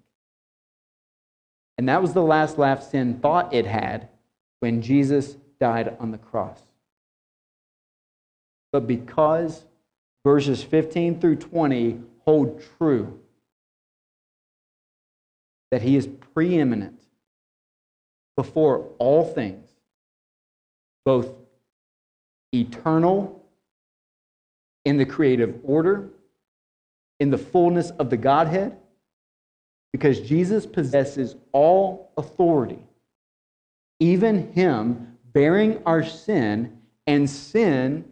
And 1.78 1.89
that 1.89 2.01
was 2.01 2.14
the 2.14 2.24
last 2.24 2.57
laugh 2.57 2.84
sin 2.84 3.20
thought 3.20 3.53
it 3.53 3.66
had 3.66 4.09
when 4.59 4.82
Jesus 4.82 5.38
died 5.59 5.95
on 5.99 6.11
the 6.11 6.18
cross. 6.18 6.59
But 8.72 8.88
because 8.88 9.66
verses 10.26 10.64
15 10.64 11.20
through 11.20 11.38
20 11.38 12.01
hold 12.26 12.61
true, 12.78 13.20
that 15.72 15.82
he 15.82 15.95
is 15.95 16.07
preeminent 16.34 17.02
before 18.36 18.89
all 18.97 19.25
things, 19.25 19.67
both 21.05 21.29
eternal 22.53 23.43
in 24.86 24.97
the 24.97 25.05
creative 25.05 25.59
order, 25.63 26.09
in 27.19 27.29
the 27.29 27.38
fullness 27.38 27.91
of 27.91 28.09
the 28.09 28.17
Godhead, 28.17 28.77
because 29.91 30.19
Jesus 30.19 30.65
possesses 30.65 31.36
all 31.51 32.11
authority, 32.17 32.79
even 33.99 34.51
him 34.53 35.17
bearing 35.34 35.81
our 35.86 36.03
sin 36.03 36.79
and 37.07 37.29
sin 37.29 38.05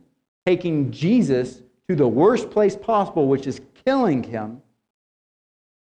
taking 0.45 0.91
Jesus 0.91 1.61
to 1.89 1.95
the 1.95 2.07
worst 2.07 2.49
place 2.51 2.76
possible, 2.76 3.28
which 3.28 3.47
is 3.47 3.61
killing 3.86 4.24
him. 4.24 4.61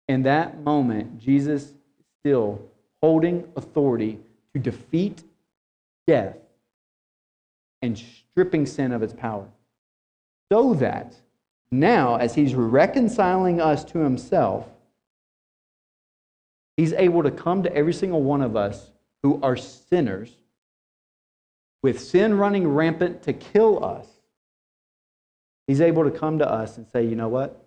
In 0.08 0.24
that 0.24 0.62
moment, 0.62 1.20
Jesus 1.20 1.74
still 2.20 2.62
holding 3.02 3.48
authority 3.56 4.20
to 4.54 4.60
defeat 4.60 5.24
death 6.08 6.38
and 7.82 7.98
stripping 7.98 8.66
sin 8.66 8.92
of 8.92 9.02
its 9.02 9.14
power. 9.14 9.48
So 10.52 10.74
that 10.76 11.16
now, 11.72 12.18
as 12.18 12.36
he's 12.36 12.54
reconciling 12.54 13.62
us 13.62 13.84
to 13.86 14.00
himself, 14.00 14.68
he's 16.78 16.94
able 16.94 17.24
to 17.24 17.32
come 17.32 17.64
to 17.64 17.74
every 17.76 17.94
single 17.94 18.22
one 18.22 18.42
of 18.42 18.56
us 18.56 18.92
who 19.24 19.40
are 19.42 19.56
sinners 19.56 20.36
with 21.82 22.00
sin 22.00 22.34
running 22.38 22.68
rampant 22.68 23.24
to 23.24 23.34
kill 23.34 23.84
us. 23.84 24.08
He's 25.68 25.82
able 25.82 26.04
to 26.04 26.12
come 26.12 26.40
to 26.40 26.50
us 26.50 26.78
and 26.78 26.86
say, 26.88 27.06
you 27.06 27.16
know 27.16 27.30
what? 27.30 27.64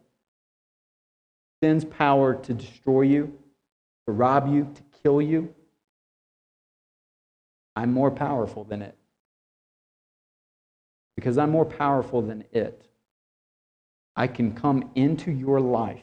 Sin's 1.63 1.85
power 1.85 2.35
to 2.35 2.53
destroy 2.53 3.03
you, 3.03 3.39
to 4.07 4.13
rob 4.13 4.53
you, 4.53 4.71
to 4.75 4.83
kill 5.05 5.21
you, 5.21 5.55
I'm 7.77 7.93
more 7.93 8.11
powerful 8.11 8.65
than 8.65 8.83
it. 8.83 8.97
Because 11.17 11.39
I'm 11.39 11.51
more 11.51 11.65
powerful 11.65 12.23
than 12.23 12.45
it. 12.53 12.87
I 14.17 14.27
can 14.27 14.55
come 14.55 14.91
into 14.95 15.31
your 15.31 15.61
life 15.61 16.03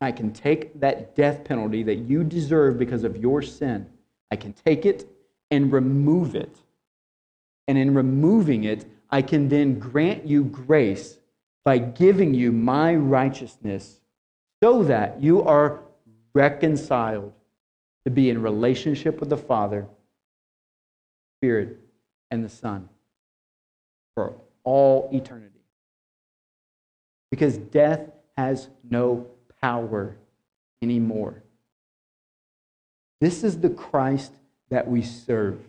I 0.00 0.12
can 0.12 0.32
take 0.32 0.78
that 0.80 1.16
death 1.16 1.44
penalty 1.44 1.82
that 1.84 1.96
you 1.96 2.22
deserve 2.22 2.78
because 2.78 3.04
of 3.04 3.16
your 3.16 3.42
sin. 3.42 3.88
I 4.30 4.36
can 4.36 4.52
take 4.52 4.86
it 4.86 5.08
and 5.50 5.72
remove 5.72 6.34
it. 6.34 6.56
And 7.66 7.76
in 7.76 7.94
removing 7.94 8.64
it, 8.64 8.86
I 9.10 9.22
can 9.22 9.48
then 9.48 9.78
grant 9.78 10.26
you 10.26 10.44
grace 10.44 11.18
by 11.64 11.78
giving 11.78 12.32
you 12.32 12.52
my 12.52 12.94
righteousness 12.94 14.00
so 14.62 14.84
that 14.84 15.22
you 15.22 15.42
are 15.42 15.80
reconciled 16.34 17.32
to 18.08 18.14
be 18.14 18.30
in 18.30 18.40
relationship 18.40 19.20
with 19.20 19.28
the 19.28 19.36
Father, 19.36 19.86
Spirit, 21.36 21.78
and 22.30 22.42
the 22.42 22.48
Son 22.48 22.88
for 24.14 24.32
all 24.64 25.10
eternity. 25.12 25.60
Because 27.30 27.58
death 27.58 28.00
has 28.34 28.70
no 28.82 29.26
power 29.60 30.16
anymore. 30.80 31.42
This 33.20 33.44
is 33.44 33.60
the 33.60 33.68
Christ 33.68 34.32
that 34.70 34.88
we 34.88 35.02
serve. 35.02 35.60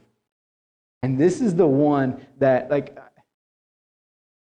And 1.03 1.19
this 1.19 1.41
is 1.41 1.55
the 1.55 1.67
one 1.67 2.25
that, 2.37 2.71
like, 2.71 2.97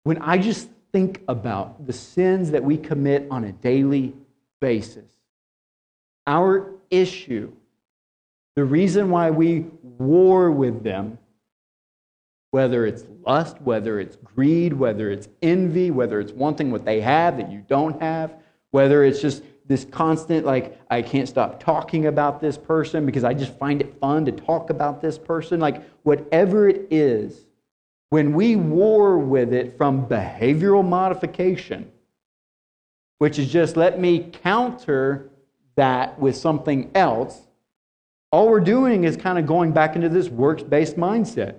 when 0.02 0.18
I 0.18 0.38
just 0.38 0.68
think 0.90 1.22
about 1.28 1.86
the 1.86 1.92
sins 1.92 2.50
that 2.50 2.64
we 2.64 2.78
commit 2.78 3.28
on 3.30 3.44
a 3.44 3.52
daily 3.52 4.12
basis, 4.60 5.08
our 6.26 6.72
issue, 6.90 7.52
the 8.56 8.64
reason 8.64 9.10
why 9.10 9.30
we 9.30 9.66
war 9.82 10.50
with 10.50 10.82
them, 10.82 11.18
whether 12.50 12.86
it's 12.86 13.04
lust, 13.24 13.60
whether 13.60 14.00
it's 14.00 14.16
greed, 14.16 14.72
whether 14.72 15.10
it's 15.10 15.28
envy, 15.42 15.90
whether 15.90 16.18
it's 16.18 16.32
wanting 16.32 16.70
what 16.70 16.84
they 16.84 17.02
have 17.02 17.36
that 17.36 17.52
you 17.52 17.62
don't 17.68 18.00
have, 18.00 18.34
whether 18.70 19.04
it's 19.04 19.20
just 19.20 19.42
this 19.66 19.84
constant, 19.84 20.46
like, 20.46 20.80
I 20.90 21.02
can't 21.02 21.28
stop 21.28 21.62
talking 21.62 22.06
about 22.06 22.40
this 22.40 22.56
person 22.56 23.04
because 23.04 23.24
I 23.24 23.34
just 23.34 23.56
find 23.58 23.80
it 23.80 23.98
fun 24.00 24.24
to 24.24 24.32
talk 24.32 24.70
about 24.70 25.02
this 25.02 25.18
person. 25.18 25.60
Like, 25.60 25.82
whatever 26.02 26.68
it 26.68 26.86
is, 26.90 27.46
when 28.10 28.32
we 28.32 28.56
war 28.56 29.18
with 29.18 29.52
it 29.52 29.76
from 29.76 30.06
behavioral 30.06 30.86
modification, 30.86 31.90
which 33.18 33.38
is 33.38 33.50
just 33.50 33.76
let 33.76 34.00
me 34.00 34.30
counter 34.42 35.30
that 35.74 36.18
with 36.18 36.36
something 36.36 36.90
else, 36.94 37.45
all 38.32 38.48
we're 38.48 38.60
doing 38.60 39.04
is 39.04 39.16
kind 39.16 39.38
of 39.38 39.46
going 39.46 39.72
back 39.72 39.96
into 39.96 40.08
this 40.08 40.28
works 40.28 40.62
based 40.62 40.96
mindset. 40.96 41.56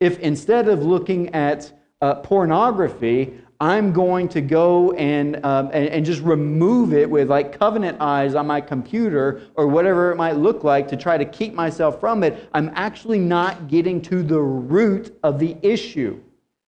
If 0.00 0.18
instead 0.20 0.68
of 0.68 0.82
looking 0.82 1.34
at 1.34 1.72
uh, 2.00 2.16
pornography, 2.16 3.38
I'm 3.60 3.92
going 3.92 4.28
to 4.30 4.40
go 4.40 4.92
and, 4.92 5.44
um, 5.44 5.66
and, 5.74 5.88
and 5.88 6.06
just 6.06 6.22
remove 6.22 6.94
it 6.94 7.08
with 7.08 7.28
like 7.28 7.58
covenant 7.58 7.98
eyes 8.00 8.34
on 8.34 8.46
my 8.46 8.60
computer 8.60 9.42
or 9.54 9.66
whatever 9.66 10.10
it 10.10 10.16
might 10.16 10.36
look 10.36 10.64
like 10.64 10.88
to 10.88 10.96
try 10.96 11.18
to 11.18 11.26
keep 11.26 11.52
myself 11.52 12.00
from 12.00 12.22
it, 12.22 12.48
I'm 12.54 12.70
actually 12.74 13.18
not 13.18 13.68
getting 13.68 14.00
to 14.02 14.22
the 14.22 14.40
root 14.40 15.18
of 15.22 15.38
the 15.38 15.58
issue. 15.60 16.22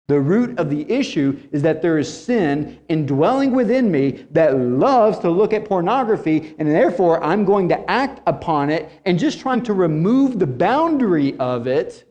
The 0.09 0.19
root 0.19 0.57
of 0.57 0.71
the 0.71 0.91
issue 0.91 1.39
is 1.51 1.61
that 1.61 1.83
there 1.83 1.99
is 1.99 2.11
sin 2.11 2.79
indwelling 2.89 3.51
within 3.51 3.91
me 3.91 4.25
that 4.31 4.57
loves 4.57 5.19
to 5.19 5.29
look 5.29 5.53
at 5.53 5.65
pornography, 5.65 6.55
and 6.57 6.67
therefore 6.67 7.23
I'm 7.23 7.45
going 7.45 7.69
to 7.69 7.91
act 7.91 8.19
upon 8.25 8.71
it, 8.71 8.89
and 9.05 9.19
just 9.19 9.39
trying 9.39 9.61
to 9.65 9.73
remove 9.73 10.39
the 10.39 10.47
boundary 10.47 11.37
of 11.37 11.67
it 11.67 12.05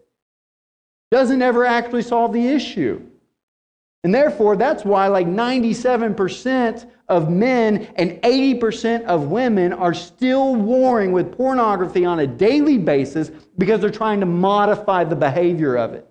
doesn't 1.11 1.42
ever 1.42 1.64
actually 1.64 2.03
solve 2.03 2.32
the 2.32 2.46
issue. 2.46 3.05
And 4.05 4.14
therefore, 4.14 4.55
that's 4.55 4.84
why 4.84 5.09
like 5.09 5.26
97% 5.26 6.88
of 7.09 7.28
men 7.32 7.88
and 7.96 8.12
80% 8.22 9.07
of 9.07 9.26
women 9.26 9.72
are 9.72 9.92
still 9.92 10.55
warring 10.55 11.11
with 11.11 11.36
pornography 11.36 12.05
on 12.05 12.20
a 12.20 12.28
daily 12.28 12.78
basis 12.78 13.32
because 13.59 13.80
they're 13.80 13.90
trying 13.90 14.20
to 14.20 14.26
modify 14.26 15.03
the 15.03 15.16
behavior 15.16 15.74
of 15.74 15.94
it 15.94 16.07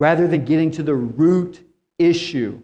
rather 0.00 0.26
than 0.26 0.44
getting 0.44 0.70
to 0.72 0.82
the 0.82 0.94
root 0.94 1.60
issue. 1.98 2.60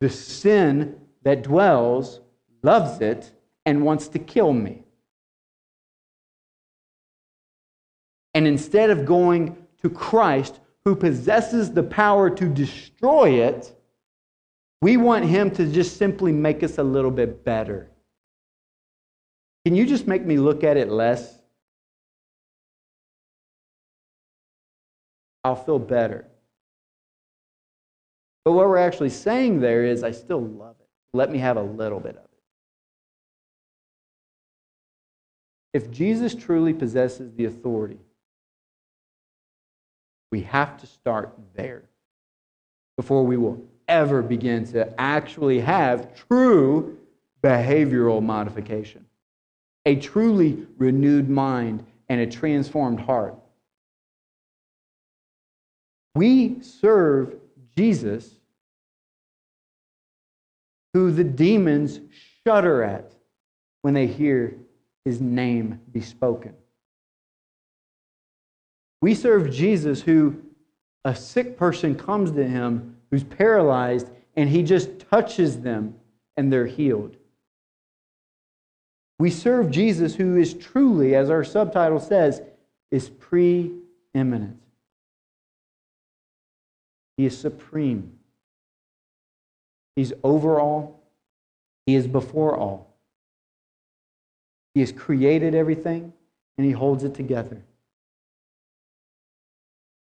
The 0.00 0.10
sin 0.10 0.96
that 1.22 1.42
dwells 1.42 2.20
loves 2.62 3.00
it 3.00 3.30
and 3.64 3.84
wants 3.84 4.08
to 4.08 4.18
kill 4.18 4.52
me. 4.52 4.82
And 8.34 8.46
instead 8.46 8.90
of 8.90 9.06
going 9.06 9.56
to 9.82 9.90
Christ, 9.90 10.60
who 10.84 10.94
possesses 10.94 11.72
the 11.72 11.82
power 11.82 12.30
to 12.30 12.46
destroy 12.46 13.40
it, 13.42 13.74
we 14.82 14.96
want 14.96 15.24
him 15.24 15.50
to 15.52 15.70
just 15.70 15.96
simply 15.96 16.32
make 16.32 16.62
us 16.62 16.78
a 16.78 16.82
little 16.82 17.10
bit 17.10 17.44
better. 17.44 17.90
Can 19.64 19.74
you 19.74 19.86
just 19.86 20.06
make 20.06 20.24
me 20.24 20.36
look 20.36 20.62
at 20.64 20.76
it 20.76 20.90
less? 20.90 21.35
I'll 25.46 25.54
feel 25.54 25.78
better. 25.78 26.26
But 28.44 28.50
what 28.52 28.66
we're 28.66 28.78
actually 28.78 29.10
saying 29.10 29.60
there 29.60 29.84
is, 29.84 30.02
I 30.02 30.10
still 30.10 30.40
love 30.40 30.74
it. 30.80 30.88
Let 31.12 31.30
me 31.30 31.38
have 31.38 31.56
a 31.56 31.62
little 31.62 32.00
bit 32.00 32.16
of 32.16 32.24
it. 32.24 32.30
If 35.72 35.90
Jesus 35.92 36.34
truly 36.34 36.74
possesses 36.74 37.32
the 37.36 37.44
authority 37.44 38.00
we 40.32 40.40
have 40.40 40.76
to 40.78 40.86
start 40.88 41.32
there 41.54 41.84
before 42.96 43.24
we 43.24 43.36
will 43.36 43.64
ever 43.86 44.20
begin 44.20 44.64
to 44.64 45.00
actually 45.00 45.60
have 45.60 46.12
true 46.28 46.98
behavioral 47.40 48.20
modification, 48.20 49.06
a 49.84 49.94
truly 49.94 50.66
renewed 50.76 51.30
mind, 51.30 51.86
and 52.08 52.20
a 52.20 52.26
transformed 52.26 52.98
heart. 52.98 53.36
We 56.16 56.62
serve 56.62 57.34
Jesus, 57.76 58.30
who 60.94 61.10
the 61.10 61.24
demons 61.24 62.00
shudder 62.42 62.82
at 62.82 63.12
when 63.82 63.92
they 63.92 64.06
hear 64.06 64.56
his 65.04 65.20
name 65.20 65.78
be 65.92 66.00
spoken. 66.00 66.54
We 69.02 69.14
serve 69.14 69.50
Jesus 69.50 70.00
who 70.00 70.36
a 71.04 71.14
sick 71.14 71.58
person 71.58 71.94
comes 71.94 72.32
to 72.32 72.48
him 72.48 72.96
who's 73.10 73.22
paralyzed 73.22 74.08
and 74.36 74.48
he 74.48 74.62
just 74.62 74.98
touches 75.10 75.60
them 75.60 75.96
and 76.38 76.50
they're 76.50 76.64
healed. 76.64 77.18
We 79.18 79.28
serve 79.28 79.70
Jesus 79.70 80.14
who 80.14 80.38
is 80.38 80.54
truly, 80.54 81.14
as 81.14 81.28
our 81.28 81.44
subtitle 81.44 82.00
says, 82.00 82.40
is 82.90 83.10
preeminent. 83.10 84.65
He 87.16 87.26
is 87.26 87.38
supreme. 87.38 88.12
He's 89.94 90.12
over 90.22 90.60
all. 90.60 91.02
He 91.86 91.94
is 91.94 92.06
before 92.06 92.56
all. 92.56 92.94
He 94.74 94.80
has 94.80 94.92
created 94.92 95.54
everything 95.54 96.12
and 96.58 96.66
he 96.66 96.72
holds 96.72 97.04
it 97.04 97.14
together. 97.14 97.62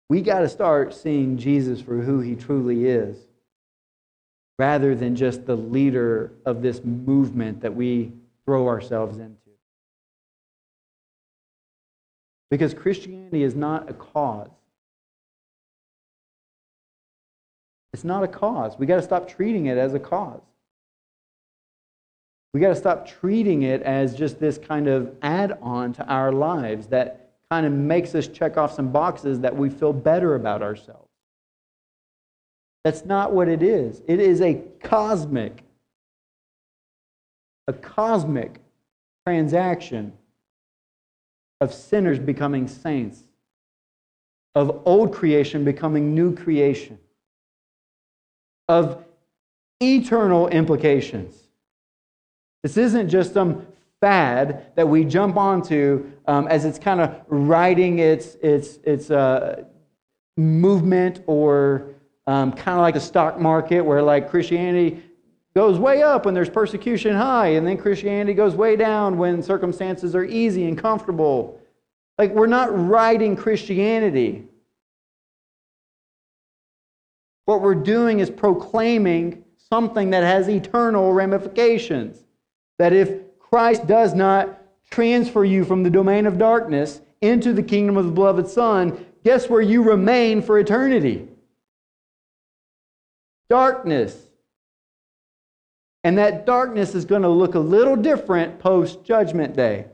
We 0.08 0.22
got 0.22 0.40
to 0.40 0.48
start 0.48 0.94
seeing 0.94 1.38
Jesus 1.38 1.80
for 1.80 2.00
who 2.00 2.20
he 2.20 2.34
truly 2.34 2.86
is 2.86 3.16
rather 4.58 4.94
than 4.94 5.16
just 5.16 5.46
the 5.46 5.56
leader 5.56 6.32
of 6.44 6.62
this 6.62 6.84
movement 6.84 7.62
that 7.62 7.74
we 7.74 8.12
throw 8.44 8.68
ourselves 8.68 9.18
into. 9.18 9.36
Because 12.50 12.74
Christianity 12.74 13.42
is 13.42 13.54
not 13.54 13.88
a 13.88 13.94
cause. 13.94 14.50
It's 17.92 18.04
not 18.04 18.22
a 18.22 18.28
cause. 18.28 18.78
We 18.78 18.86
got 18.86 18.96
to 18.96 19.02
stop 19.02 19.28
treating 19.28 19.66
it 19.66 19.76
as 19.76 19.94
a 19.94 19.98
cause. 19.98 20.42
We 22.52 22.60
got 22.60 22.68
to 22.68 22.76
stop 22.76 23.06
treating 23.06 23.62
it 23.62 23.82
as 23.82 24.14
just 24.14 24.40
this 24.40 24.58
kind 24.58 24.88
of 24.88 25.14
add 25.22 25.58
on 25.62 25.92
to 25.94 26.06
our 26.06 26.32
lives 26.32 26.88
that 26.88 27.30
kind 27.50 27.66
of 27.66 27.72
makes 27.72 28.14
us 28.14 28.26
check 28.26 28.56
off 28.56 28.72
some 28.72 28.90
boxes 28.90 29.40
that 29.40 29.56
we 29.56 29.70
feel 29.70 29.92
better 29.92 30.34
about 30.34 30.62
ourselves. 30.62 31.08
That's 32.84 33.04
not 33.04 33.32
what 33.32 33.48
it 33.48 33.62
is. 33.62 34.02
It 34.08 34.20
is 34.20 34.40
a 34.40 34.62
cosmic, 34.82 35.64
a 37.68 37.72
cosmic 37.72 38.60
transaction 39.26 40.12
of 41.60 41.74
sinners 41.74 42.18
becoming 42.18 42.66
saints, 42.66 43.22
of 44.54 44.82
old 44.86 45.12
creation 45.12 45.64
becoming 45.64 46.14
new 46.14 46.34
creation, 46.34 46.98
of 48.70 49.04
eternal 49.82 50.46
implications. 50.48 51.34
This 52.62 52.76
isn't 52.76 53.08
just 53.08 53.34
some 53.34 53.66
fad 54.00 54.66
that 54.76 54.88
we 54.88 55.04
jump 55.04 55.36
onto 55.36 56.08
um, 56.26 56.46
as 56.46 56.64
it's 56.64 56.78
kind 56.78 57.00
of 57.00 57.16
riding 57.26 57.98
its, 57.98 58.36
its, 58.36 58.78
its 58.84 59.10
uh, 59.10 59.64
movement 60.36 61.22
or 61.26 61.94
um, 62.28 62.52
kind 62.52 62.78
of 62.78 62.82
like 62.82 62.94
a 62.94 63.00
stock 63.00 63.40
market 63.40 63.80
where 63.80 64.02
like 64.02 64.30
Christianity 64.30 65.02
goes 65.56 65.78
way 65.80 66.02
up 66.02 66.26
when 66.26 66.34
there's 66.34 66.48
persecution 66.48 67.16
high, 67.16 67.48
and 67.48 67.66
then 67.66 67.76
Christianity 67.76 68.34
goes 68.34 68.54
way 68.54 68.76
down 68.76 69.18
when 69.18 69.42
circumstances 69.42 70.14
are 70.14 70.24
easy 70.24 70.68
and 70.68 70.78
comfortable. 70.78 71.60
Like, 72.18 72.30
we're 72.30 72.46
not 72.46 72.68
riding 72.88 73.34
Christianity. 73.34 74.46
What 77.44 77.62
we're 77.62 77.74
doing 77.74 78.20
is 78.20 78.30
proclaiming 78.30 79.44
something 79.56 80.10
that 80.10 80.22
has 80.22 80.48
eternal 80.48 81.12
ramifications. 81.12 82.24
That 82.78 82.92
if 82.92 83.38
Christ 83.38 83.86
does 83.86 84.14
not 84.14 84.60
transfer 84.90 85.44
you 85.44 85.64
from 85.64 85.82
the 85.82 85.90
domain 85.90 86.26
of 86.26 86.38
darkness 86.38 87.00
into 87.20 87.52
the 87.52 87.62
kingdom 87.62 87.96
of 87.96 88.06
the 88.06 88.12
beloved 88.12 88.48
Son, 88.48 89.06
guess 89.24 89.48
where 89.48 89.60
you 89.60 89.82
remain 89.82 90.42
for 90.42 90.58
eternity? 90.58 91.28
Darkness. 93.48 94.16
And 96.02 96.16
that 96.18 96.46
darkness 96.46 96.94
is 96.94 97.04
going 97.04 97.22
to 97.22 97.28
look 97.28 97.54
a 97.54 97.60
little 97.60 97.96
different 97.96 98.58
post 98.58 99.04
Judgment 99.04 99.54
Day. 99.54 99.86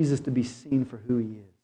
Jesus 0.00 0.20
to 0.20 0.30
be 0.30 0.44
seen 0.44 0.86
for 0.86 0.96
who 0.96 1.18
he 1.18 1.26
is. 1.26 1.54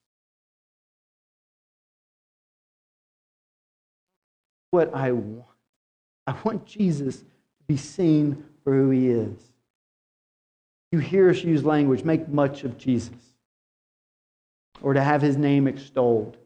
What 4.73 4.95
I 4.95 5.13
want. 5.13 5.47
I 6.27 6.35
want 6.45 6.67
Jesus 6.67 7.21
to 7.21 7.25
be 7.67 7.79
seen 7.79 8.45
for 8.63 8.75
who 8.75 8.91
he 8.91 9.09
is. 9.09 9.39
You 10.93 10.99
hear 10.99 11.31
us 11.31 11.43
use 11.43 11.65
language, 11.65 12.05
make 12.05 12.29
much 12.29 12.63
of 12.63 12.77
Jesus, 12.77 13.15
or 14.83 14.93
to 14.93 15.01
have 15.01 15.23
his 15.23 15.39
name 15.39 15.67
extolled, 15.67 16.37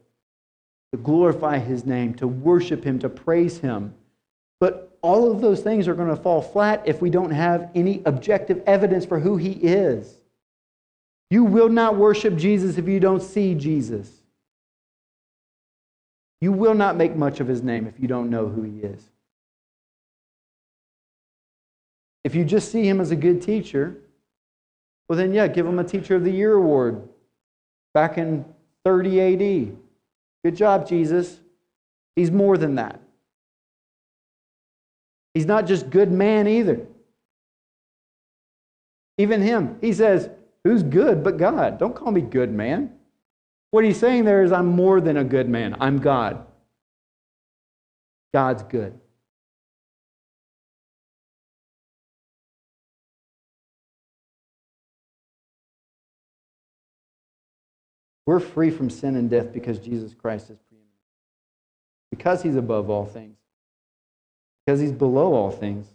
to 0.93 0.97
glorify 0.97 1.57
his 1.57 1.85
name, 1.85 2.13
to 2.15 2.27
worship 2.27 2.85
him, 2.85 2.99
to 2.99 3.09
praise 3.09 3.57
him. 3.57 3.93
But 4.61 4.97
all 5.01 5.29
of 5.29 5.41
those 5.41 5.59
things 5.59 5.89
are 5.89 5.93
going 5.93 6.07
to 6.07 6.15
fall 6.15 6.41
flat 6.41 6.83
if 6.85 7.01
we 7.01 7.09
don't 7.09 7.31
have 7.31 7.69
any 7.75 8.01
objective 8.05 8.63
evidence 8.65 9.05
for 9.05 9.19
who 9.19 9.35
he 9.35 9.51
is. 9.51 10.20
You 11.31 11.45
will 11.45 11.69
not 11.69 11.95
worship 11.95 12.35
Jesus 12.35 12.77
if 12.77 12.87
you 12.87 12.99
don't 12.99 13.23
see 13.23 13.55
Jesus. 13.55 14.11
You 16.41 16.51
will 16.51 16.73
not 16.73 16.97
make 16.97 17.15
much 17.15 17.39
of 17.39 17.47
his 17.47 17.63
name 17.63 17.87
if 17.87 17.99
you 17.99 18.07
don't 18.07 18.29
know 18.29 18.47
who 18.47 18.63
he 18.63 18.79
is. 18.81 19.01
If 22.25 22.35
you 22.35 22.43
just 22.43 22.69
see 22.69 22.87
him 22.87 22.99
as 22.99 23.11
a 23.11 23.15
good 23.15 23.41
teacher, 23.41 23.95
well, 25.07 25.17
then, 25.17 25.33
yeah, 25.33 25.47
give 25.47 25.65
him 25.65 25.79
a 25.79 25.83
Teacher 25.83 26.15
of 26.15 26.23
the 26.23 26.31
Year 26.31 26.53
award 26.53 27.01
back 27.93 28.17
in 28.17 28.45
30 28.85 29.21
AD. 29.21 29.77
Good 30.43 30.55
job, 30.55 30.87
Jesus. 30.87 31.39
He's 32.15 32.31
more 32.31 32.57
than 32.57 32.75
that. 32.75 32.99
He's 35.33 35.45
not 35.45 35.65
just 35.65 35.89
good 35.89 36.11
man 36.11 36.47
either. 36.47 36.85
Even 39.17 39.41
him, 39.41 39.77
he 39.81 39.93
says, 39.93 40.29
Who's 40.63 40.83
good 40.83 41.23
but 41.23 41.37
God? 41.37 41.79
Don't 41.79 41.95
call 41.95 42.11
me 42.11 42.21
good 42.21 42.51
man. 42.51 42.93
What 43.71 43.83
he's 43.83 43.99
saying 43.99 44.25
there 44.25 44.43
is, 44.43 44.51
I'm 44.51 44.67
more 44.67 45.01
than 45.01 45.17
a 45.17 45.23
good 45.23 45.49
man. 45.49 45.75
I'm 45.79 45.99
God. 45.99 46.45
God's 48.33 48.63
good. 48.63 48.99
We're 58.25 58.39
free 58.39 58.69
from 58.69 58.89
sin 58.89 59.15
and 59.15 59.29
death 59.29 59.51
because 59.51 59.79
Jesus 59.79 60.13
Christ 60.13 60.49
is 60.49 60.57
preeminent. 60.69 60.91
Because 62.11 62.43
he's 62.43 62.55
above 62.55 62.89
all 62.89 63.05
things. 63.05 63.37
Because 64.65 64.79
he's 64.79 64.91
below 64.91 65.33
all 65.33 65.51
things. 65.51 65.87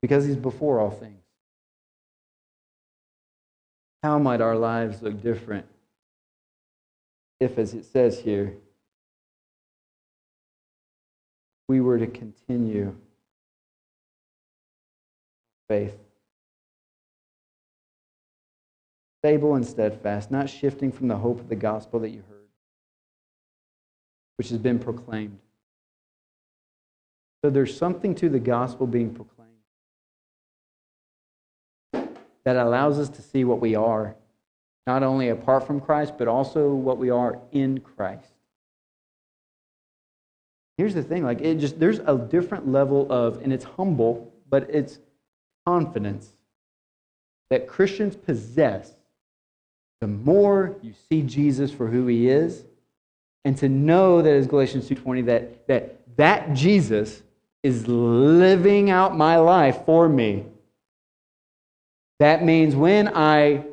Because 0.00 0.24
he's 0.24 0.36
before 0.36 0.80
all 0.80 0.90
things. 0.90 1.23
How 4.04 4.18
might 4.18 4.42
our 4.42 4.54
lives 4.54 5.00
look 5.00 5.22
different 5.22 5.64
if, 7.40 7.56
as 7.56 7.72
it 7.72 7.86
says 7.86 8.18
here, 8.18 8.54
we 11.68 11.80
were 11.80 11.98
to 11.98 12.06
continue 12.06 12.96
faith? 15.70 15.96
Stable 19.22 19.54
and 19.54 19.66
steadfast, 19.66 20.30
not 20.30 20.50
shifting 20.50 20.92
from 20.92 21.08
the 21.08 21.16
hope 21.16 21.40
of 21.40 21.48
the 21.48 21.56
gospel 21.56 21.98
that 22.00 22.10
you 22.10 22.22
heard, 22.28 22.48
which 24.36 24.50
has 24.50 24.58
been 24.58 24.78
proclaimed. 24.78 25.38
So 27.42 27.48
there's 27.48 27.74
something 27.74 28.14
to 28.16 28.28
the 28.28 28.38
gospel 28.38 28.86
being 28.86 29.14
proclaimed 29.14 29.33
that 32.44 32.56
allows 32.56 32.98
us 32.98 33.08
to 33.10 33.22
see 33.22 33.44
what 33.44 33.60
we 33.60 33.74
are, 33.74 34.16
not 34.86 35.02
only 35.02 35.28
apart 35.28 35.66
from 35.66 35.80
Christ, 35.80 36.14
but 36.18 36.28
also 36.28 36.74
what 36.74 36.98
we 36.98 37.10
are 37.10 37.38
in 37.52 37.80
Christ. 37.80 38.30
Here's 40.76 40.94
the 40.94 41.02
thing 41.02 41.24
like, 41.24 41.40
it 41.40 41.56
just, 41.56 41.78
there's 41.78 42.00
a 42.00 42.18
different 42.18 42.68
level 42.68 43.10
of, 43.10 43.42
and 43.42 43.52
it's 43.52 43.64
humble, 43.64 44.32
but 44.50 44.68
it's 44.70 44.98
confidence 45.66 46.32
that 47.50 47.68
Christians 47.68 48.16
possess 48.16 48.92
the 50.00 50.08
more 50.08 50.76
you 50.82 50.92
see 51.08 51.22
Jesus 51.22 51.70
for 51.70 51.86
who 51.86 52.06
he 52.06 52.28
is, 52.28 52.64
and 53.44 53.56
to 53.58 53.68
know 53.68 54.22
that 54.22 54.32
as 54.32 54.46
Galatians 54.46 54.88
2:20 54.88 55.24
that 55.26 55.66
that 55.66 56.16
that 56.16 56.52
Jesus 56.52 57.22
is 57.62 57.86
living 57.86 58.90
out 58.90 59.16
my 59.16 59.36
life 59.36 59.84
for 59.86 60.08
me 60.08 60.46
that 62.20 62.44
means 62.44 62.76
when 62.76 63.08
I 63.08 63.64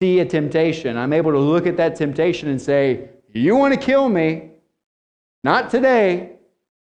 see 0.00 0.20
a 0.20 0.24
temptation, 0.24 0.96
I'm 0.96 1.12
able 1.12 1.32
to 1.32 1.38
look 1.38 1.66
at 1.66 1.76
that 1.76 1.96
temptation 1.96 2.48
and 2.48 2.60
say, 2.60 3.10
You 3.32 3.56
want 3.56 3.74
to 3.74 3.80
kill 3.80 4.08
me? 4.08 4.50
Not 5.44 5.70
today, 5.70 6.32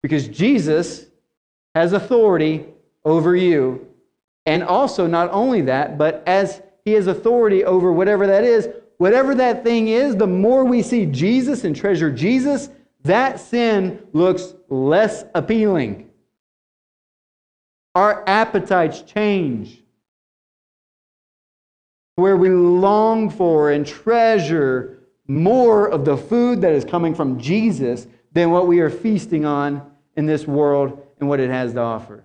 because 0.03 0.29
Jesus 0.29 1.07
has 1.75 1.93
authority 1.93 2.67
over 3.05 3.37
you. 3.37 3.89
And 4.47 4.63
also, 4.63 5.07
not 5.07 5.31
only 5.31 5.63
that, 5.63 5.99
but 5.99 6.23
as 6.27 6.63
he 6.85 6.93
has 6.93 7.07
authority 7.07 7.65
over 7.65 7.93
whatever 7.93 8.27
that 8.27 8.45
is, 8.45 8.69
whatever 8.99 9.35
that 9.35 9.65
thing 9.65 9.89
is, 9.89 10.17
the 10.17 10.27
more 10.27 10.65
we 10.65 10.83
see 10.83 11.07
Jesus 11.07 11.65
and 11.65 11.75
treasure 11.75 12.11
Jesus, 12.11 12.71
that 13.03 13.41
sin 13.41 14.07
looks 14.13 14.55
less 14.69 15.25
appealing. 15.35 16.11
Our 17.95 18.25
appetites 18.29 19.03
change 19.03 19.83
where 22.17 22.37
we 22.37 22.49
long 22.49 23.31
for 23.31 23.71
and 23.71 23.87
treasure 23.87 24.99
more 25.29 25.89
of 25.89 26.05
the 26.05 26.17
food 26.17 26.63
that 26.63 26.73
is 26.73 26.85
coming 26.85 27.15
from 27.15 27.39
Jesus 27.39 28.07
than 28.33 28.51
what 28.51 28.67
we 28.67 28.81
are 28.81 28.91
feasting 28.91 29.45
on 29.45 29.91
in 30.17 30.27
this 30.27 30.47
world 30.47 31.07
and 31.21 31.29
what 31.29 31.41
it 31.41 31.51
has 31.51 31.73
to 31.75 31.81
offer. 31.81 32.25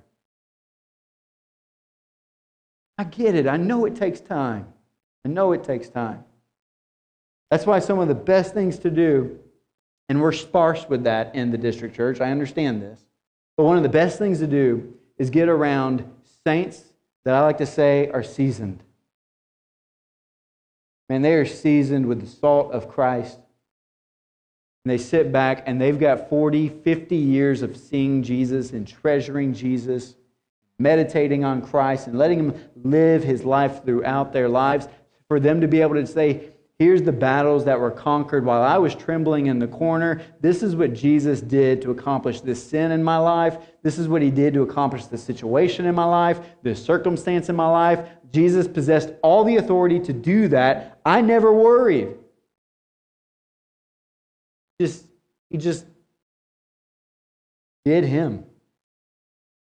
I 2.97 3.03
get 3.03 3.35
it. 3.35 3.47
I 3.47 3.57
know 3.57 3.85
it 3.85 3.95
takes 3.95 4.19
time. 4.19 4.67
I 5.25 5.29
know 5.29 5.51
it 5.51 5.63
takes 5.63 5.89
time. 5.89 6.23
That's 7.49 7.65
why 7.65 7.79
some 7.79 7.99
of 7.99 8.07
the 8.07 8.15
best 8.15 8.53
things 8.53 8.79
to 8.79 8.89
do, 8.89 9.39
and 10.07 10.21
we're 10.21 10.31
sparse 10.31 10.87
with 10.87 11.03
that 11.03 11.35
in 11.35 11.51
the 11.51 11.57
district 11.57 11.95
church, 11.95 12.21
I 12.21 12.31
understand 12.31 12.81
this, 12.81 12.99
but 13.57 13.65
one 13.65 13.77
of 13.77 13.83
the 13.83 13.89
best 13.89 14.17
things 14.17 14.39
to 14.39 14.47
do 14.47 14.93
is 15.17 15.29
get 15.29 15.49
around 15.49 16.09
saints 16.45 16.83
that 17.25 17.35
I 17.35 17.41
like 17.41 17.57
to 17.57 17.65
say 17.65 18.09
are 18.09 18.23
seasoned. 18.23 18.83
Man, 21.11 21.23
they 21.23 21.33
are 21.33 21.45
seasoned 21.45 22.05
with 22.05 22.21
the 22.21 22.25
salt 22.25 22.71
of 22.71 22.87
Christ. 22.87 23.37
And 24.85 24.91
they 24.93 24.97
sit 24.97 25.29
back 25.29 25.61
and 25.65 25.81
they've 25.81 25.99
got 25.99 26.29
40, 26.29 26.69
50 26.69 27.17
years 27.17 27.63
of 27.63 27.75
seeing 27.75 28.23
Jesus 28.23 28.71
and 28.71 28.87
treasuring 28.87 29.53
Jesus, 29.53 30.15
meditating 30.79 31.43
on 31.43 31.63
Christ 31.63 32.07
and 32.07 32.17
letting 32.17 32.39
him 32.39 32.69
live 32.77 33.25
his 33.25 33.43
life 33.43 33.83
throughout 33.83 34.31
their 34.31 34.47
lives. 34.47 34.87
For 35.27 35.37
them 35.37 35.59
to 35.59 35.67
be 35.67 35.81
able 35.81 35.95
to 35.95 36.07
say, 36.07 36.51
Here's 36.81 37.03
the 37.03 37.11
battles 37.11 37.63
that 37.65 37.79
were 37.79 37.91
conquered 37.91 38.43
while 38.43 38.63
I 38.63 38.79
was 38.79 38.95
trembling 38.95 39.45
in 39.45 39.59
the 39.59 39.67
corner. 39.67 40.19
This 40.39 40.63
is 40.63 40.75
what 40.75 40.95
Jesus 40.95 41.39
did 41.39 41.79
to 41.83 41.91
accomplish 41.91 42.41
this 42.41 42.67
sin 42.67 42.91
in 42.91 43.03
my 43.03 43.17
life. 43.17 43.59
This 43.83 43.99
is 43.99 44.07
what 44.07 44.23
he 44.23 44.31
did 44.31 44.55
to 44.55 44.63
accomplish 44.63 45.05
the 45.05 45.15
situation 45.15 45.85
in 45.85 45.93
my 45.93 46.05
life, 46.05 46.39
this 46.63 46.83
circumstance 46.83 47.49
in 47.49 47.55
my 47.55 47.67
life. 47.67 48.09
Jesus 48.33 48.67
possessed 48.67 49.13
all 49.21 49.43
the 49.43 49.57
authority 49.57 49.99
to 49.99 50.11
do 50.11 50.47
that. 50.47 50.99
I 51.05 51.21
never 51.21 51.53
worried. 51.53 52.15
Just 54.79 55.05
he 55.51 55.59
just 55.59 55.85
did 57.85 58.05
him. 58.05 58.43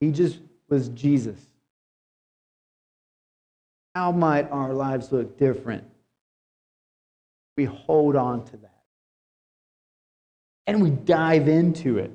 He 0.01 0.11
just 0.11 0.41
was 0.69 0.89
Jesus. 0.89 1.39
How 3.95 4.11
might 4.11 4.51
our 4.51 4.75
lives 4.75 5.12
look 5.12 5.39
different 5.39 5.85
we 7.57 7.65
hold 7.65 8.17
on 8.17 8.45
to 8.47 8.57
that. 8.59 8.83
And 10.67 10.83
we 10.83 10.91
dive 10.91 11.49
into 11.49 11.99
it. 11.99 12.11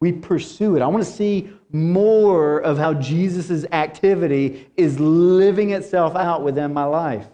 We 0.00 0.12
pursue 0.12 0.76
it. 0.76 0.82
I 0.82 0.88
want 0.88 1.04
to 1.04 1.10
see 1.10 1.52
more 1.70 2.58
of 2.58 2.76
how 2.76 2.94
Jesus' 2.94 3.64
activity 3.70 4.68
is 4.76 4.98
living 4.98 5.70
itself 5.70 6.16
out 6.16 6.42
within 6.42 6.72
my 6.74 6.84
life. 6.84 7.26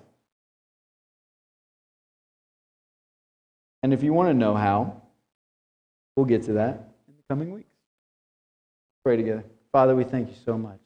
And 3.83 3.95
if 3.95 4.03
you 4.03 4.13
want 4.13 4.29
to 4.29 4.35
know 4.35 4.55
how, 4.55 5.01
we'll 6.15 6.27
get 6.27 6.43
to 6.45 6.55
that 6.55 6.91
in 7.09 7.15
the 7.17 7.23
coming 7.29 7.53
weeks. 7.53 7.71
Pray 9.05 9.17
together. 9.17 9.45
Father, 9.73 9.97
we 9.97 10.05
thank 10.05 10.29
you 10.29 10.35
so 10.45 10.59
much. 10.59 10.81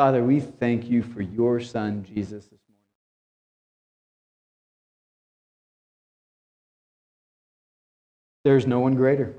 Father, 0.00 0.24
we 0.24 0.40
thank 0.40 0.88
you 0.88 1.02
for 1.02 1.20
your 1.20 1.60
Son, 1.60 2.02
Jesus, 2.04 2.46
this 2.46 2.60
morning. 2.70 2.86
There's 8.44 8.66
no 8.66 8.80
one 8.80 8.94
greater. 8.94 9.34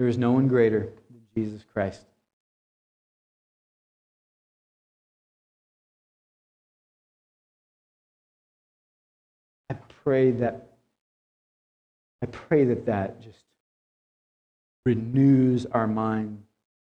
There 0.00 0.08
is 0.08 0.18
no 0.18 0.32
one 0.32 0.48
greater 0.48 0.88
than 1.10 1.20
Jesus 1.32 1.64
Christ. 1.72 2.00
I 9.70 9.74
pray 10.02 10.32
that 10.32 10.72
I 12.20 12.26
pray 12.26 12.64
that 12.64 12.86
that 12.86 13.22
just 13.22 13.44
renews 14.84 15.66
our 15.66 15.86
mind 15.86 16.42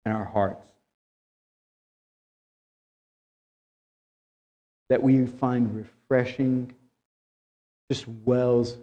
and 0.06 0.18
our 0.18 0.26
hearts. 0.26 0.75
That 4.90 5.02
we 5.02 5.26
find 5.26 5.76
refreshing, 5.76 6.74
just 7.90 8.08
wells 8.08 8.78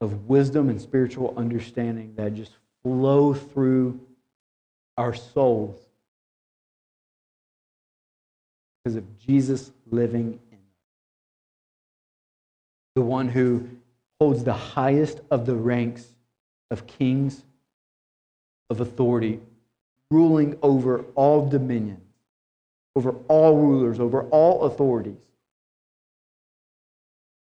of 0.00 0.28
wisdom 0.28 0.68
and 0.68 0.80
spiritual 0.80 1.34
understanding 1.36 2.14
that 2.16 2.34
just 2.34 2.52
flow 2.82 3.34
through 3.34 4.00
our 4.96 5.14
souls 5.14 5.78
because 8.82 8.96
of 8.96 9.18
Jesus 9.18 9.70
living 9.90 10.38
in 10.50 10.58
us. 10.58 10.62
The 12.94 13.02
one 13.02 13.28
who 13.28 13.68
holds 14.20 14.44
the 14.44 14.52
highest 14.52 15.20
of 15.30 15.46
the 15.46 15.54
ranks 15.54 16.06
of 16.70 16.86
kings 16.86 17.42
of 18.70 18.80
authority, 18.80 19.40
ruling 20.10 20.58
over 20.62 21.04
all 21.14 21.48
dominions, 21.48 22.07
over 22.98 23.14
all 23.28 23.56
rulers, 23.56 24.00
over 24.00 24.22
all 24.30 24.62
authorities. 24.62 25.20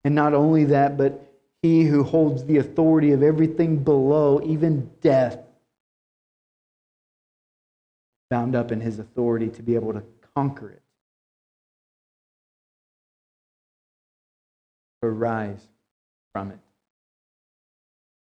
And 0.03 0.13
not 0.13 0.35
only 0.35 0.65
that, 0.65 0.97
but 0.97 1.33
he 1.63 1.85
who 1.85 2.03
holds 2.03 2.45
the 2.45 2.57
authority 2.59 3.13
of 3.13 3.23
everything 3.23 3.85
below, 3.85 4.41
even 4.45 4.91
death, 5.01 5.39
bound 8.29 8.57
up 8.57 8.73
in 8.73 8.81
his 8.81 8.99
authority 8.99 9.49
to 9.51 9.63
be 9.63 9.77
able 9.77 9.93
to 9.93 10.03
conquer 10.35 10.69
it, 10.71 10.83
to 15.01 15.09
rise 15.09 15.65
from 16.33 16.51
it. 16.51 16.59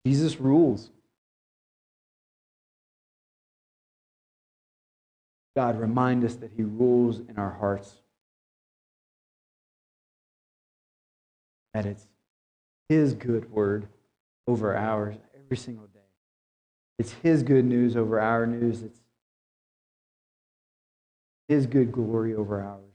Jesus 0.08 0.40
rules. 0.40 0.90
God, 5.56 5.80
remind 5.80 6.24
us 6.24 6.36
that 6.36 6.52
he 6.56 6.64
rules 6.64 7.20
in 7.20 7.38
our 7.38 7.52
hearts. 7.52 7.94
That 11.74 11.86
it's 11.86 12.08
his 12.90 13.14
good 13.14 13.52
word 13.52 13.88
over 14.48 14.76
ours 14.76 15.16
every 15.34 15.58
single 15.58 15.88
day. 15.88 16.00
It's 17.02 17.14
His 17.24 17.42
good 17.42 17.66
news 17.66 17.96
over 17.96 18.20
our 18.20 18.46
news. 18.46 18.84
It's 18.84 19.00
His 21.48 21.66
good 21.66 21.92
glory 21.92 22.36
over 22.36 22.62
ours. 22.62 22.94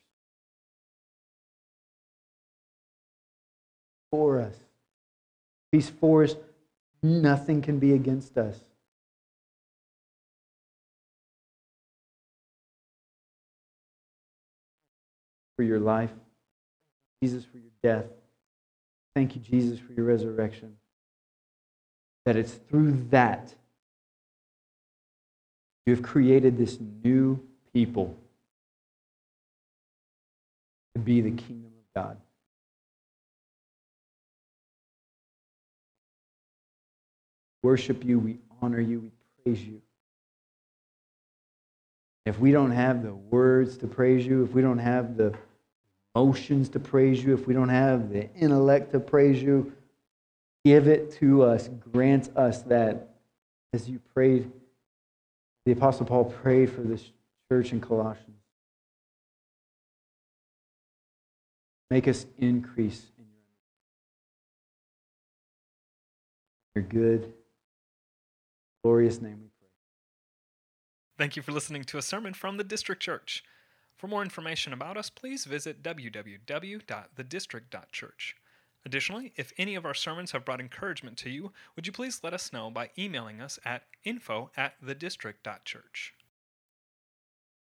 For 4.12 4.40
us. 4.40 4.54
He's 5.72 5.90
for 5.90 6.22
us. 6.22 6.36
Nothing 7.02 7.62
can 7.62 7.80
be 7.80 7.94
against 7.94 8.38
us. 8.38 8.60
For 15.56 15.62
your 15.62 15.80
life, 15.80 16.10
Jesus, 17.22 17.44
for 17.44 17.56
your 17.56 17.72
death. 17.82 18.04
Thank 19.14 19.34
you, 19.34 19.40
Jesus, 19.40 19.78
for 19.78 19.94
your 19.94 20.04
resurrection. 20.04 20.76
That 22.26 22.36
it's 22.36 22.52
through 22.52 23.06
that 23.10 23.54
you 25.86 25.94
have 25.94 26.02
created 26.02 26.58
this 26.58 26.78
new 27.02 27.40
people 27.72 28.14
to 30.94 31.00
be 31.00 31.20
the 31.20 31.30
kingdom 31.30 31.72
of 31.78 32.02
God. 32.02 32.16
Worship 37.62 38.04
you, 38.04 38.18
we 38.18 38.38
honor 38.60 38.80
you, 38.80 39.00
we 39.00 39.10
praise 39.42 39.64
you. 39.64 39.80
If 42.26 42.40
we 42.40 42.50
don't 42.50 42.72
have 42.72 43.04
the 43.04 43.14
words 43.14 43.76
to 43.78 43.86
praise 43.86 44.26
you, 44.26 44.42
if 44.42 44.50
we 44.50 44.60
don't 44.60 44.78
have 44.78 45.16
the 45.16 45.32
emotions 46.16 46.70
to 46.70 46.80
praise 46.80 47.22
you, 47.22 47.34
if 47.34 47.46
we 47.46 47.52
don't 47.52 47.68
have 47.68 48.10
the 48.10 48.32
intellect 48.34 48.90
to 48.92 48.98
praise 48.98 49.42
you, 49.42 49.70
give 50.64 50.88
it 50.88 51.12
to 51.12 51.42
us. 51.42 51.68
Grant 51.92 52.34
us 52.36 52.62
that 52.62 53.10
as 53.74 53.86
you 53.86 54.00
prayed, 54.14 54.50
the 55.66 55.72
Apostle 55.72 56.06
Paul 56.06 56.24
prayed 56.24 56.70
for 56.70 56.80
this 56.80 57.04
church 57.50 57.72
in 57.72 57.82
Colossians. 57.82 58.30
Make 61.90 62.08
us 62.08 62.24
increase 62.38 63.04
in 63.18 63.26
your 66.74 66.84
good, 66.84 67.32
glorious 68.82 69.20
name 69.20 69.38
we 69.42 69.48
pray. 69.60 69.68
Thank 71.18 71.36
you 71.36 71.42
for 71.42 71.52
listening 71.52 71.84
to 71.84 71.98
a 71.98 72.02
sermon 72.02 72.32
from 72.32 72.56
the 72.56 72.64
District 72.64 73.02
Church. 73.02 73.44
For 73.96 74.08
more 74.08 74.22
information 74.22 74.72
about 74.72 74.96
us, 74.96 75.10
please 75.10 75.44
visit 75.44 75.82
www.thedistrict.church. 75.82 78.36
Additionally, 78.84 79.32
if 79.36 79.52
any 79.58 79.74
of 79.74 79.84
our 79.84 79.94
sermons 79.94 80.30
have 80.32 80.44
brought 80.44 80.60
encouragement 80.60 81.16
to 81.18 81.30
you, 81.30 81.52
would 81.74 81.86
you 81.86 81.92
please 81.92 82.20
let 82.22 82.34
us 82.34 82.52
know 82.52 82.70
by 82.70 82.90
emailing 82.96 83.40
us 83.40 83.58
at 83.64 83.82
info 84.04 84.52
at 84.56 84.80
thedistrict.church. 84.80 86.14